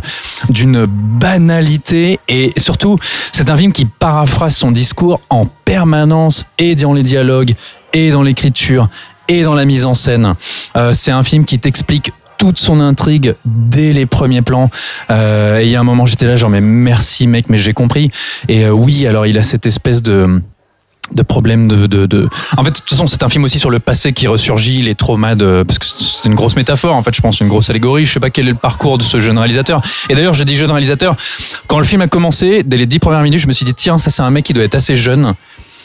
d'une 0.49 0.85
banalité 0.85 2.19
et 2.27 2.53
surtout, 2.57 2.97
c'est 3.31 3.49
un 3.49 3.57
film 3.57 3.71
qui 3.71 3.85
paraphrase 3.85 4.55
son 4.55 4.71
discours 4.71 5.21
en 5.29 5.45
permanence 5.45 6.45
et 6.57 6.75
dans 6.75 6.93
les 6.93 7.03
dialogues 7.03 7.53
et 7.93 8.11
dans 8.11 8.23
l'écriture 8.23 8.89
et 9.27 9.43
dans 9.43 9.55
la 9.55 9.65
mise 9.65 9.85
en 9.85 9.93
scène. 9.93 10.35
C'est 10.93 11.11
un 11.11 11.23
film 11.23 11.45
qui 11.45 11.59
t'explique 11.59 12.11
toute 12.37 12.57
son 12.57 12.79
intrigue 12.79 13.35
dès 13.45 13.91
les 13.91 14.05
premiers 14.05 14.41
plans. 14.41 14.69
Euh, 15.09 15.59
et 15.59 15.65
il 15.65 15.69
y 15.69 15.75
a 15.75 15.79
un 15.79 15.83
moment, 15.83 16.05
j'étais 16.05 16.27
là, 16.27 16.35
genre, 16.35 16.49
mais 16.49 16.61
merci 16.61 17.27
mec, 17.27 17.45
mais 17.49 17.57
j'ai 17.57 17.73
compris. 17.73 18.11
Et 18.47 18.65
euh, 18.65 18.71
oui, 18.71 19.07
alors 19.07 19.25
il 19.25 19.37
a 19.37 19.43
cette 19.43 19.65
espèce 19.65 20.01
de 20.01 20.41
de 21.13 21.21
problème 21.21 21.69
de, 21.69 21.87
de, 21.87 22.05
de... 22.05 22.27
En 22.57 22.65
fait, 22.65 22.71
de 22.71 22.75
toute 22.75 22.89
façon, 22.89 23.07
c'est 23.07 23.23
un 23.23 23.29
film 23.29 23.45
aussi 23.45 23.59
sur 23.59 23.69
le 23.69 23.79
passé 23.79 24.11
qui 24.11 24.27
ressurgit, 24.27 24.81
les 24.81 24.93
traumas 24.93 25.35
de... 25.35 25.63
Parce 25.65 25.79
que 25.79 25.85
c'est 25.85 26.27
une 26.27 26.35
grosse 26.35 26.57
métaphore, 26.57 26.95
en 26.95 27.01
fait, 27.01 27.15
je 27.15 27.21
pense, 27.21 27.39
une 27.39 27.47
grosse 27.47 27.69
allégorie. 27.69 28.03
Je 28.03 28.11
sais 28.11 28.19
pas 28.19 28.29
quel 28.29 28.47
est 28.47 28.51
le 28.51 28.57
parcours 28.57 28.97
de 28.97 29.03
ce 29.03 29.21
jeune 29.21 29.37
réalisateur. 29.37 29.79
Et 30.09 30.15
d'ailleurs, 30.15 30.33
je 30.33 30.43
dis 30.43 30.57
jeune 30.57 30.69
réalisateur, 30.69 31.15
quand 31.67 31.79
le 31.79 31.85
film 31.85 32.01
a 32.01 32.07
commencé, 32.07 32.63
dès 32.63 32.75
les 32.75 32.85
dix 32.85 32.99
premières 32.99 33.23
minutes, 33.23 33.39
je 33.39 33.47
me 33.47 33.53
suis 33.53 33.63
dit, 33.63 33.73
tiens, 33.73 33.97
ça 33.97 34.09
c'est 34.09 34.21
un 34.21 34.31
mec 34.31 34.43
qui 34.43 34.51
doit 34.51 34.65
être 34.65 34.75
assez 34.75 34.97
jeune 34.97 35.33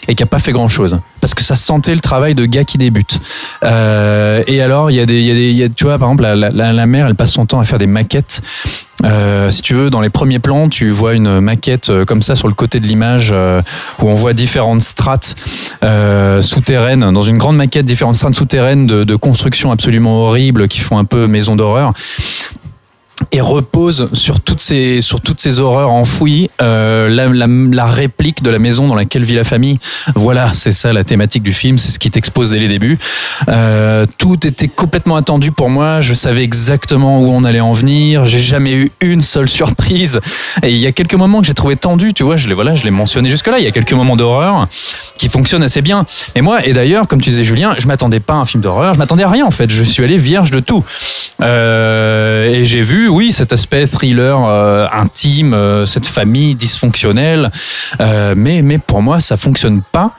et 0.08 0.14
qui 0.14 0.22
a 0.22 0.26
pas 0.26 0.38
fait 0.38 0.52
grand 0.52 0.68
chose 0.68 0.98
parce 1.20 1.34
que 1.34 1.42
ça 1.42 1.54
sentait 1.54 1.94
le 1.94 2.00
travail 2.00 2.34
de 2.34 2.44
gars 2.44 2.64
qui 2.64 2.78
débute 2.78 3.20
euh, 3.64 4.42
et 4.46 4.60
alors 4.60 4.90
il 4.90 4.96
y 4.96 5.00
a 5.00 5.06
des 5.06 5.20
il 5.20 5.56
y 5.56 5.62
a 5.62 5.68
des 5.68 5.74
tu 5.74 5.84
vois 5.84 5.98
par 5.98 6.08
exemple 6.08 6.22
la, 6.22 6.34
la, 6.34 6.72
la 6.72 6.86
mère 6.86 7.06
elle 7.06 7.14
passe 7.14 7.30
son 7.32 7.46
temps 7.46 7.60
à 7.60 7.64
faire 7.64 7.78
des 7.78 7.86
maquettes. 7.86 8.42
Euh, 9.04 9.50
si 9.50 9.62
tu 9.62 9.74
veux 9.74 9.90
dans 9.90 10.00
les 10.00 10.10
premiers 10.10 10.38
plans 10.38 10.68
tu 10.68 10.90
vois 10.90 11.14
une 11.14 11.40
maquette 11.40 11.90
euh, 11.90 12.04
comme 12.04 12.22
ça 12.22 12.36
sur 12.36 12.46
le 12.46 12.54
côté 12.54 12.78
de 12.78 12.86
l'image 12.86 13.30
euh, 13.32 13.60
où 14.00 14.08
on 14.08 14.14
voit 14.14 14.32
différentes 14.32 14.82
strates 14.82 15.34
euh, 15.82 16.40
souterraines. 16.40 17.10
Dans 17.12 17.22
une 17.22 17.38
grande 17.38 17.56
maquette 17.56 17.84
différentes 17.84 18.14
strates 18.14 18.34
souterraines 18.34 18.86
de, 18.86 19.02
de 19.02 19.16
constructions 19.16 19.72
absolument 19.72 20.24
horribles 20.24 20.68
qui 20.68 20.78
font 20.78 20.98
un 20.98 21.04
peu 21.04 21.26
maison 21.26 21.56
d'horreur 21.56 21.92
et 23.30 23.40
repose 23.40 24.08
sur 24.12 24.40
toutes 24.40 24.61
ces 24.61 25.00
sur 25.00 25.20
toutes 25.20 25.40
ces 25.40 25.61
horreurs 25.61 25.90
enfouies. 25.90 26.50
Euh, 26.61 27.08
la, 27.08 27.87
réplique 27.87 28.42
de 28.42 28.50
la 28.50 28.58
maison 28.58 28.87
dans 28.87 28.94
laquelle 28.94 29.24
vit 29.24 29.35
la 29.35 29.44
famille 29.44 29.78
voilà 30.14 30.52
c'est 30.54 30.72
ça 30.72 30.92
la 30.92 31.04
thématique 31.04 31.42
du 31.42 31.52
film 31.52 31.76
c'est 31.78 31.90
ce 31.90 31.98
qui 31.98 32.11
t'expose 32.11 32.50
dès 32.50 32.58
les 32.58 32.68
débuts. 32.68 32.98
Euh, 33.48 34.06
tout 34.18 34.46
était 34.46 34.68
complètement 34.68 35.16
attendu 35.16 35.52
pour 35.52 35.68
moi 35.68 36.00
je 36.00 36.14
savais 36.14 36.42
exactement 36.42 37.20
où 37.20 37.26
on 37.26 37.44
allait 37.44 37.61
en 37.61 37.72
venir 37.72 38.24
j'ai 38.24 38.38
jamais 38.38 38.74
eu 38.74 38.92
une 39.00 39.22
seule 39.22 39.48
surprise. 39.48 40.20
Et 40.62 40.70
il 40.70 40.78
y 40.78 40.87
a 40.87 40.92
quelques 40.92 41.14
moments 41.14 41.40
que 41.40 41.46
j'ai 41.46 41.54
trouvé 41.54 41.76
tendus 41.76 42.14
tu 42.14 42.22
vois 42.22 42.37
je 42.37 42.48
les 42.48 42.54
voilà 42.54 42.74
je 42.74 42.85
l'ai 42.85 42.90
mentionné 42.90 43.30
jusque 43.30 43.48
là 43.48 43.58
il 43.58 43.64
y 43.64 43.68
a 43.68 43.72
quelques 43.72 43.92
moments 43.92 44.16
d'horreur 44.16 44.68
qui 45.18 45.28
fonctionnent 45.28 45.62
assez 45.62 45.82
bien. 45.82 46.06
Et 46.35 46.40
moi 46.40 46.64
et 46.66 46.72
d'ailleurs 46.72 47.08
comme 47.08 47.20
tu 47.20 47.30
disais 47.30 47.44
Julien 47.44 47.74
je 47.78 47.87
m'attendais 47.87 48.20
pas 48.20 48.35
à 48.35 48.37
un 48.37 48.46
film 48.46 48.62
d'horreur 48.62 48.94
je 48.94 48.98
m'attendais 48.98 49.24
à 49.24 49.28
rien 49.28 49.44
en 49.44 49.50
fait 49.50 49.70
je 49.70 49.85
suis 49.85 50.02
allé 50.02 50.16
vierge 50.16 50.50
de 50.50 50.61
tout. 50.61 50.85
Euh, 51.40 52.52
et 52.52 52.64
j'ai 52.64 52.82
vu 52.82 53.08
oui 53.12 53.33
cet 53.33 53.53
aspect 53.53 53.87
thriller 53.87 54.38
euh, 54.44 54.87
intime 54.92 55.55
euh, 55.55 55.87
cette 55.87 56.07
famille 56.07 56.55
dysfonctionnelle 56.55 57.51
euh, 58.01 58.35
mais 58.37 58.62
mais 58.62 58.79
pour 58.79 59.03
moi 59.03 59.20
ça 59.20 59.37
fonctionne 59.37 59.83
pas 59.92 60.12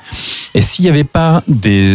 et 0.53 0.61
s'il 0.61 0.85
y 0.85 0.89
avait 0.89 1.03
pas 1.03 1.43
des 1.47 1.91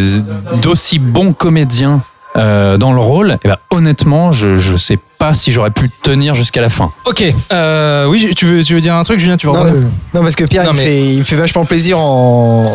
d'aussi 0.60 0.98
bons 0.98 1.32
comédiens 1.32 2.00
euh, 2.36 2.76
dans 2.76 2.92
le 2.92 3.00
rôle 3.00 3.38
eh 3.44 3.48
ben, 3.48 3.56
honnêtement 3.70 4.32
je 4.32 4.56
je 4.56 4.76
sais 4.76 4.98
pas 5.18 5.34
si 5.34 5.50
j'aurais 5.50 5.70
pu 5.70 5.90
tenir 6.02 6.34
jusqu'à 6.34 6.60
la 6.60 6.68
fin 6.68 6.92
Ok, 7.04 7.24
euh, 7.52 8.06
oui, 8.06 8.32
tu 8.36 8.44
veux, 8.46 8.62
tu 8.62 8.74
veux 8.74 8.80
dire 8.80 8.94
un 8.94 9.02
truc, 9.02 9.18
Julien 9.18 9.36
Tu 9.36 9.48
vas 9.48 9.52
Non, 9.52 9.64
euh, 9.66 9.82
parce 10.20 10.36
que 10.36 10.44
Pierre, 10.44 10.62
Non, 10.64 10.70
il, 10.74 10.76
mais- 10.76 10.84
fait, 10.84 11.12
il 11.14 11.18
me 11.18 11.24
fait 11.24 11.34
vachement 11.34 11.64
plaisir 11.64 11.98
en. 11.98 12.72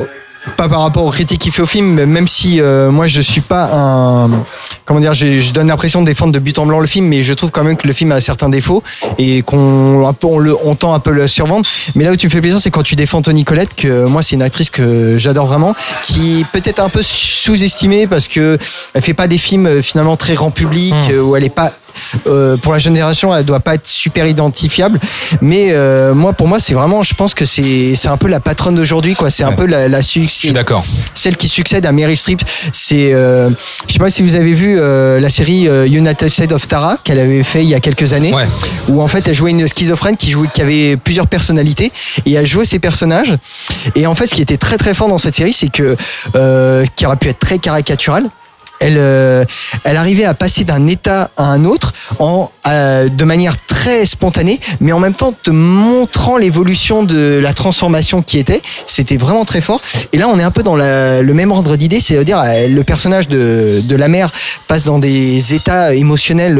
Pas 0.58 0.68
par 0.68 0.82
rapport 0.82 1.06
aux 1.06 1.12
critiques 1.12 1.40
qu'il 1.42 1.52
fait 1.54 1.62
au 1.62 1.66
film, 1.66 1.94
mais 1.94 2.06
même 2.06 2.28
si 2.28 2.60
euh, 2.60 2.92
moi 2.92 3.08
je 3.08 3.22
suis 3.22 3.42
pas 3.42 3.70
un. 3.74 4.30
Comment 4.86 5.00
dire, 5.00 5.14
je 5.14 5.54
donne 5.54 5.68
l'impression 5.68 6.02
de 6.02 6.06
défendre 6.06 6.34
de 6.34 6.40
but 6.40 6.60
en 6.60 6.66
blanc 6.66 6.82
le 6.82 6.88
film, 6.88 7.08
mais 7.08 7.22
je 7.22 7.34
trouve 7.34 7.50
quand 7.52 7.64
même 7.64 7.78
que 7.78 7.88
le 7.88 7.94
film 7.94 8.12
a 8.12 8.20
certains 8.20 8.50
défauts 8.50 8.84
et 9.18 9.42
qu'on 9.42 10.06
un 10.06 10.12
peu- 10.12 10.28
on, 10.28 10.40
le, 10.40 10.56
on 10.66 10.76
tend 10.76 10.94
un 10.94 11.00
peu 11.00 11.12
le 11.12 11.28
survendre. 11.28 11.66
Mais 11.96 12.04
là 12.04 12.12
où 12.12 12.16
tu 12.18 12.28
me 12.28 12.32
fais 12.32 12.42
plaisir, 12.42 12.60
c'est 12.60 12.72
quand 12.72 12.84
tu 12.84 12.96
défends 12.98 13.22
Tony 13.22 13.46
Collette, 13.46 13.74
que 13.74 14.06
moi 14.06 14.22
c'est 14.22 14.36
une 14.36 14.42
actrice 14.42 14.70
que 14.70 15.18
j'adore 15.18 15.48
vraiment, 15.48 15.74
qui 16.04 16.42
est 16.42 16.46
peut-être 16.52 16.80
un 16.82 16.90
peu 16.90 17.02
sous-estimée 17.02 18.08
parce 18.08 18.28
que 18.28 18.58
elle 18.94 19.02
fait 19.02 19.14
pas 19.14 19.28
des 19.28 19.38
films 19.38 19.66
euh, 19.68 19.82
finalement 19.82 20.18
très 20.18 20.34
grand 20.36 20.52
public, 20.52 20.94
euh, 21.12 21.22
où 21.22 21.36
elle 21.38 21.44
est 21.46 21.50
pas 21.50 21.72
euh, 22.28 22.58
pour 22.58 22.74
la 22.74 22.80
génération, 22.80 23.34
elle 23.36 23.44
doit 23.46 23.60
pas 23.60 23.76
être 23.76 23.88
super 23.88 24.26
identifiable. 24.28 25.00
Mais 25.42 25.70
euh, 25.72 26.14
moi, 26.14 26.34
pour 26.34 26.48
moi, 26.48 26.60
c'est 26.60 26.74
vraiment, 26.74 27.04
je 27.04 27.14
pense 27.14 27.34
que 27.34 27.46
c'est 27.46 27.96
c'est 27.96 28.08
un 28.08 28.18
peu 28.18 28.28
la 28.28 28.40
patronne 28.40 28.76
d'aujourd'hui, 28.76 29.16
quoi. 29.16 29.30
C'est 29.30 29.44
un 29.44 29.52
peu 29.54 29.66
la, 29.66 29.88
la 29.88 30.02
Je 30.02 30.06
suis 30.08 30.28
succès, 30.28 30.52
d'accord. 30.52 30.84
celle 31.16 31.38
qui 31.38 31.48
succède 31.48 31.86
à 31.86 31.92
Mary 31.92 32.16
Streep. 32.16 32.42
C'est, 32.72 33.14
euh, 33.14 33.50
je 33.88 33.94
sais 33.94 34.00
pas 34.00 34.10
si 34.10 34.22
vous 34.24 34.36
avez 34.36 34.54
vu 34.54 34.78
euh, 34.80 35.20
la 35.20 35.30
série 35.30 35.68
euh, 35.68 35.86
United 35.88 36.30
States 36.30 36.52
of 36.52 36.68
Tara 36.68 36.98
qu'elle 37.04 37.20
avait 37.20 37.44
fait 37.44 37.64
il 37.64 37.70
y 37.70 37.76
a 37.76 37.80
quelques 37.80 38.14
années, 38.14 38.34
Ouais. 38.34 38.46
où 38.90 39.02
en 39.02 39.08
fait 39.08 39.28
elle 39.28 39.36
jouait 39.36 39.52
une 39.52 39.68
schizophrène 39.68 40.18
qui 40.18 40.30
jouait, 40.32 40.48
qui 40.54 40.62
avait 40.62 40.98
plusieurs 40.98 41.28
personnalités 41.28 41.92
et 42.26 42.34
elle 42.34 42.46
jouait 42.48 42.66
ses 42.66 42.80
personnages. 42.80 43.36
Et 43.96 44.08
en 44.08 44.16
fait, 44.16 44.28
ce 44.28 44.36
qui 44.36 44.42
était 44.42 44.58
très 44.58 44.78
très 44.78 44.94
fort 44.94 45.08
dans 45.08 45.18
cette 45.18 45.36
série, 45.36 45.54
c'est 45.54 45.70
que 45.72 45.96
euh, 46.36 46.86
qui 46.96 47.06
aurait 47.06 47.16
pu 47.18 47.30
être 47.30 47.40
très 47.40 47.58
caricatural. 47.60 48.24
Elle, 48.80 48.98
euh, 48.98 49.46
elle 49.84 49.98
arrivait 49.98 50.26
à 50.26 50.34
passer 50.34 50.64
d'un 50.64 50.88
état 50.88 51.32
à 51.38 51.46
un 51.46 51.66
autre 51.66 51.94
en, 52.20 52.52
euh, 52.68 53.08
de 53.08 53.24
manière 53.24 53.56
très 53.66 54.06
spontanée, 54.06 54.60
mais 54.80 54.92
en 54.92 55.00
même 55.00 55.14
temps 55.14 55.34
te 55.34 55.52
montrant 55.52 56.38
l'évolution 56.38 57.04
de 57.04 57.40
la 57.42 57.54
transformation 57.54 58.22
qui 58.22 58.40
était. 58.40 58.62
C'était 58.88 59.18
vraiment 59.18 59.46
très 59.46 59.62
fort. 59.62 59.82
Et 60.12 60.18
là, 60.18 60.28
on 60.28 60.38
est 60.38 60.44
un 60.44 60.52
peu 60.52 60.64
dans 60.64 60.76
le 60.76 61.34
même 61.34 61.52
ordre 61.52 61.76
d'idée, 61.76 62.00
c'est-à-dire 62.00 62.42
euh, 62.42 62.68
le 62.68 62.84
personnage 62.84 63.28
de, 63.28 63.82
de 63.84 63.96
la 63.96 64.08
mère 64.08 64.30
passe 64.68 64.86
dans 64.86 65.00
des 65.00 65.54
états 65.54 65.94
émotionnels. 65.94 66.60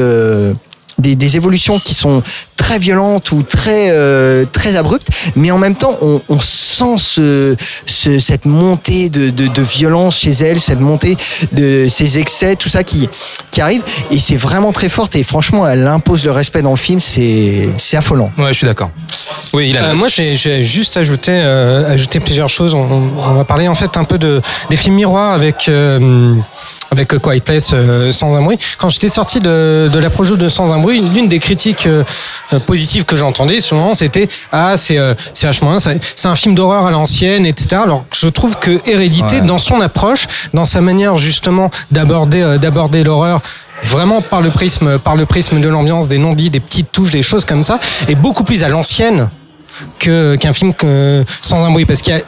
Des, 1.04 1.16
des 1.16 1.36
évolutions 1.36 1.78
qui 1.80 1.94
sont 1.94 2.24
très 2.56 2.80
violentes 2.80 3.32
ou 3.34 3.44
très 3.44 3.90
euh, 3.92 4.46
très 4.52 4.76
abruptes, 4.78 5.10
mais 5.36 5.52
en 5.52 5.58
même 5.58 5.76
temps 5.76 5.98
on, 6.02 6.22
on 6.30 6.40
sent 6.40 6.96
ce, 6.98 7.56
ce- 7.86 8.20
cette 8.20 8.46
montée 8.46 9.10
de, 9.10 9.30
de, 9.30 9.48
de 9.48 9.62
violence 9.62 10.18
chez 10.18 10.32
elle, 10.32 10.60
cette 10.60 10.80
montée 10.80 11.16
de 11.52 11.88
ces 11.90 12.18
excès, 12.20 12.56
tout 12.56 12.70
ça 12.70 12.84
qui 12.84 13.10
qui 13.52 13.60
arrive 13.62 13.84
et 14.12 14.20
c'est 14.20 14.38
vraiment 14.38 14.72
très 14.72 14.90
forte 14.90 15.16
et 15.16 15.24
franchement 15.24 15.68
elle 15.68 15.86
impose 15.88 16.24
le 16.26 16.32
respect 16.32 16.62
dans 16.62 16.72
le 16.72 16.78
film, 16.88 17.00
c'est 17.00 17.70
c'est 17.78 17.98
affolant. 17.98 18.32
Ouais, 18.38 18.50
je 18.54 18.60
suis 18.60 18.68
d'accord. 18.68 18.90
Oui, 19.54 19.70
il 19.70 19.78
a. 19.78 19.90
Euh, 19.90 19.96
moi, 19.96 20.08
j'ai 20.08 20.64
juste 20.64 20.98
ajouté, 20.98 21.32
euh, 21.32 21.88
ajouté 21.94 22.20
plusieurs 22.20 22.50
choses. 22.50 22.74
On, 22.74 22.88
on 23.20 23.34
va 23.36 23.44
parler 23.44 23.68
en 23.68 23.76
fait 23.76 23.96
un 23.98 24.04
peu 24.04 24.18
de 24.18 24.42
des 24.72 24.76
films 24.76 24.96
miroirs 24.96 25.34
avec 25.34 25.68
euh, 25.70 26.34
avec 26.90 27.10
Quiet 27.20 27.42
Place 27.42 27.72
euh, 27.74 28.10
sans 28.12 28.36
un 28.36 28.42
bruit. 28.42 28.58
Quand 28.80 28.90
j'étais 28.90 29.10
sorti 29.10 29.40
de, 29.40 29.90
de 29.92 30.00
la 30.00 30.10
projo 30.10 30.36
de 30.36 30.48
Sans 30.48 30.74
un 30.74 30.80
bruit, 30.80 30.93
l'une 31.00 31.28
des 31.28 31.40
critiques 31.40 31.88
euh, 31.88 32.04
euh, 32.54 32.60
positives 32.60 33.06
que 33.06 33.16
j'entendais 33.16 33.60
souvent, 33.60 33.94
c'était 33.94 34.28
ah 34.52 34.74
c'est 34.78 34.98
euh, 34.98 35.14
c'est 35.34 35.48
vachement 35.48 35.72
bien, 35.72 35.80
c'est 35.80 36.00
c'est 36.16 36.28
un 36.28 36.36
film 36.36 36.56
d'horreur 36.56 36.86
à 36.86 36.92
l'ancienne, 36.92 37.46
etc. 37.46 37.78
Alors 37.84 38.06
je 38.14 38.28
trouve 38.28 38.58
que 38.60 38.80
Hérédité, 38.86 39.42
Ouais. 39.42 39.48
dans 39.48 39.58
son 39.58 39.82
approche, 39.82 40.28
dans 40.54 40.66
sa 40.66 40.82
manière 40.82 41.16
justement 41.16 41.70
d'aborder 41.92 42.42
euh, 42.42 42.58
d'aborder 42.58 43.04
l'horreur 43.04 43.42
vraiment 43.84 44.22
par 44.22 44.42
le 44.42 44.50
prisme 44.50 44.98
par 45.00 45.16
le 45.16 45.26
prisme 45.26 45.60
de 45.60 45.68
l'ambiance 45.68 46.08
des 46.08 46.18
non-dits 46.18 46.50
des 46.50 46.60
petites 46.62 46.92
touches 46.92 47.12
des 47.12 47.22
choses 47.24 47.44
comme 47.44 47.64
ça 47.64 47.80
est 48.08 48.16
beaucoup 48.16 48.44
plus 48.46 48.64
à 48.64 48.70
l'ancienne 48.70 49.30
que 50.00 50.36
qu'un 50.36 50.54
film 50.54 50.74
que 50.74 51.26
sans 51.42 51.66
un 51.66 51.72
bruit 51.72 51.86
parce 51.86 52.02
qu'il 52.02 52.14
y 52.14 52.18
a 52.18 52.22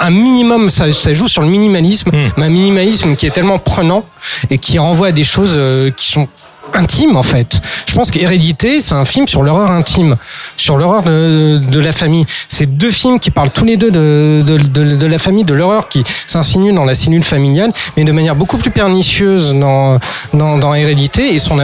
un 0.00 0.10
minimum 0.10 0.70
ça, 0.70 0.90
ça 0.92 1.12
joue 1.12 1.28
sur 1.28 1.42
le 1.42 1.48
minimalisme 1.48 2.10
mais 2.36 2.46
un 2.46 2.48
minimalisme 2.48 3.14
qui 3.16 3.26
est 3.26 3.30
tellement 3.30 3.58
prenant 3.58 4.04
et 4.48 4.58
qui 4.58 4.78
renvoie 4.78 5.08
à 5.08 5.12
des 5.12 5.24
choses 5.24 5.60
qui 5.96 6.06
sont 6.12 6.28
intime 6.74 7.16
en 7.16 7.22
fait. 7.22 7.60
Je 7.92 7.96
pense 7.98 8.10
qu'Hérédité, 8.10 8.80
c'est 8.80 8.94
un 8.94 9.04
film 9.04 9.28
sur 9.28 9.42
l'horreur 9.42 9.70
intime, 9.70 10.16
sur 10.56 10.78
l'horreur 10.78 11.02
de, 11.02 11.58
de 11.58 11.78
la 11.78 11.92
famille. 11.92 12.24
C'est 12.48 12.64
deux 12.78 12.90
films 12.90 13.20
qui 13.20 13.30
parlent 13.30 13.50
tous 13.50 13.66
les 13.66 13.76
deux 13.76 13.90
de, 13.90 14.42
de, 14.46 14.56
de, 14.56 14.96
de 14.96 15.06
la 15.06 15.18
famille, 15.18 15.44
de 15.44 15.52
l'horreur 15.52 15.90
qui 15.90 16.02
s'insinue 16.26 16.72
dans 16.72 16.86
la 16.86 16.94
cellule 16.94 17.22
familiale, 17.22 17.70
mais 17.98 18.04
de 18.04 18.12
manière 18.12 18.34
beaucoup 18.34 18.56
plus 18.56 18.70
pernicieuse 18.70 19.52
dans, 19.52 19.98
dans, 20.32 20.56
dans 20.56 20.72
Hérédité 20.72 21.34
et, 21.34 21.38
son, 21.38 21.58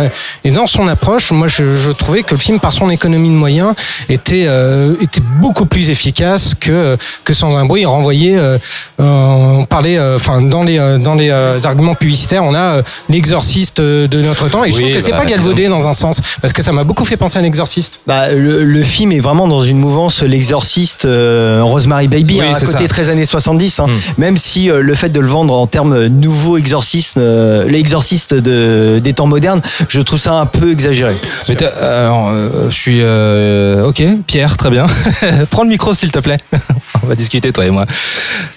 et 0.45 0.51
dans 0.51 0.67
son 0.67 0.87
approche. 0.87 1.33
Moi, 1.33 1.49
je, 1.49 1.77
je 1.77 1.91
trouvais 1.93 2.23
que 2.23 2.35
le 2.35 2.41
film, 2.41 2.61
par 2.61 2.73
son 2.75 2.91
économie 2.91 3.31
de 3.31 3.35
moyens, 3.35 3.73
était, 4.11 4.45
euh, 4.49 4.97
était 5.01 5.23
beaucoup 5.41 5.64
plus 5.64 5.88
efficace 5.88 6.55
que, 6.55 6.99
que 7.25 7.33
Sans 7.33 7.57
un 7.57 7.64
bruit. 7.64 7.81
Il 7.81 7.87
renvoyait, 7.87 8.37
euh, 8.37 8.59
on 8.99 9.64
parlait, 9.64 9.97
euh, 9.97 10.17
enfin, 10.17 10.43
dans 10.43 10.62
les, 10.62 10.79
euh, 10.79 10.99
dans 10.99 11.14
les 11.14 11.31
euh, 11.31 11.59
arguments 11.64 11.95
publicitaires, 11.95 12.45
on 12.45 12.53
a 12.53 12.59
euh, 12.59 12.83
l'exorciste 13.09 13.81
de 13.81 14.21
notre 14.21 14.51
temps 14.51 14.64
et 14.64 14.71
je 14.71 14.77
Oui, 14.77 14.83
trouve 14.83 14.95
que 14.97 15.01
c'est 15.01 15.12
bah, 15.12 15.21
pas 15.21 15.25
galvaudé 15.25 15.69
dans 15.69 15.88
un 15.88 15.95
sens 15.95 16.17
parce 16.40 16.52
que 16.52 16.62
ça 16.62 16.72
m'a 16.72 16.85
beaucoup 16.85 17.04
fait 17.04 17.16
penser 17.16 17.38
à 17.38 17.42
l'exorciste. 17.42 18.00
Bah, 18.07 18.33
le, 18.35 18.64
le 18.64 18.83
film 18.83 19.12
est 19.12 19.20
vraiment 19.20 19.48
dans 19.48 19.62
une 19.62 19.78
mouvance 19.78 20.22
l'exorciste 20.22 21.04
euh, 21.04 21.61
Rosemary 21.62 22.09
Baby 22.09 22.38
Oui, 22.40 22.46
hein, 22.46 22.52
à 22.54 22.61
côté 22.64 22.83
ça. 22.85 22.88
13 22.88 23.11
années 23.11 23.26
70 23.26 23.81
hein. 23.81 23.87
Hmm. 23.88 23.92
même 24.20 24.37
si 24.37 24.70
euh, 24.70 24.81
le 24.81 24.94
fait 24.94 25.09
de 25.11 25.20
le 25.20 25.26
vendre 25.28 25.54
en 25.54 25.66
termes 25.66 26.07
nouveau 26.07 26.57
exorcisme 26.59 27.20
euh, 27.22 27.66
l'exorciste 27.68 28.35
de, 28.35 28.98
des 28.98 29.12
temps 29.12 29.26
modernes 29.26 29.61
je 29.88 30.00
trouve 30.00 30.18
ça 30.18 30.35
un 30.35 30.46
peu 30.46 30.70
exagéré 30.72 31.16
Mais 31.48 31.54
t'as- 31.54 31.68
alors, 31.68 32.28
euh, 32.31 32.68
je 32.68 32.74
suis 32.74 32.98
euh, 33.02 33.87
ok, 33.88 34.02
Pierre, 34.26 34.57
très 34.57 34.70
bien. 34.70 34.87
Prends 35.50 35.62
le 35.62 35.68
micro 35.68 35.94
s'il 35.94 36.11
te 36.12 36.18
plaît. 36.18 36.38
On 37.02 37.07
va 37.07 37.14
discuter 37.14 37.52
toi 37.52 37.64
et 37.66 37.70
moi. 37.70 37.87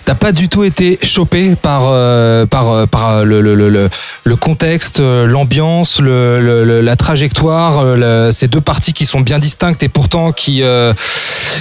T'as 0.05 0.15
pas 0.15 0.31
du 0.31 0.49
tout 0.49 0.63
été 0.63 0.99
chopé 1.03 1.55
par 1.61 1.83
euh, 1.89 2.45
par 2.45 2.69
euh, 2.71 2.85
par 2.85 3.23
le 3.25 3.41
le, 3.41 3.55
le, 3.55 3.69
le, 3.69 3.89
le 4.23 4.35
contexte, 4.35 4.99
euh, 4.99 5.25
l'ambiance, 5.25 5.99
le- 5.99 6.81
la 6.81 6.95
trajectoire, 6.95 7.50
euh, 7.51 8.31
ces 8.31 8.47
deux 8.47 8.61
parties 8.61 8.93
qui 8.93 9.05
sont 9.05 9.21
bien 9.21 9.39
distinctes 9.39 9.83
et 9.83 9.89
pourtant 9.89 10.31
qui 10.31 10.63
euh, 10.63 10.93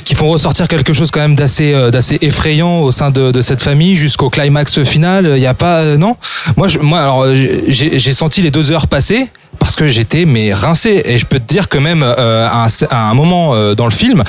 qui 0.04 0.14
font 0.14 0.28
ressortir 0.30 0.68
quelque 0.68 0.92
chose 0.92 1.10
quand 1.10 1.20
même 1.20 1.34
d'assez 1.34 1.72
euh, 1.74 1.90
d'assez 1.90 2.18
effrayant 2.20 2.80
au 2.80 2.92
sein 2.92 3.10
de, 3.10 3.40
cette 3.40 3.60
famille 3.60 3.96
jusqu'au 3.96 4.30
climax 4.30 4.82
final. 4.82 5.32
Il 5.36 5.42
y 5.42 5.46
a 5.46 5.54
pas 5.54 5.96
non? 5.96 6.16
Moi 6.56 6.68
moi 6.80 7.00
alors 7.00 7.26
j'ai 7.34 8.12
senti 8.12 8.42
les 8.42 8.50
deux 8.50 8.72
heures 8.72 8.86
passer 8.86 9.26
parce 9.58 9.76
que 9.76 9.88
j'étais 9.88 10.24
mais 10.24 10.54
rincé 10.54 11.02
et 11.04 11.18
je 11.18 11.26
peux 11.26 11.38
te 11.38 11.46
dire 11.46 11.68
que 11.68 11.76
même 11.76 12.02
à, 12.02 12.66
un, 12.90 13.14
moment 13.14 13.74
dans 13.74 13.84
le 13.84 13.90
film 13.90 14.22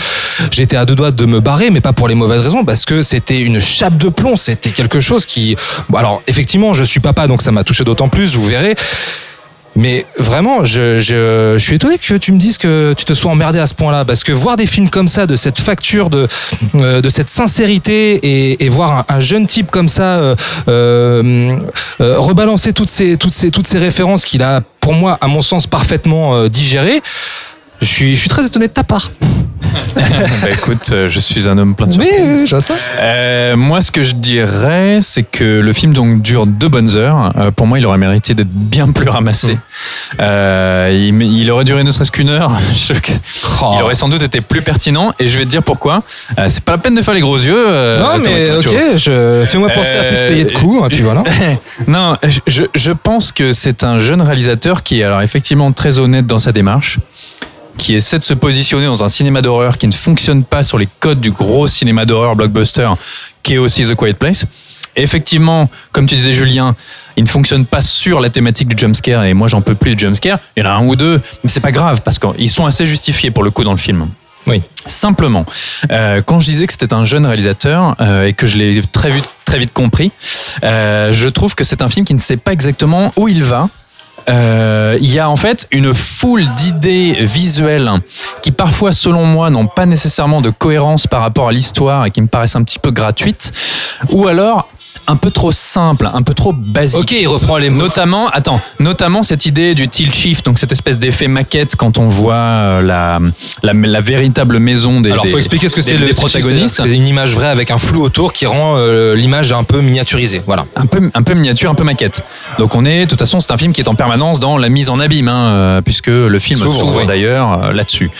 j'étais 0.52 0.76
à 0.76 0.86
deux 0.86 0.96
doigts 0.96 1.12
de 1.12 1.26
me 1.26 1.40
barrer 1.40 1.70
mais 1.70 1.80
pas 1.80 1.94
pour 1.94 2.08
les 2.08 2.16
mauvaises 2.16 2.42
raisons 2.42 2.66
parce 2.66 2.86
que 2.86 3.02
c'était 3.02 3.40
une 3.40 3.60
chape 3.60 3.98
de 3.98 4.10
plomb 4.10 4.36
c'était 4.36 4.72
quelque 4.72 5.00
chose 5.00 5.26
qui 5.26 5.56
bon, 5.90 5.98
alors 6.00 6.22
effectivement 6.28 6.74
je 6.74 6.84
suis 6.84 7.00
papa 7.00 7.28
donc 7.28 7.42
ça 7.42 7.52
m'a 7.52 7.64
touché 7.64 7.84
d'autant 7.84 8.10
plus 8.10 8.36
vous 8.36 8.44
verrez 8.44 8.76
mais 9.76 10.06
vraiment, 10.18 10.64
je, 10.66 11.00
je, 11.00 11.56
je 11.58 11.64
suis 11.64 11.76
étonné 11.76 11.98
que 11.98 12.18
tu 12.18 12.32
me 12.34 12.38
dises 12.38 12.58
que 12.58 12.94
tu 12.98 13.06
te 13.06 13.14
sois 13.14 13.32
emmerdé 13.32 13.58
à 13.60 13.68
ce 13.68 13.74
point-là, 13.74 14.04
parce 14.04 14.24
que 14.24 14.32
voir 14.32 14.58
des 14.58 14.66
films 14.66 14.90
comme 14.90 15.08
ça, 15.08 15.26
de 15.26 15.36
cette 15.36 15.60
facture, 15.60 16.10
de, 16.10 16.28
euh, 16.76 17.02
de 17.02 17.10
cette 17.10 17.30
sincérité, 17.30 18.16
et, 18.16 18.66
et 18.66 18.70
voir 18.70 18.92
un, 18.92 19.16
un 19.16 19.20
jeune 19.20 19.48
type 19.48 19.72
comme 19.72 19.88
ça 19.88 20.18
euh, 20.18 20.36
euh, 20.68 21.58
euh, 22.02 22.20
rebalancer 22.20 22.74
toutes 22.74 22.90
ces, 22.90 23.16
toutes 23.18 23.34
ces, 23.34 23.50
toutes 23.50 23.68
ces 23.68 23.78
références 23.78 24.26
qu'il 24.26 24.44
a, 24.44 24.62
pour 24.82 24.94
moi, 24.94 25.18
à 25.22 25.28
mon 25.28 25.42
sens, 25.42 25.68
parfaitement 25.68 26.36
euh, 26.36 26.50
digérées, 26.50 27.02
je 27.82 27.88
suis, 27.88 28.16
je 28.16 28.20
suis 28.20 28.30
très 28.30 28.46
étonné 28.46 28.68
de 28.68 28.74
ta 28.74 28.84
part. 28.84 29.10
bah 29.96 30.50
écoute, 30.52 30.90
euh, 30.92 31.08
je 31.10 31.20
suis 31.20 31.48
un 31.48 31.58
homme 31.58 31.76
plein 31.76 31.88
de 31.88 31.96
Oui, 31.98 32.06
surprises. 32.08 32.40
oui, 32.42 32.46
je 32.48 32.52
vois 32.52 32.62
ça. 32.62 32.74
Euh, 33.00 33.56
moi, 33.56 33.82
ce 33.82 33.92
que 33.92 34.02
je 34.02 34.16
dirais, 34.16 34.98
c'est 35.02 35.24
que 35.24 35.60
le 35.62 35.74
film 35.74 35.94
donc 35.94 36.22
dure 36.22 36.46
deux 36.48 36.68
bonnes 36.70 36.98
heures. 36.98 37.34
Euh, 37.38 37.52
pour 37.52 37.68
moi, 37.68 37.80
il 37.80 37.86
aurait 37.86 37.98
mérité 37.98 38.34
d'être 38.34 38.52
bien 38.52 38.92
plus 38.92 39.10
ramassé. 39.10 39.58
Euh, 40.20 40.90
il, 40.92 41.22
il 41.22 41.50
aurait 41.52 41.64
duré 41.64 41.84
ne 41.84 41.92
serait-ce 41.92 42.12
qu'une 42.12 42.30
heure. 42.30 42.52
Je- 42.74 42.94
Oh. 43.64 43.74
Il 43.78 43.84
aurait 43.84 43.94
sans 43.94 44.10
doute 44.10 44.24
été 44.24 44.42
plus 44.42 44.64
pertinent. 44.64 45.14
Et 45.20 45.28
je 45.28 45.38
vais 45.38 45.46
te 45.46 45.50
dire 45.50 45.62
pourquoi. 45.62 46.02
C'est 46.48 46.64
pas 46.64 46.72
la 46.74 46.78
peine 46.80 46.96
de 46.96 47.02
faire 47.04 47.14
les 47.14 47.22
gros 47.22 47.38
yeux. 47.38 47.54
non, 48.00 48.18
mais 48.24 48.52
ok, 48.58 48.74
je, 48.98 49.46
fais-moi 49.48 49.70
penser 49.70 49.98
à 49.98 50.04
plus 50.06 50.18
de 50.18 50.28
payer 50.30 50.46
de 50.46 50.52
coups, 50.52 50.88
puis 50.90 51.02
voilà. 51.02 51.24
non, 51.88 52.18
je, 52.48 52.64
je 52.74 52.92
pense 52.92 53.32
que 53.32 53.52
c'est 53.52 53.84
un 53.84 54.00
jeune 54.00 54.22
réalisateur 54.22 54.82
qui 54.82 55.02
est 55.02 55.04
alors 55.04 55.22
effectivement 55.22 55.72
très 55.74 56.00
honnête 56.00 56.26
dans 56.26 56.40
sa 56.40 56.52
démarche, 56.52 56.98
qui 57.78 57.96
essaie 57.96 58.18
de 58.18 58.24
se 58.24 58.34
positionner 58.34 58.86
dans 58.86 59.04
un 59.04 59.08
cinéma 59.08 59.42
d'horreur 59.42 59.78
qui 59.78 59.88
ne 59.88 59.92
fonctionne 59.92 60.44
pas 60.44 60.64
sur 60.64 60.78
les 60.78 60.88
codes 61.00 61.20
du 61.20 61.32
gros 61.32 61.68
cinéma 61.68 62.06
d'horreur 62.06 62.36
blockbuster, 62.36 62.90
qui 63.44 63.56
est 63.56 63.58
aussi 63.58 63.84
The 63.84 63.96
Quiet 63.96 64.14
Place. 64.14 64.46
Effectivement, 64.96 65.70
comme 65.92 66.06
tu 66.06 66.16
disais 66.16 66.34
Julien, 66.34 66.76
il 67.16 67.24
ne 67.24 67.30
fonctionne 67.30 67.66
pas 67.66 67.82
sur 67.82 68.20
la 68.20 68.30
thématique 68.30 68.68
du 68.68 68.78
jumpscare 68.78 69.24
et 69.24 69.34
moi 69.34 69.48
j'en 69.48 69.62
peux 69.62 69.76
plus 69.76 69.96
de 69.96 70.00
jumpscare. 70.00 70.40
Il 70.58 70.64
y 70.64 70.68
en 70.68 70.70
a 70.70 70.74
un 70.74 70.86
ou 70.86 70.96
deux, 70.96 71.22
mais 71.44 71.50
c'est 71.50 71.62
pas 71.62 71.72
grave 71.72 72.02
parce 72.04 72.20
qu'ils 72.20 72.50
sont 72.50 72.66
assez 72.66 72.86
justifiés 72.86 73.32
pour 73.32 73.44
le 73.44 73.52
coup 73.52 73.64
dans 73.64 73.72
le 73.72 73.78
film. 73.78 74.08
Oui. 74.48 74.62
Simplement, 74.86 75.46
euh, 75.92 76.22
quand 76.26 76.40
je 76.40 76.48
disais 76.48 76.66
que 76.66 76.74
c'était 76.74 76.94
un 76.94 77.06
jeune 77.06 77.26
réalisateur 77.26 77.96
euh, 78.02 78.26
et 78.26 78.34
que 78.34 78.48
je 78.48 78.58
l'ai 78.58 78.82
très 78.82 79.12
vite, 79.12 79.30
très 79.46 79.60
vite 79.60 79.72
compris, 79.72 80.12
euh, 80.64 81.12
je 81.12 81.30
trouve 81.30 81.54
que 81.54 81.64
c'est 81.64 81.82
un 81.82 81.90
film 81.90 82.06
qui 82.06 82.14
ne 82.14 82.20
sait 82.20 82.38
pas 82.38 82.52
exactement 82.52 83.14
où 83.18 83.28
il 83.28 83.44
va. 83.44 83.70
Euh, 84.30 84.98
il 85.00 85.12
y 85.12 85.20
a 85.20 85.30
en 85.30 85.36
fait 85.36 85.68
une 85.72 85.94
foule 85.94 86.46
d'idées 86.56 87.18
visuelles 87.20 87.92
qui 88.42 88.52
parfois, 88.52 88.92
selon 88.92 89.26
moi, 89.26 89.50
n'ont 89.50 89.68
pas 89.68 89.86
nécessairement 89.86 90.42
de 90.42 90.50
cohérence 90.50 91.08
par 91.08 91.22
rapport 91.22 91.50
à 91.50 91.52
l'histoire 91.52 92.06
et 92.06 92.12
qui 92.12 92.22
me 92.22 92.28
paraissent 92.28 92.56
un 92.56 92.64
petit 92.64 92.80
peu 92.80 92.92
gratuites, 92.92 93.52
ou 94.10 94.28
alors 94.28 94.68
un 95.08 95.16
peu 95.16 95.32
trop 95.32 95.52
simples, 95.52 96.10
un 96.14 96.22
peu 96.22 96.34
trop 96.34 96.54
basiques. 96.54 97.00
Ok, 97.02 97.12
il 97.12 97.28
reprend 97.28 97.58
les 97.58 97.70
mots. 97.70 97.82
Notamment, 97.84 98.28
attends, 98.30 98.62
notamment 98.80 99.24
cette 99.24 99.46
idée 99.46 99.74
du 99.76 99.88
tilt 99.88 100.14
shift, 100.14 100.46
donc 100.46 100.60
cette 100.60 100.72
espèce 100.72 101.00
d'effet 101.00 101.28
maquette 101.28 101.76
quand 101.76 101.98
on 101.98 102.08
voit 102.08 102.34
euh, 102.36 102.82
la, 102.82 103.20
la, 103.64 103.74
la 103.74 104.02
véritable 104.02 104.60
maison 104.60 105.02
des, 105.02 105.12
Alors, 105.12 105.24
des- 105.26 105.30
faut 105.32 105.38
expliquer 105.38 105.70
ce 105.70 105.76
que 105.76 105.82
c'est 105.82 105.94
le 105.94 106.14
protagoniste. 106.14 106.40
protagonistes. 106.42 106.82
C'est 106.84 106.96
une 106.96 107.08
image 107.08 107.34
vraie 107.34 107.50
avec 107.50 107.72
un 107.72 107.78
flou 107.78 108.02
autour 108.04 108.34
qui 108.34 108.46
rend 108.46 108.76
euh, 108.78 109.16
l'image 109.16 109.52
un 109.52 109.64
peu 109.64 109.82
miniaturisée. 109.82 110.42
Voilà. 110.46 110.66
un 110.76 110.86
peu, 110.86 111.10
un 111.14 111.24
peu 111.24 111.34
miniature, 111.34 111.70
un 111.72 111.76
peu 111.76 111.84
maquette. 111.84 112.24
Donc 112.60 112.76
on 112.76 112.86
est, 112.86 113.06
de 113.06 113.10
toute 113.10 113.20
façon, 113.20 113.40
c'est 113.40 113.52
un 113.52 113.58
film 113.58 113.74
qui 113.74 113.82
est 113.82 113.88
en 113.90 113.96
permanence 113.96 114.40
dans 114.40 114.58
la 114.58 114.70
mise 114.70 114.90
en 114.90 115.00
abîme, 115.00 115.28
hein, 115.28 115.48
euh, 115.50 115.82
puisque 115.82 116.08
le 116.08 116.40
film 116.40 116.60
S'ouvre, 116.60 116.98
oui. 116.98 117.06
d'ailleurs 117.06 117.74
là-dessus. 117.74 118.12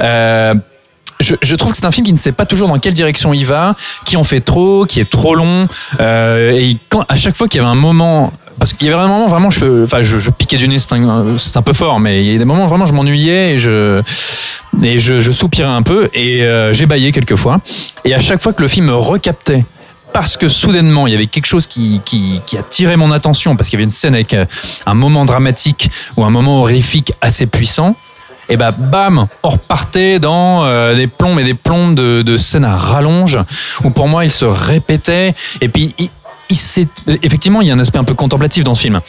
Euh, 0.00 0.54
je, 1.20 1.34
je 1.40 1.56
trouve 1.56 1.72
que 1.72 1.76
c'est 1.76 1.86
un 1.86 1.90
film 1.90 2.06
qui 2.06 2.12
ne 2.12 2.18
sait 2.18 2.32
pas 2.32 2.46
toujours 2.46 2.68
dans 2.68 2.78
quelle 2.78 2.94
direction 2.94 3.32
il 3.32 3.44
va, 3.44 3.74
qui 4.04 4.16
en 4.16 4.24
fait 4.24 4.40
trop, 4.40 4.86
qui 4.86 5.00
est 5.00 5.10
trop 5.10 5.34
long, 5.34 5.68
euh, 6.00 6.52
et 6.52 6.76
quand, 6.88 7.04
à 7.08 7.16
chaque 7.16 7.36
fois 7.36 7.48
qu'il 7.48 7.60
y 7.60 7.64
avait 7.64 7.72
un 7.72 7.76
moment 7.76 8.32
parce 8.58 8.74
qu'il 8.74 8.86
y 8.86 8.90
avait 8.90 9.02
un 9.02 9.08
moment 9.08 9.26
vraiment 9.26 9.48
je 9.48 9.84
enfin 9.84 10.02
je, 10.02 10.30
piquais 10.30 10.58
du 10.58 10.68
nez 10.68 10.78
c'est 10.78 10.92
un, 10.92 11.62
peu 11.62 11.72
fort 11.72 11.98
mais 11.98 12.22
il 12.22 12.32
y 12.32 12.36
a 12.36 12.38
des 12.38 12.44
moments 12.44 12.66
vraiment 12.66 12.84
je 12.84 12.92
m'ennuyais 12.92 13.54
et 13.54 13.58
je 13.58 14.02
et 14.82 14.98
je, 14.98 15.18
je 15.18 15.32
soupirais 15.32 15.68
un 15.68 15.82
peu 15.82 16.10
et 16.14 16.42
euh, 16.42 16.72
j'ébaillais 16.72 17.10
quelquefois. 17.10 17.60
Et 18.04 18.14
à 18.14 18.20
chaque 18.20 18.40
fois 18.40 18.52
que 18.52 18.62
le 18.62 18.68
film 18.68 18.86
me 18.86 18.94
recaptait 18.94 19.64
parce 20.12 20.36
que 20.36 20.48
soudainement 20.48 21.06
il 21.06 21.12
y 21.12 21.16
avait 21.16 21.26
quelque 21.26 21.46
chose 21.46 21.66
qui, 21.66 22.00
qui, 22.04 22.40
qui 22.46 22.56
attirait 22.58 22.96
mon 22.96 23.12
attention 23.12 23.56
parce 23.56 23.68
qu'il 23.68 23.78
y 23.78 23.80
avait 23.80 23.84
une 23.84 23.90
scène 23.90 24.14
avec 24.14 24.34
euh, 24.34 24.44
un 24.86 24.94
moment 24.94 25.24
dramatique 25.24 25.90
ou 26.16 26.24
un 26.24 26.30
moment 26.30 26.60
horrifique 26.60 27.12
assez 27.20 27.46
puissant 27.46 27.96
et 28.50 28.56
bah 28.56 28.72
bam, 28.72 29.26
on 29.44 29.48
repartait 29.48 30.18
dans 30.18 30.64
euh, 30.64 30.94
des 30.94 31.06
plombes 31.06 31.38
et 31.38 31.44
des 31.44 31.54
plombes 31.54 31.94
de, 31.94 32.36
scènes 32.36 32.64
à 32.64 32.76
rallonge 32.76 33.38
où 33.84 33.90
pour 33.90 34.08
moi 34.08 34.24
il 34.24 34.30
se 34.30 34.44
répétait. 34.44 35.34
Et 35.60 35.68
puis 35.68 35.94
il, 35.98 36.10
il 36.50 37.18
effectivement 37.22 37.62
il 37.62 37.68
y 37.68 37.70
a 37.70 37.74
un 37.74 37.78
aspect 37.78 37.98
un 37.98 38.04
peu 38.04 38.14
contemplatif 38.14 38.64
dans 38.64 38.74
ce 38.74 38.82
film. 38.82 39.00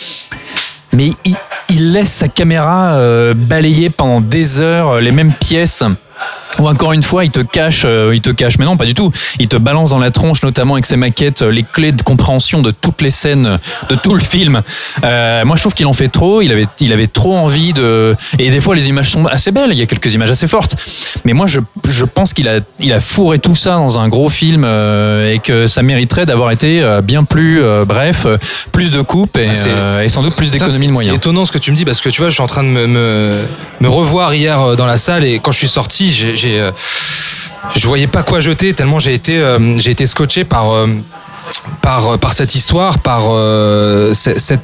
Mais 0.93 1.11
il, 1.69 1.91
laisse 1.93 2.11
sa 2.11 2.27
caméra 2.27 2.93
euh, 2.93 3.33
balayer 3.33 3.89
pendant 3.89 4.21
des 4.21 4.59
heures 4.59 4.99
les 4.99 5.11
mêmes 5.11 5.31
pièces 5.31 5.83
ou 6.59 6.67
encore 6.67 6.93
une 6.93 7.03
fois, 7.03 7.25
il 7.25 7.31
te 7.31 7.39
cache, 7.39 7.83
euh, 7.85 8.11
il 8.13 8.21
te 8.21 8.29
cache, 8.29 8.57
mais 8.57 8.65
non, 8.65 8.77
pas 8.77 8.85
du 8.85 8.93
tout. 8.93 9.11
Il 9.39 9.47
te 9.47 9.57
balance 9.57 9.91
dans 9.91 9.99
la 9.99 10.11
tronche, 10.11 10.43
notamment 10.43 10.73
avec 10.73 10.85
ses 10.85 10.95
maquettes, 10.95 11.41
euh, 11.41 11.51
les 11.51 11.63
clés 11.63 11.91
de 11.91 12.01
compréhension 12.01 12.61
de 12.61 12.71
toutes 12.71 13.01
les 13.01 13.09
scènes, 13.09 13.59
de 13.89 13.95
tout 13.95 14.13
le 14.13 14.19
film. 14.19 14.61
Euh, 15.03 15.45
moi, 15.45 15.55
je 15.55 15.61
trouve 15.61 15.73
qu'il 15.73 15.85
en 15.85 15.93
fait 15.93 16.09
trop. 16.09 16.41
Il 16.41 16.51
avait, 16.51 16.67
il 16.79 16.93
avait 16.93 17.07
trop 17.07 17.35
envie 17.35 17.73
de. 17.73 18.15
Et 18.39 18.49
des 18.49 18.59
fois, 18.59 18.75
les 18.75 18.89
images 18.89 19.09
sont 19.09 19.25
assez 19.25 19.51
belles. 19.51 19.71
Il 19.71 19.77
y 19.77 19.81
a 19.81 19.85
quelques 19.85 20.13
images 20.13 20.31
assez 20.31 20.47
fortes. 20.47 20.75
Mais 21.25 21.33
moi, 21.33 21.47
je, 21.47 21.59
je 21.87 22.05
pense 22.05 22.33
qu'il 22.33 22.47
a, 22.47 22.59
il 22.79 22.93
a 22.93 22.99
fourré 22.99 23.39
tout 23.39 23.55
ça 23.55 23.75
dans 23.75 23.99
un 23.99 24.09
gros 24.09 24.29
film 24.29 24.63
euh, 24.65 25.33
et 25.33 25.39
que 25.39 25.67
ça 25.67 25.81
mériterait 25.81 26.25
d'avoir 26.25 26.51
été 26.51 26.81
euh, 26.81 27.01
bien 27.01 27.23
plus 27.23 27.61
euh, 27.63 27.85
bref, 27.85 28.25
plus 28.71 28.91
de 28.91 29.01
coupes 29.01 29.37
et, 29.37 29.49
Ah, 29.49 29.67
euh, 29.67 30.03
et 30.03 30.09
sans 30.09 30.23
doute 30.23 30.35
plus 30.35 30.51
d'économie 30.51 30.87
de 30.87 30.91
moyens. 30.91 31.13
C'est 31.13 31.17
étonnant 31.17 31.45
ce 31.45 31.51
que 31.51 31.57
tu 31.57 31.71
me 31.71 31.75
dis 31.75 31.85
parce 31.85 32.01
que 32.01 32.09
tu 32.09 32.21
vois, 32.21 32.29
je 32.29 32.35
suis 32.35 32.43
en 32.43 32.47
train 32.47 32.63
de 32.63 32.69
me, 32.69 32.87
me, 32.87 33.33
me 33.79 33.89
revoir 33.89 34.33
hier 34.33 34.75
dans 34.75 34.85
la 34.85 34.97
salle 34.97 35.23
et 35.23 35.39
quand 35.39 35.51
je 35.51 35.57
suis 35.57 35.67
sorti, 35.67 36.11
j'ai, 36.11 36.35
j'ai, 36.41 36.59
euh, 36.59 36.71
je 37.75 37.87
voyais 37.87 38.07
pas 38.07 38.23
quoi 38.23 38.39
jeter 38.39 38.73
tellement 38.73 38.99
j'ai 38.99 39.13
été, 39.13 39.37
euh, 39.39 39.77
j'ai 39.77 39.91
scotché 40.07 40.43
par. 40.43 40.71
euh, 40.73 40.87
par, 41.81 42.31
cette 42.31 42.55
histoire, 42.55 42.99
par 42.99 43.23
ce- 43.23 44.35
cette, 44.37 44.63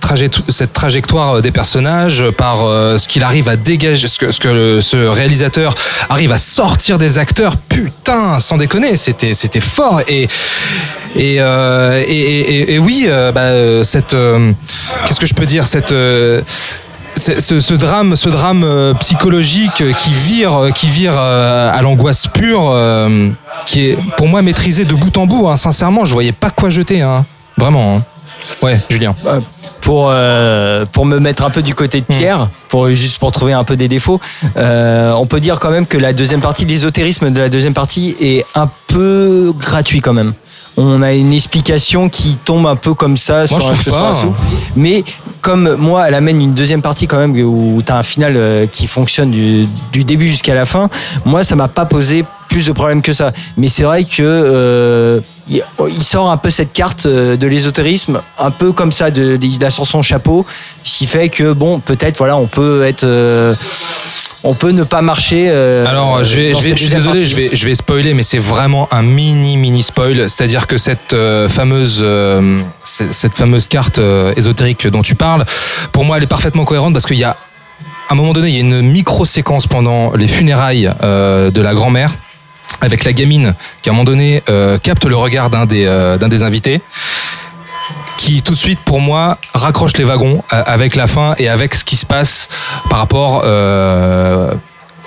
trajectoire, 0.74 1.42
des 1.42 1.52
personnages, 1.52 2.24
par 2.38 2.60
ce 2.60 3.08
qu'il 3.10 3.24
arrive 3.24 3.50
à 3.50 3.58
dégager, 3.58 4.08
ce 4.08 4.18
que, 4.20 4.80
ce 4.80 4.98
réalisateur 5.08 5.74
arrive 6.10 6.32
à 6.32 6.38
sortir 6.38 6.98
des 6.98 7.18
acteurs. 7.18 7.58
Putain, 7.58 8.40
sans 8.40 8.56
déconner, 8.58 8.96
c'était 8.96 9.60
fort 9.60 10.00
et 10.08 10.30
oui, 12.80 13.10
cette 13.84 14.16
qu'est-ce 15.06 15.20
que 15.20 15.28
je 15.28 15.34
peux 15.34 15.46
dire? 15.46 15.66
Cette 15.68 15.94
ce, 17.18 17.60
ce 17.60 17.74
drame, 17.74 18.16
ce 18.16 18.30
drame 18.30 18.64
euh, 18.64 18.94
psychologique 18.96 19.84
qui 19.98 20.12
vire, 20.12 20.56
euh, 20.56 20.70
qui 20.72 20.88
vire 20.88 21.14
euh, 21.18 21.72
à 21.78 21.82
l'angoisse 21.82 22.28
pure, 22.28 22.74
qui 23.66 23.88
est 23.88 23.98
pour 24.18 24.28
moi 24.28 24.42
maîtrisé 24.42 24.86
de 24.86 24.94
bout 24.94 25.16
en 25.18 25.26
bout. 25.28 25.48
hein. 25.50 25.56
Sincèrement, 25.56 26.06
je 26.06 26.14
voyais 26.14 26.32
pas 26.32 26.50
quoi 26.50 26.70
jeter, 26.70 27.02
hein. 27.02 27.26
vraiment. 27.58 27.98
hein. 27.98 28.04
Ouais, 28.62 28.82
Julien. 28.90 29.16
pour 29.80 30.10
euh, 30.12 30.86
pour 30.92 31.06
me 31.06 31.18
mettre 31.20 31.46
un 31.46 31.50
peu 31.50 31.62
du 31.62 31.74
côté 31.74 32.02
de 32.02 32.06
Pierre, 32.06 32.50
pour 32.68 32.90
juste 32.90 33.20
pour 33.20 33.32
trouver 33.32 33.54
un 33.54 33.64
peu 33.64 33.78
des 33.78 33.88
défauts, 33.88 34.20
euh, 34.58 35.14
on 35.14 35.26
peut 35.26 35.40
dire 35.40 35.60
quand 35.62 35.70
même 35.70 35.86
que 35.88 35.98
la 35.98 36.12
deuxième 36.12 36.42
partie, 36.42 36.66
l'ésotérisme 36.66 37.30
de 37.30 37.40
la 37.40 37.48
deuxième 37.50 37.74
partie 37.74 38.16
est 38.20 38.46
un 38.56 38.70
peu 38.88 39.54
gratuit 39.58 40.02
quand 40.02 40.12
même. 40.14 40.34
On 40.80 41.02
a 41.02 41.14
une 41.14 41.34
explication 41.34 42.08
qui 42.08 42.38
tombe 42.46 42.68
un 42.68 42.76
peu 42.76 42.94
comme 42.94 43.18
ça 43.18 43.48
sur 43.48 43.58
un 43.58 43.76
sur 43.76 44.16
sou. 44.16 44.34
Mais 44.76 45.04
comme 45.42 45.76
moi, 45.76 46.08
elle 46.08 46.14
amène 46.14 46.40
une 46.40 46.54
deuxième 46.54 46.84
partie 46.84 47.08
quand 47.08 47.18
même 47.18 47.36
où 47.36 47.82
tu 47.84 47.92
as 47.92 47.98
un 47.98 48.04
final 48.04 48.34
euh, 48.38 48.68
qui 48.68 48.86
fonctionne 48.86 49.32
du, 49.32 49.68
du 49.92 50.04
début 50.04 50.28
jusqu'à 50.28 50.54
la 50.54 50.66
fin. 50.66 50.88
Moi, 51.26 51.44
ça 51.44 51.56
m'a 51.56 51.68
pas 51.68 51.86
posé 51.86 52.24
plus 52.48 52.66
de 52.66 52.72
problèmes 52.72 53.02
que 53.02 53.14
ça. 53.14 53.32
Mais 53.58 53.70
c'est 53.70 53.84
vrai 53.84 54.04
que 54.04 54.22
euh, 54.22 55.20
il 55.50 55.64
il 55.90 56.04
sort 56.04 56.30
un 56.32 56.38
peu 56.38 56.52
cette 56.52 56.74
carte 56.74 57.06
euh, 57.06 57.38
de 57.38 57.48
l'ésotérisme, 57.48 58.22
un 58.38 58.52
peu 58.52 58.72
comme 58.72 58.92
ça, 58.92 59.12
de, 59.12 59.38
de, 59.38 59.46
il 59.46 59.64
a 59.64 59.72
sur 59.72 59.86
son 59.88 60.02
chapeau, 60.02 60.46
ce 60.84 60.98
qui 60.98 61.08
fait 61.08 61.30
que 61.30 61.54
bon, 61.54 61.80
peut-être 61.80 62.18
voilà, 62.18 62.38
on 62.38 62.48
peut 62.48 62.84
être, 62.84 63.04
euh, 63.04 63.56
on 64.44 64.54
peut 64.54 64.72
ne 64.72 64.84
pas 64.84 65.02
marcher. 65.02 65.48
euh, 65.50 65.86
Alors, 65.88 66.24
je, 66.24 66.36
vais, 66.36 66.52
dans 66.52 66.60
je, 66.60 66.64
vais- 66.64 66.70
cette 66.70 66.78
je 66.80 66.84
suis 66.84 66.94
désolé, 66.94 67.20
partie. 67.22 67.30
je 67.30 67.36
vais, 67.36 67.50
je 67.56 67.66
vais 67.66 67.76
spoiler, 67.76 68.14
mais 68.14 68.24
c'est 68.24 68.38
vraiment 68.38 68.88
un 68.92 69.02
mini, 69.02 69.58
mini 69.58 69.82
spoil. 69.84 70.30
C'est-à-dire 70.30 70.68
que 70.68 70.78
cette 70.78 71.14
euh, 71.14 71.50
fameuse, 71.50 72.00
euh, 72.02 72.60
cette 72.84 73.36
fameuse 73.36 73.68
carte 73.68 74.00
ésotérique 74.36 74.88
dont 74.88 75.02
tu 75.02 75.16
parles, 75.16 75.46
pour 75.92 76.06
moi, 76.06 76.18
elle 76.18 76.24
est 76.24 76.28
parfaitement 76.28 76.66
cohérente 76.66 76.94
parce 76.94 77.06
qu'il 77.06 77.18
y 77.18 77.24
a, 77.24 77.32
à 78.10 78.14
un 78.14 78.16
moment 78.16 78.34
donné, 78.34 78.50
il 78.50 78.54
y 78.54 78.58
a 78.58 78.62
une 78.62 78.82
micro-séquence 78.82 79.68
pendant 79.68 80.14
les 80.16 80.28
funérailles 80.28 80.90
de 81.02 81.62
la 81.62 81.74
grand-mère 81.74 82.12
avec 82.80 83.04
la 83.06 83.14
gamine 83.14 83.54
qui, 83.82 83.90
à 83.90 83.92
un 83.92 83.96
moment 83.96 84.06
donné, 84.06 84.42
capte 84.84 85.06
le 85.06 85.16
regard 85.16 85.50
d'un 85.50 85.66
des, 85.66 85.86
d'un 86.20 86.28
des 86.30 86.44
invités 86.44 86.80
qui 88.18 88.42
tout 88.42 88.54
de 88.54 88.58
suite 88.58 88.80
pour 88.80 89.00
moi 89.00 89.38
raccroche 89.54 89.96
les 89.98 90.04
wagons 90.04 90.44
euh, 90.52 90.64
avec 90.66 90.96
la 90.96 91.08
fin 91.08 91.36
et 91.38 91.48
avec 91.48 91.76
ce 91.76 91.86
qui 91.86 91.96
se 91.96 92.06
passe 92.06 92.50
par 92.90 93.00
rapport 93.00 93.44
euh, 93.46 94.52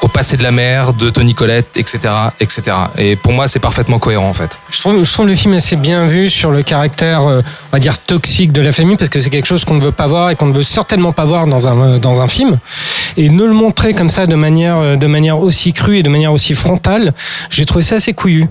au 0.02 0.08
passé 0.08 0.36
de 0.36 0.42
la 0.42 0.50
mère, 0.50 0.92
de 0.94 1.10
Tony 1.10 1.34
Collette, 1.34 1.76
etc., 1.76 1.98
etc. 2.40 2.62
Et 2.96 3.16
pour 3.16 3.32
moi, 3.32 3.48
c'est 3.48 3.58
parfaitement 3.58 3.98
cohérent 3.98 4.28
en 4.28 4.34
fait. 4.34 4.58
Je 4.70 4.80
trouve, 4.80 5.04
je 5.04 5.12
trouve 5.12 5.26
le 5.26 5.34
film 5.34 5.54
assez 5.54 5.76
bien 5.76 6.06
vu 6.06 6.30
sur 6.30 6.50
le 6.50 6.62
caractère, 6.62 7.26
euh, 7.26 7.42
on 7.70 7.76
va 7.76 7.80
dire, 7.80 7.98
toxique 7.98 8.52
de 8.52 8.62
la 8.62 8.72
famille, 8.72 8.96
parce 8.96 9.10
que 9.10 9.20
c'est 9.20 9.30
quelque 9.30 9.46
chose 9.46 9.64
qu'on 9.64 9.74
ne 9.74 9.82
veut 9.82 9.92
pas 9.92 10.06
voir 10.06 10.30
et 10.30 10.36
qu'on 10.36 10.46
ne 10.46 10.54
veut 10.54 10.62
certainement 10.62 11.12
pas 11.12 11.24
voir 11.24 11.46
dans 11.46 11.68
un, 11.68 11.80
euh, 11.80 11.98
dans 11.98 12.20
un 12.20 12.28
film. 12.28 12.58
Et 13.16 13.28
ne 13.28 13.44
le 13.44 13.52
montrer 13.52 13.92
comme 13.92 14.08
ça 14.08 14.26
de 14.26 14.36
manière, 14.36 14.96
de 14.96 15.06
manière 15.06 15.38
aussi 15.40 15.72
crue 15.72 15.98
et 15.98 16.02
de 16.02 16.08
manière 16.08 16.32
aussi 16.32 16.54
frontale, 16.54 17.12
j'ai 17.50 17.66
trouvé 17.66 17.84
ça 17.84 17.96
assez 17.96 18.12
couillu. 18.12 18.46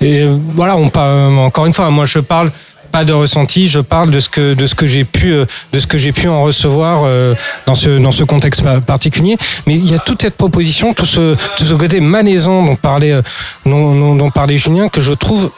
Et 0.00 0.26
voilà, 0.26 0.76
on 0.76 0.88
parle, 0.88 1.38
encore 1.38 1.66
une 1.66 1.72
fois, 1.72 1.90
moi 1.90 2.06
je 2.06 2.18
parle 2.18 2.50
pas 2.92 3.04
de 3.04 3.12
ressenti, 3.12 3.68
je 3.68 3.80
parle 3.80 4.10
de 4.10 4.20
ce 4.20 4.28
que 4.28 4.54
de 4.54 4.66
ce 4.66 4.74
que 4.74 4.86
j'ai 4.86 5.04
pu 5.04 5.32
euh, 5.32 5.44
de 5.72 5.78
ce 5.78 5.86
que 5.86 5.96
j'ai 5.98 6.12
pu 6.12 6.28
en 6.28 6.42
recevoir 6.42 7.02
euh, 7.04 7.34
dans 7.66 7.74
ce 7.74 7.98
dans 7.98 8.12
ce 8.12 8.24
contexte 8.24 8.62
pa- 8.62 8.80
particulier. 8.80 9.36
Mais 9.66 9.74
il 9.76 9.90
y 9.90 9.94
a 9.94 9.98
toute 9.98 10.22
cette 10.22 10.36
proposition, 10.36 10.92
tout 10.94 11.06
ce 11.06 11.34
tout 11.56 11.64
ce 11.64 11.74
côté 11.74 12.00
malaisant 12.00 12.64
dont 12.64 12.76
parlait 12.76 13.12
euh, 13.12 13.22
dont, 13.66 14.14
dont- 14.16 14.30
parlait 14.30 14.58
Julien 14.58 14.88
que 14.88 15.00
je 15.00 15.12
trouve 15.12 15.50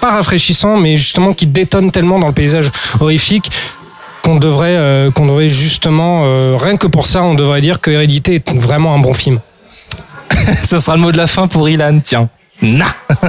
pas 0.00 0.10
rafraîchissant, 0.16 0.76
mais 0.76 0.96
justement 0.96 1.32
qui 1.32 1.46
détonne 1.46 1.90
tellement 1.90 2.18
dans 2.18 2.26
le 2.28 2.32
paysage 2.34 2.70
horrifique 3.00 3.50
qu'on 4.22 4.36
devrait 4.36 5.10
qu'on 5.14 5.26
devrait 5.26 5.48
justement 5.48 6.22
rien 6.56 6.76
que 6.76 6.86
pour 6.86 7.06
ça 7.06 7.22
on 7.22 7.34
devrait 7.34 7.60
dire 7.60 7.80
que 7.80 7.90
Hérédité 7.90 8.34
est 8.36 8.54
vraiment 8.56 8.94
un 8.94 8.98
bon 8.98 9.14
film. 9.14 9.40
Ce 10.64 10.78
sera 10.78 10.96
le 10.96 11.02
mot 11.02 11.12
de 11.12 11.16
la 11.16 11.26
fin 11.26 11.46
pour 11.46 11.68
Ilan, 11.68 12.00
tiens. 12.02 12.28
Nah. 12.64 12.86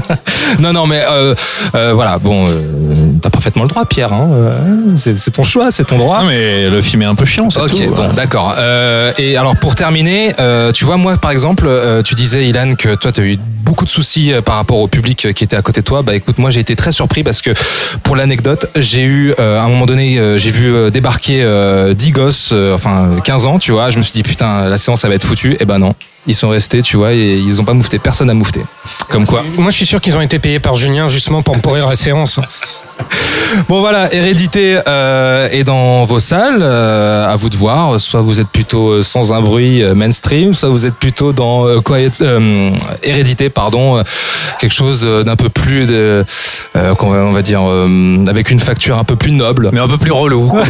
non, 0.59 0.73
non, 0.73 0.87
mais 0.87 1.01
euh, 1.07 1.35
euh, 1.75 1.91
voilà, 1.93 2.17
bon, 2.17 2.47
euh, 2.47 2.51
t'as 3.21 3.29
parfaitement 3.29 3.63
le 3.63 3.69
droit, 3.69 3.85
Pierre. 3.85 4.13
Hein, 4.13 4.29
c'est 4.95 5.31
ton 5.31 5.43
choix, 5.43 5.71
c'est 5.71 5.85
ton 5.85 5.97
droit. 5.97 6.21
Non, 6.21 6.27
mais 6.29 6.69
le 6.69 6.81
film 6.81 7.01
est 7.01 7.05
un 7.05 7.15
peu 7.15 7.25
chiant, 7.25 7.49
c'est 7.49 7.59
Ok, 7.59 7.71
tout. 7.71 7.93
bon, 7.95 8.13
d'accord. 8.13 8.55
Et 9.17 9.37
alors 9.37 9.55
pour 9.57 9.75
terminer, 9.75 10.31
tu 10.73 10.85
vois, 10.85 10.97
moi 10.97 11.17
par 11.17 11.31
exemple, 11.31 11.69
tu 12.03 12.15
disais, 12.15 12.47
Ilan, 12.47 12.75
que 12.75 12.95
toi, 12.95 13.11
tu 13.11 13.21
as 13.21 13.23
eu 13.25 13.37
beaucoup 13.65 13.85
de 13.85 13.89
soucis 13.89 14.31
par 14.45 14.55
rapport 14.55 14.79
au 14.79 14.87
public 14.87 15.33
qui 15.33 15.43
était 15.43 15.55
à 15.55 15.61
côté 15.61 15.81
de 15.81 15.85
toi. 15.85 16.01
Bah 16.01 16.15
écoute, 16.15 16.37
moi 16.37 16.49
j'ai 16.49 16.59
été 16.59 16.75
très 16.75 16.91
surpris 16.91 17.23
parce 17.23 17.41
que 17.41 17.51
pour 18.03 18.15
l'anecdote, 18.15 18.67
j'ai 18.75 19.03
eu, 19.03 19.33
à 19.37 19.63
un 19.63 19.67
moment 19.67 19.85
donné, 19.85 20.37
j'ai 20.37 20.51
vu 20.51 20.91
débarquer 20.91 21.43
euh, 21.43 21.93
10 21.93 22.11
gosses, 22.11 22.53
enfin 22.73 23.09
15 23.23 23.45
ans, 23.45 23.59
tu 23.59 23.71
vois. 23.71 23.89
Je 23.89 23.97
me 23.97 24.01
suis 24.01 24.13
dit, 24.13 24.23
putain, 24.23 24.69
la 24.69 24.77
séance, 24.77 25.01
ça 25.01 25.07
va 25.09 25.15
être 25.15 25.25
foutu. 25.25 25.57
Et 25.59 25.65
ben 25.65 25.79
non. 25.79 25.93
Ils 26.27 26.33
sont 26.35 26.49
restés, 26.49 26.81
tu 26.81 26.97
vois, 26.97 27.13
et 27.13 27.35
ils 27.35 27.61
ont 27.61 27.65
pas 27.65 27.73
moufté. 27.73 27.99
Personne 27.99 28.27
n'a 28.27 28.33
moufté. 28.33 28.61
Comme 29.09 29.25
quoi. 29.27 29.43
Moi 29.57 29.69
je 29.71 29.77
suis 29.77 29.85
sûr 29.85 30.01
qu'ils 30.01 30.17
ont 30.17 30.21
été 30.21 30.39
payés 30.39 30.59
par 30.59 30.73
Julien 30.75 31.07
justement 31.07 31.41
pour 31.41 31.55
me 31.55 31.61
pourrir 31.61 31.87
la 31.87 31.95
séance. 31.95 32.39
Bon 33.69 33.79
voilà, 33.79 34.13
Hérédité 34.13 34.77
euh, 34.87 35.47
est 35.51 35.63
dans 35.63 36.03
vos 36.03 36.19
salles, 36.19 36.59
euh, 36.61 37.31
à 37.31 37.35
vous 37.35 37.49
de 37.49 37.55
voir. 37.55 37.99
Soit 38.01 38.21
vous 38.21 38.39
êtes 38.41 38.47
plutôt 38.49 38.89
euh, 38.89 39.01
sans 39.01 39.31
un 39.33 39.39
bruit 39.41 39.81
euh, 39.83 39.93
mainstream, 39.93 40.53
soit 40.53 40.67
vous 40.69 40.85
êtes 40.85 40.95
plutôt 40.95 41.31
dans 41.31 41.65
euh, 41.67 41.79
Quiet, 41.79 42.11
euh, 42.21 42.71
Hérédité, 43.03 43.49
pardon, 43.49 43.97
euh, 43.97 44.03
quelque 44.59 44.73
chose 44.73 45.03
d'un 45.25 45.35
peu 45.35 45.49
plus, 45.49 45.85
de, 45.85 46.25
euh, 46.75 46.95
qu'on 46.95 47.11
va- 47.11 47.19
on 47.19 47.31
va 47.31 47.41
dire, 47.43 47.61
euh, 47.63 48.25
avec 48.27 48.49
une 48.49 48.59
facture 48.59 48.97
un 48.97 49.03
peu 49.05 49.15
plus 49.15 49.31
noble. 49.31 49.69
Mais 49.71 49.79
un 49.79 49.87
peu 49.87 49.97
plus 49.99 50.11
relou. 50.11 50.51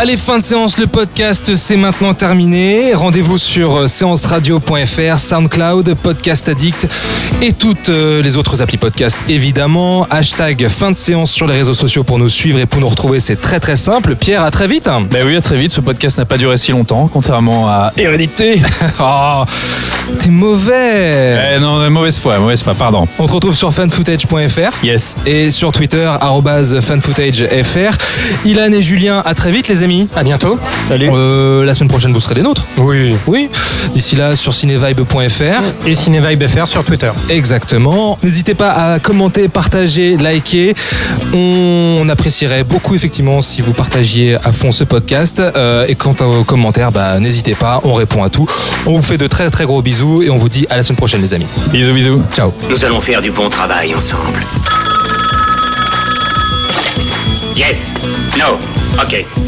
Allez, 0.00 0.16
fin 0.16 0.38
de 0.38 0.42
séance, 0.44 0.78
le 0.78 0.86
podcast 0.86 1.56
c'est 1.56 1.76
maintenant 1.76 2.14
terminé. 2.14 2.94
Rendez-vous 2.94 3.36
sur 3.36 3.76
euh, 3.76 3.88
séanceradio.fr, 3.88 5.18
SoundCloud, 5.18 5.94
Podcast 5.94 6.48
Addict 6.48 6.86
et 7.42 7.52
toutes 7.52 7.88
euh, 7.88 8.22
les 8.22 8.36
autres 8.36 8.62
applis 8.62 8.76
podcast 8.76 9.18
évidemment. 9.28 10.06
Hashtag 10.08 10.68
fin 10.68 10.92
de 10.92 10.96
séance 10.96 11.32
sur 11.32 11.48
les 11.48 11.56
réseaux 11.56 11.74
sociaux 11.74 12.04
pour 12.04 12.20
nous 12.20 12.28
suivre 12.28 12.60
et 12.60 12.66
pour 12.66 12.80
nous 12.80 12.88
retrouver, 12.88 13.18
c'est 13.18 13.40
très 13.40 13.58
très 13.58 13.74
simple. 13.74 14.14
Pierre, 14.14 14.44
à 14.44 14.52
très 14.52 14.68
vite. 14.68 14.88
Ben 15.10 15.26
oui, 15.26 15.34
à 15.34 15.40
très 15.40 15.56
vite. 15.56 15.72
Ce 15.72 15.80
podcast 15.80 16.16
n'a 16.18 16.24
pas 16.24 16.38
duré 16.38 16.56
si 16.56 16.70
longtemps, 16.70 17.10
contrairement 17.12 17.68
à 17.68 17.92
Hérédité. 17.96 18.62
Oh, 19.00 19.44
t'es 20.18 20.30
mauvais. 20.30 21.56
Eh 21.56 21.60
non, 21.60 21.88
mauvaise 21.90 22.18
foi, 22.18 22.38
mauvaise 22.38 22.62
foi, 22.62 22.74
pardon. 22.74 23.06
On 23.18 23.26
te 23.26 23.32
retrouve 23.32 23.54
sur 23.54 23.72
fanfootage.fr. 23.72 24.84
Yes. 24.84 25.16
Et 25.26 25.50
sur 25.50 25.70
Twitter, 25.72 26.10
fanfootagefr. 26.80 27.96
Ilan 28.44 28.72
et 28.72 28.82
Julien, 28.82 29.22
à 29.24 29.34
très 29.34 29.50
vite 29.50 29.57
les 29.66 29.82
amis. 29.82 30.06
À 30.14 30.22
bientôt. 30.22 30.58
Salut. 30.86 31.08
Euh, 31.12 31.64
la 31.64 31.74
semaine 31.74 31.88
prochaine, 31.88 32.12
vous 32.12 32.20
serez 32.20 32.34
des 32.34 32.42
nôtres. 32.42 32.66
Oui. 32.76 33.16
Oui. 33.26 33.50
D'ici 33.94 34.14
là, 34.14 34.36
sur 34.36 34.52
cinevibe.fr. 34.54 35.86
Et 35.86 35.94
Cinevibe 35.94 36.46
FR 36.46 36.68
sur 36.68 36.84
Twitter. 36.84 37.10
Exactement. 37.30 38.18
N'hésitez 38.22 38.54
pas 38.54 38.70
à 38.70 38.98
commenter, 39.00 39.48
partager, 39.48 40.16
liker. 40.16 40.74
On 41.34 42.06
apprécierait 42.08 42.62
beaucoup 42.64 42.94
effectivement 42.94 43.40
si 43.42 43.62
vous 43.62 43.72
partagiez 43.72 44.36
à 44.36 44.52
fond 44.52 44.70
ce 44.70 44.84
podcast. 44.84 45.40
Euh, 45.40 45.86
et 45.88 45.94
quant 45.94 46.14
aux 46.20 46.44
commentaires, 46.44 46.92
bah, 46.92 47.18
n'hésitez 47.18 47.54
pas, 47.54 47.80
on 47.84 47.94
répond 47.94 48.22
à 48.22 48.28
tout. 48.30 48.46
On 48.86 48.92
vous 48.96 49.02
fait 49.02 49.18
de 49.18 49.26
très 49.26 49.50
très 49.50 49.64
gros 49.64 49.82
bisous 49.82 50.22
et 50.22 50.30
on 50.30 50.36
vous 50.36 50.48
dit 50.48 50.66
à 50.70 50.76
la 50.76 50.82
semaine 50.82 50.96
prochaine 50.98 51.22
les 51.22 51.34
amis. 51.34 51.46
Bisous, 51.72 51.92
bisous. 51.92 52.22
Ciao. 52.34 52.52
Nous 52.70 52.84
allons 52.84 53.00
faire 53.00 53.20
du 53.20 53.30
bon 53.30 53.48
travail 53.48 53.94
ensemble. 53.94 54.38
Yes. 57.56 57.92
No. 58.38 58.56
Ok. 59.02 59.47